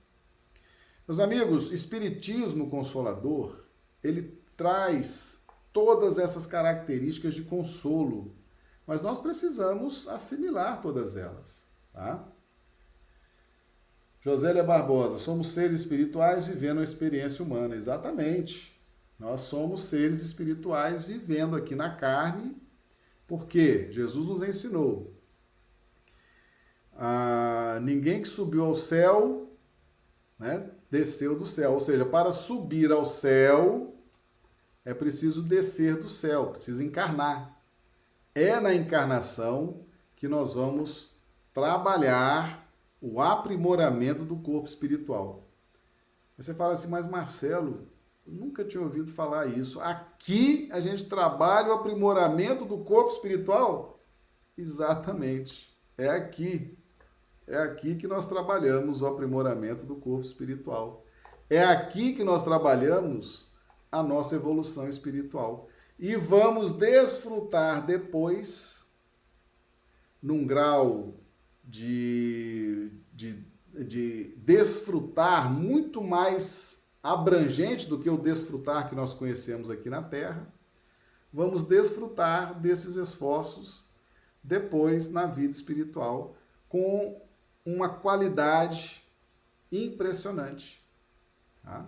Meus 1.07 1.19
amigos, 1.19 1.71
Espiritismo 1.71 2.69
Consolador, 2.69 3.65
ele 4.03 4.39
traz 4.55 5.38
todas 5.71 6.17
essas 6.17 6.45
características 6.45 7.33
de 7.33 7.43
consolo, 7.43 8.35
mas 8.85 9.01
nós 9.01 9.19
precisamos 9.19 10.07
assimilar 10.07 10.81
todas 10.81 11.15
elas. 11.15 11.67
Tá? 11.93 12.27
Josélia 14.21 14.63
Barbosa, 14.63 15.17
somos 15.17 15.49
seres 15.49 15.79
espirituais 15.79 16.45
vivendo 16.45 16.79
a 16.79 16.83
experiência 16.83 17.43
humana. 17.43 17.75
Exatamente. 17.75 18.77
Nós 19.17 19.41
somos 19.41 19.83
seres 19.83 20.21
espirituais 20.21 21.03
vivendo 21.03 21.55
aqui 21.55 21.75
na 21.75 21.95
carne, 21.95 22.55
porque 23.27 23.91
Jesus 23.91 24.25
nos 24.25 24.41
ensinou. 24.41 25.13
Ah, 26.93 27.79
ninguém 27.81 28.21
que 28.21 28.27
subiu 28.27 28.65
ao 28.65 28.75
céu, 28.75 29.57
né, 30.37 30.69
desceu 30.91 31.37
do 31.37 31.45
céu. 31.45 31.73
Ou 31.73 31.79
seja, 31.79 32.05
para 32.05 32.31
subir 32.31 32.91
ao 32.91 33.05
céu, 33.05 33.93
é 34.85 34.93
preciso 34.93 35.41
descer 35.41 35.97
do 35.97 36.09
céu, 36.09 36.47
precisa 36.47 36.83
encarnar. 36.83 37.57
É 38.33 38.59
na 38.59 38.73
encarnação 38.73 39.85
que 40.15 40.27
nós 40.27 40.53
vamos 40.53 41.13
trabalhar 41.53 42.69
o 43.01 43.21
aprimoramento 43.21 44.23
do 44.23 44.35
corpo 44.37 44.67
espiritual. 44.67 45.47
você 46.37 46.53
fala 46.53 46.73
assim, 46.73 46.89
mas 46.89 47.05
Marcelo, 47.05 47.87
nunca 48.25 48.63
tinha 48.63 48.83
ouvido 48.83 49.11
falar 49.11 49.47
isso. 49.47 49.79
Aqui 49.81 50.69
a 50.71 50.79
gente 50.79 51.05
trabalha 51.05 51.69
o 51.69 51.73
aprimoramento 51.73 52.65
do 52.65 52.77
corpo 52.79 53.11
espiritual? 53.11 53.99
Exatamente. 54.57 55.69
É 55.97 56.09
aqui. 56.09 56.77
É 57.47 57.57
aqui 57.57 57.95
que 57.95 58.07
nós 58.07 58.25
trabalhamos 58.25 59.01
o 59.01 59.07
aprimoramento 59.07 59.85
do 59.85 59.95
corpo 59.95 60.21
espiritual. 60.21 61.03
É 61.49 61.63
aqui 61.63 62.13
que 62.13 62.23
nós 62.23 62.43
trabalhamos 62.43 63.48
a 63.91 64.03
nossa 64.03 64.35
evolução 64.35 64.87
espiritual. 64.87 65.67
E 65.97 66.15
vamos 66.15 66.71
desfrutar 66.71 67.85
depois, 67.85 68.85
num 70.21 70.45
grau 70.45 71.13
de, 71.63 72.91
de, 73.13 73.43
de 73.73 74.33
desfrutar 74.37 75.51
muito 75.51 76.03
mais 76.03 76.83
abrangente 77.01 77.87
do 77.87 77.99
que 77.99 78.09
o 78.09 78.17
desfrutar 78.17 78.89
que 78.89 78.95
nós 78.95 79.13
conhecemos 79.13 79.69
aqui 79.69 79.89
na 79.89 80.01
Terra, 80.01 80.47
vamos 81.31 81.63
desfrutar 81.63 82.59
desses 82.59 82.95
esforços 82.95 83.85
depois 84.43 85.09
na 85.09 85.25
vida 85.25 85.51
espiritual 85.51 86.35
com 86.67 87.21
uma 87.65 87.89
qualidade 87.89 89.03
impressionante. 89.71 90.83
Tá? 91.63 91.85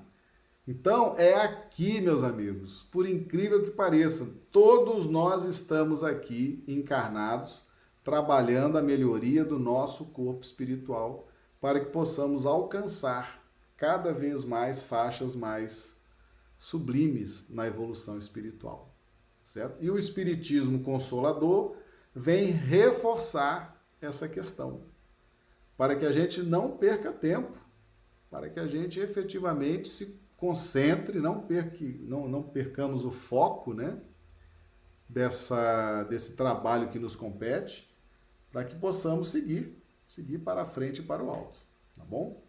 Então, 0.68 1.16
é 1.18 1.34
aqui, 1.34 2.00
meus 2.00 2.22
amigos, 2.22 2.84
por 2.92 3.08
incrível 3.08 3.64
que 3.64 3.72
pareça, 3.72 4.30
todos 4.52 5.08
nós 5.08 5.44
estamos 5.44 6.04
aqui 6.04 6.64
encarnados 6.68 7.66
trabalhando 8.04 8.78
a 8.78 8.82
melhoria 8.82 9.44
do 9.44 9.58
nosso 9.58 10.06
corpo 10.06 10.44
espiritual 10.44 11.28
para 11.60 11.80
que 11.80 11.92
possamos 11.92 12.46
alcançar 12.46 13.42
cada 13.76 14.14
vez 14.14 14.44
mais 14.44 14.84
faixas 14.84 15.36
mais 15.36 16.00
sublimes 16.56 17.50
na 17.50 17.66
evolução 17.66 18.20
espiritual, 18.20 18.94
certo? 19.44 19.84
E 19.84 19.90
o 19.90 19.98
espiritismo 19.98 20.84
consolador 20.84 21.76
vem 22.14 22.52
reforçar 22.52 23.84
essa 24.00 24.28
questão, 24.28 24.82
para 25.76 25.96
que 25.96 26.06
a 26.06 26.12
gente 26.12 26.44
não 26.44 26.78
perca 26.78 27.12
tempo, 27.12 27.58
para 28.30 28.48
que 28.48 28.60
a 28.60 28.68
gente 28.68 29.00
efetivamente 29.00 29.90
se 29.90 30.22
concentre, 30.42 31.20
não, 31.20 31.40
perque, 31.40 32.02
não, 32.02 32.28
não 32.28 32.42
percamos 32.42 33.06
o 33.06 33.12
foco, 33.12 33.76
né? 33.76 33.96
Dessa, 35.08 36.04
desse 36.04 36.36
trabalho 36.36 36.90
que 36.90 36.98
nos 36.98 37.16
compete 37.16 37.94
para 38.52 38.64
que 38.64 38.76
possamos 38.76 39.30
seguir, 39.30 39.78
seguir 40.08 40.40
para 40.40 40.66
frente 40.66 41.00
e 41.00 41.04
para 41.04 41.22
o 41.22 41.30
alto, 41.30 41.60
tá 41.96 42.04
bom? 42.04 42.42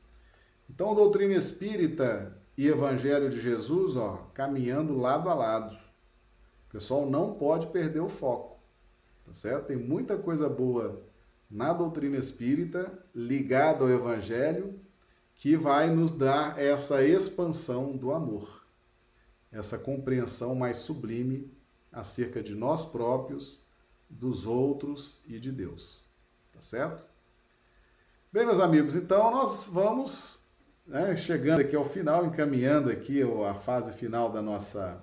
Então, 0.70 0.94
doutrina 0.94 1.34
espírita 1.34 2.34
e 2.56 2.66
evangelho 2.66 3.28
de 3.28 3.38
Jesus, 3.38 3.94
ó, 3.94 4.30
caminhando 4.32 4.96
lado 4.96 5.28
a 5.28 5.34
lado. 5.34 5.74
O 6.68 6.72
pessoal 6.72 7.04
não 7.04 7.34
pode 7.34 7.66
perder 7.66 8.00
o 8.00 8.08
foco, 8.08 8.58
tá 9.26 9.34
certo? 9.34 9.66
Tem 9.66 9.76
muita 9.76 10.16
coisa 10.16 10.48
boa 10.48 11.02
na 11.50 11.74
doutrina 11.74 12.16
espírita, 12.16 12.90
ligado 13.14 13.84
ao 13.84 13.90
Evangelho, 13.90 14.80
que 15.34 15.56
vai 15.56 15.90
nos 15.90 16.12
dar 16.12 16.58
essa 16.58 17.02
expansão 17.02 17.96
do 17.96 18.12
amor, 18.12 18.66
essa 19.50 19.78
compreensão 19.78 20.54
mais 20.54 20.78
sublime 20.78 21.50
acerca 21.90 22.42
de 22.42 22.54
nós 22.54 22.84
próprios, 22.84 23.66
dos 24.08 24.46
outros 24.46 25.22
e 25.26 25.38
de 25.38 25.50
Deus. 25.50 26.04
Tá 26.52 26.60
certo? 26.60 27.04
Bem, 28.32 28.46
meus 28.46 28.60
amigos, 28.60 28.94
então 28.94 29.30
nós 29.30 29.66
vamos 29.66 30.38
né, 30.86 31.16
chegando 31.16 31.60
aqui 31.60 31.76
ao 31.76 31.84
final, 31.84 32.24
encaminhando 32.26 32.90
aqui 32.90 33.20
a 33.22 33.54
fase 33.54 33.92
final 33.92 34.30
da 34.30 34.42
nossa 34.42 35.02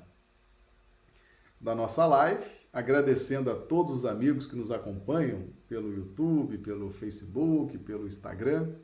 da 1.59 1.75
nossa 1.75 2.05
live, 2.05 2.45
agradecendo 2.71 3.51
a 3.51 3.55
todos 3.55 3.93
os 3.93 4.05
amigos 4.05 4.47
que 4.47 4.55
nos 4.55 4.71
acompanham 4.71 5.49
pelo 5.67 5.93
YouTube, 5.93 6.57
pelo 6.59 6.89
Facebook, 6.89 7.77
pelo 7.79 8.07
Instagram. 8.07 8.75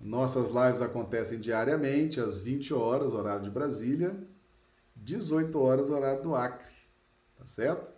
Nossas 0.00 0.50
lives 0.50 0.80
acontecem 0.80 1.40
diariamente 1.40 2.20
às 2.20 2.40
20 2.40 2.72
horas, 2.72 3.12
horário 3.12 3.42
de 3.42 3.50
Brasília, 3.50 4.16
18 4.96 5.58
horas, 5.58 5.90
horário 5.90 6.22
do 6.22 6.34
Acre. 6.34 6.72
Tá 7.36 7.44
certo? 7.46 7.92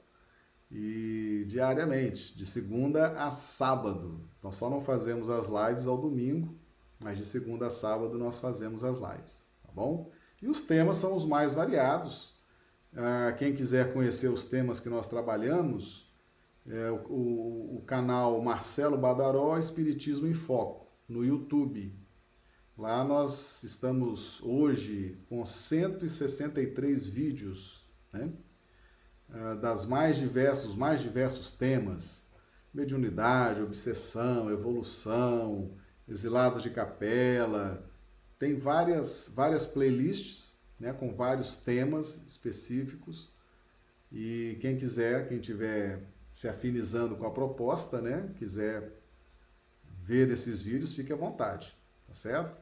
E 0.70 1.44
diariamente, 1.48 2.36
de 2.36 2.46
segunda 2.46 3.09
a 3.22 3.30
sábado. 3.30 4.20
Então 4.38 4.53
só 4.53 4.70
não 4.70 4.80
fazemos 4.80 5.28
as 5.28 5.48
lives 5.48 5.86
ao 5.86 5.98
domingo, 5.98 6.55
mas 6.98 7.18
de 7.18 7.24
segunda 7.24 7.66
a 7.66 7.70
sábado 7.70 8.16
nós 8.18 8.38
fazemos 8.38 8.84
as 8.84 8.96
lives, 8.96 9.46
tá 9.62 9.70
bom? 9.74 10.11
E 10.40 10.48
os 10.48 10.62
temas 10.62 10.96
são 10.96 11.14
os 11.14 11.24
mais 11.24 11.55
variados. 11.55 12.34
Ah, 12.94 13.34
quem 13.38 13.55
quiser 13.55 13.92
conhecer 13.92 14.28
os 14.28 14.44
temas 14.44 14.80
que 14.80 14.88
nós 14.88 15.07
trabalhamos, 15.07 16.11
é 16.66 16.90
o, 16.90 16.96
o, 17.09 17.76
o 17.78 17.82
canal 17.86 18.40
Marcelo 18.42 18.96
Badaró 18.96 19.59
Espiritismo 19.59 20.26
em 20.26 20.34
Foco, 20.34 20.79
no 21.11 21.24
YouTube. 21.24 21.92
Lá 22.78 23.04
nós 23.04 23.62
estamos 23.64 24.40
hoje 24.42 25.18
com 25.28 25.44
163 25.44 27.06
vídeos, 27.06 27.84
né? 28.12 28.32
Ah, 29.28 29.54
das 29.54 29.84
mais 29.84 30.16
diversos, 30.16 30.74
mais 30.74 31.00
diversos 31.00 31.52
temas, 31.52 32.26
mediunidade, 32.72 33.61
obsessão, 33.61 34.50
evolução, 34.50 35.76
exilados 36.08 36.62
de 36.62 36.70
capela, 36.70 37.88
tem 38.38 38.58
várias, 38.58 39.30
várias 39.34 39.66
playlists 39.66 40.58
né, 40.78 40.92
com 40.92 41.14
vários 41.14 41.56
temas 41.56 42.24
específicos. 42.26 43.32
E 44.11 44.56
quem 44.61 44.78
quiser, 44.78 45.28
quem 45.28 45.38
tiver 45.38 46.08
se 46.32 46.48
afinizando 46.48 47.16
com 47.16 47.26
a 47.26 47.30
proposta, 47.30 48.00
né, 48.00 48.32
quiser 48.38 49.00
ver 50.11 50.28
esses 50.28 50.61
vídeos, 50.61 50.92
fique 50.92 51.12
à 51.12 51.16
vontade, 51.16 51.72
tá 52.08 52.12
certo? 52.12 52.61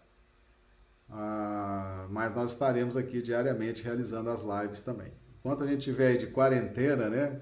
Ah, 1.08 2.06
mas 2.10 2.34
nós 2.34 2.52
estaremos 2.52 2.94
aqui 2.94 3.22
diariamente 3.22 3.82
realizando 3.82 4.28
as 4.28 4.42
lives 4.42 4.80
também. 4.80 5.10
Enquanto 5.38 5.64
a 5.64 5.66
gente 5.66 5.80
tiver 5.80 6.18
de 6.18 6.26
quarentena, 6.26 7.08
né? 7.08 7.40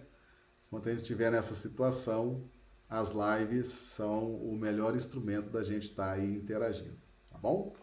Enquanto 0.69 0.89
a 0.89 0.93
gente 0.93 1.03
estiver 1.03 1.33
nessa 1.33 1.57
situação, 1.57 2.49
as 2.89 3.11
lives 3.11 3.67
são 3.67 4.33
o 4.33 4.57
melhor 4.57 4.95
instrumento 4.95 5.51
da 5.51 5.65
gente 5.65 5.83
estar 5.83 6.13
aí 6.13 6.37
interagindo, 6.37 6.97
tá 7.29 7.37
bom? 7.37 7.75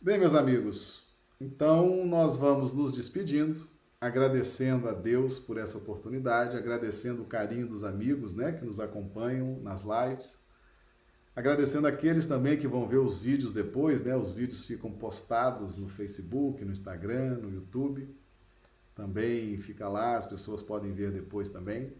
Bem, 0.00 0.18
meus 0.18 0.32
amigos, 0.32 1.06
então 1.38 2.06
nós 2.06 2.38
vamos 2.38 2.72
nos 2.72 2.94
despedindo, 2.94 3.68
agradecendo 4.00 4.88
a 4.88 4.94
Deus 4.94 5.38
por 5.38 5.58
essa 5.58 5.76
oportunidade, 5.76 6.56
agradecendo 6.56 7.20
o 7.20 7.26
carinho 7.26 7.68
dos 7.68 7.84
amigos, 7.84 8.32
né, 8.32 8.52
que 8.52 8.64
nos 8.64 8.80
acompanham 8.80 9.60
nas 9.60 9.82
lives. 9.82 10.45
Agradecendo 11.36 11.86
aqueles 11.86 12.24
também 12.24 12.56
que 12.56 12.66
vão 12.66 12.88
ver 12.88 12.96
os 12.96 13.18
vídeos 13.18 13.52
depois, 13.52 14.00
né? 14.00 14.16
Os 14.16 14.32
vídeos 14.32 14.64
ficam 14.64 14.90
postados 14.90 15.76
no 15.76 15.86
Facebook, 15.86 16.64
no 16.64 16.72
Instagram, 16.72 17.36
no 17.36 17.52
YouTube. 17.52 18.08
Também 18.94 19.58
fica 19.58 19.86
lá, 19.86 20.16
as 20.16 20.24
pessoas 20.24 20.62
podem 20.62 20.92
ver 20.92 21.12
depois 21.12 21.50
também. 21.50 21.92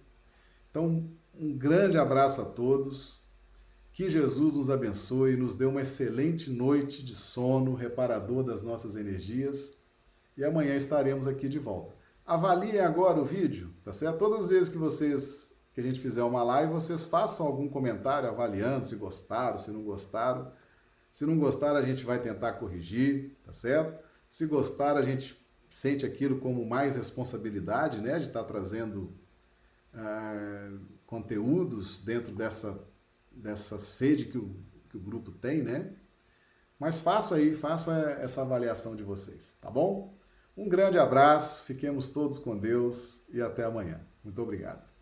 Então, 0.71 1.07
um 1.39 1.53
grande 1.53 1.99
abraço 1.99 2.41
a 2.41 2.47
todos. 2.47 3.27
Que 3.93 4.09
Jesus 4.09 4.55
nos 4.55 4.71
abençoe 4.71 5.35
e 5.35 5.37
nos 5.37 5.55
dê 5.55 5.67
uma 5.67 5.83
excelente 5.83 6.51
noite 6.51 7.05
de 7.05 7.15
sono 7.15 7.75
reparador 7.75 8.43
das 8.43 8.63
nossas 8.63 8.97
energias. 8.97 9.77
E 10.35 10.45
amanhã 10.45 10.75
estaremos 10.75 11.27
aqui 11.27 11.47
de 11.47 11.59
volta. 11.59 11.95
Avaliem 12.25 12.81
agora 12.81 13.21
o 13.21 13.25
vídeo, 13.25 13.71
tá 13.85 13.93
certo? 13.93 14.19
Todas 14.19 14.41
as 14.41 14.49
vezes 14.49 14.69
que 14.71 14.79
vocês 14.79 15.56
que 15.77 15.81
a 15.83 15.85
gente 15.85 16.01
fizer 16.01 16.23
uma 16.23 16.43
live, 16.43 16.73
vocês 16.73 17.05
façam 17.05 17.47
algum 17.47 17.69
comentário 17.69 18.31
avaliando 18.31 18.89
se 18.89 18.97
gostaram, 18.97 19.59
se 19.59 19.71
não 19.71 19.83
gostaram. 19.83 20.51
Se 21.13 21.27
não 21.27 21.39
gostaram, 21.39 21.77
a 21.77 21.83
gente 21.83 22.03
vai 22.03 22.19
tentar 22.19 22.55
corrigir, 22.55 23.37
tá 23.45 23.53
certo? 23.53 24.03
Se 24.27 24.47
gostar, 24.47 24.97
a 24.97 25.03
gente 25.03 25.39
sente 25.69 26.07
aquilo 26.07 26.39
como 26.41 26.65
mais 26.65 26.97
responsabilidade, 26.97 28.01
né, 28.01 28.19
de 28.19 28.29
estar 28.29 28.43
trazendo 28.45 29.13
ah, 29.93 30.71
conteúdos 31.05 32.03
dentro 32.03 32.35
dessa 32.35 32.83
dessa 33.31 33.79
sede 33.79 34.25
que 34.25 34.39
o, 34.39 34.57
que 34.89 34.97
o 34.97 35.01
grupo 35.01 35.31
tem, 35.31 35.63
né? 35.63 35.93
Mas 36.79 37.03
faço 37.03 37.35
aí, 37.35 37.55
faço 37.55 37.91
essa 37.91 38.41
avaliação 38.41 38.97
de 38.97 39.03
vocês, 39.03 39.55
tá 39.61 39.71
bom? 39.71 40.17
Um 40.57 40.71
grande 40.71 40.99
abraço, 40.99 41.67
fiquemos 41.67 42.09
todos 42.09 42.39
com 42.39 42.57
Deus 42.57 43.25
e 43.29 43.43
até 43.43 43.65
amanhã. 43.65 44.01
Muito 44.25 44.41
obrigado. 44.41 44.96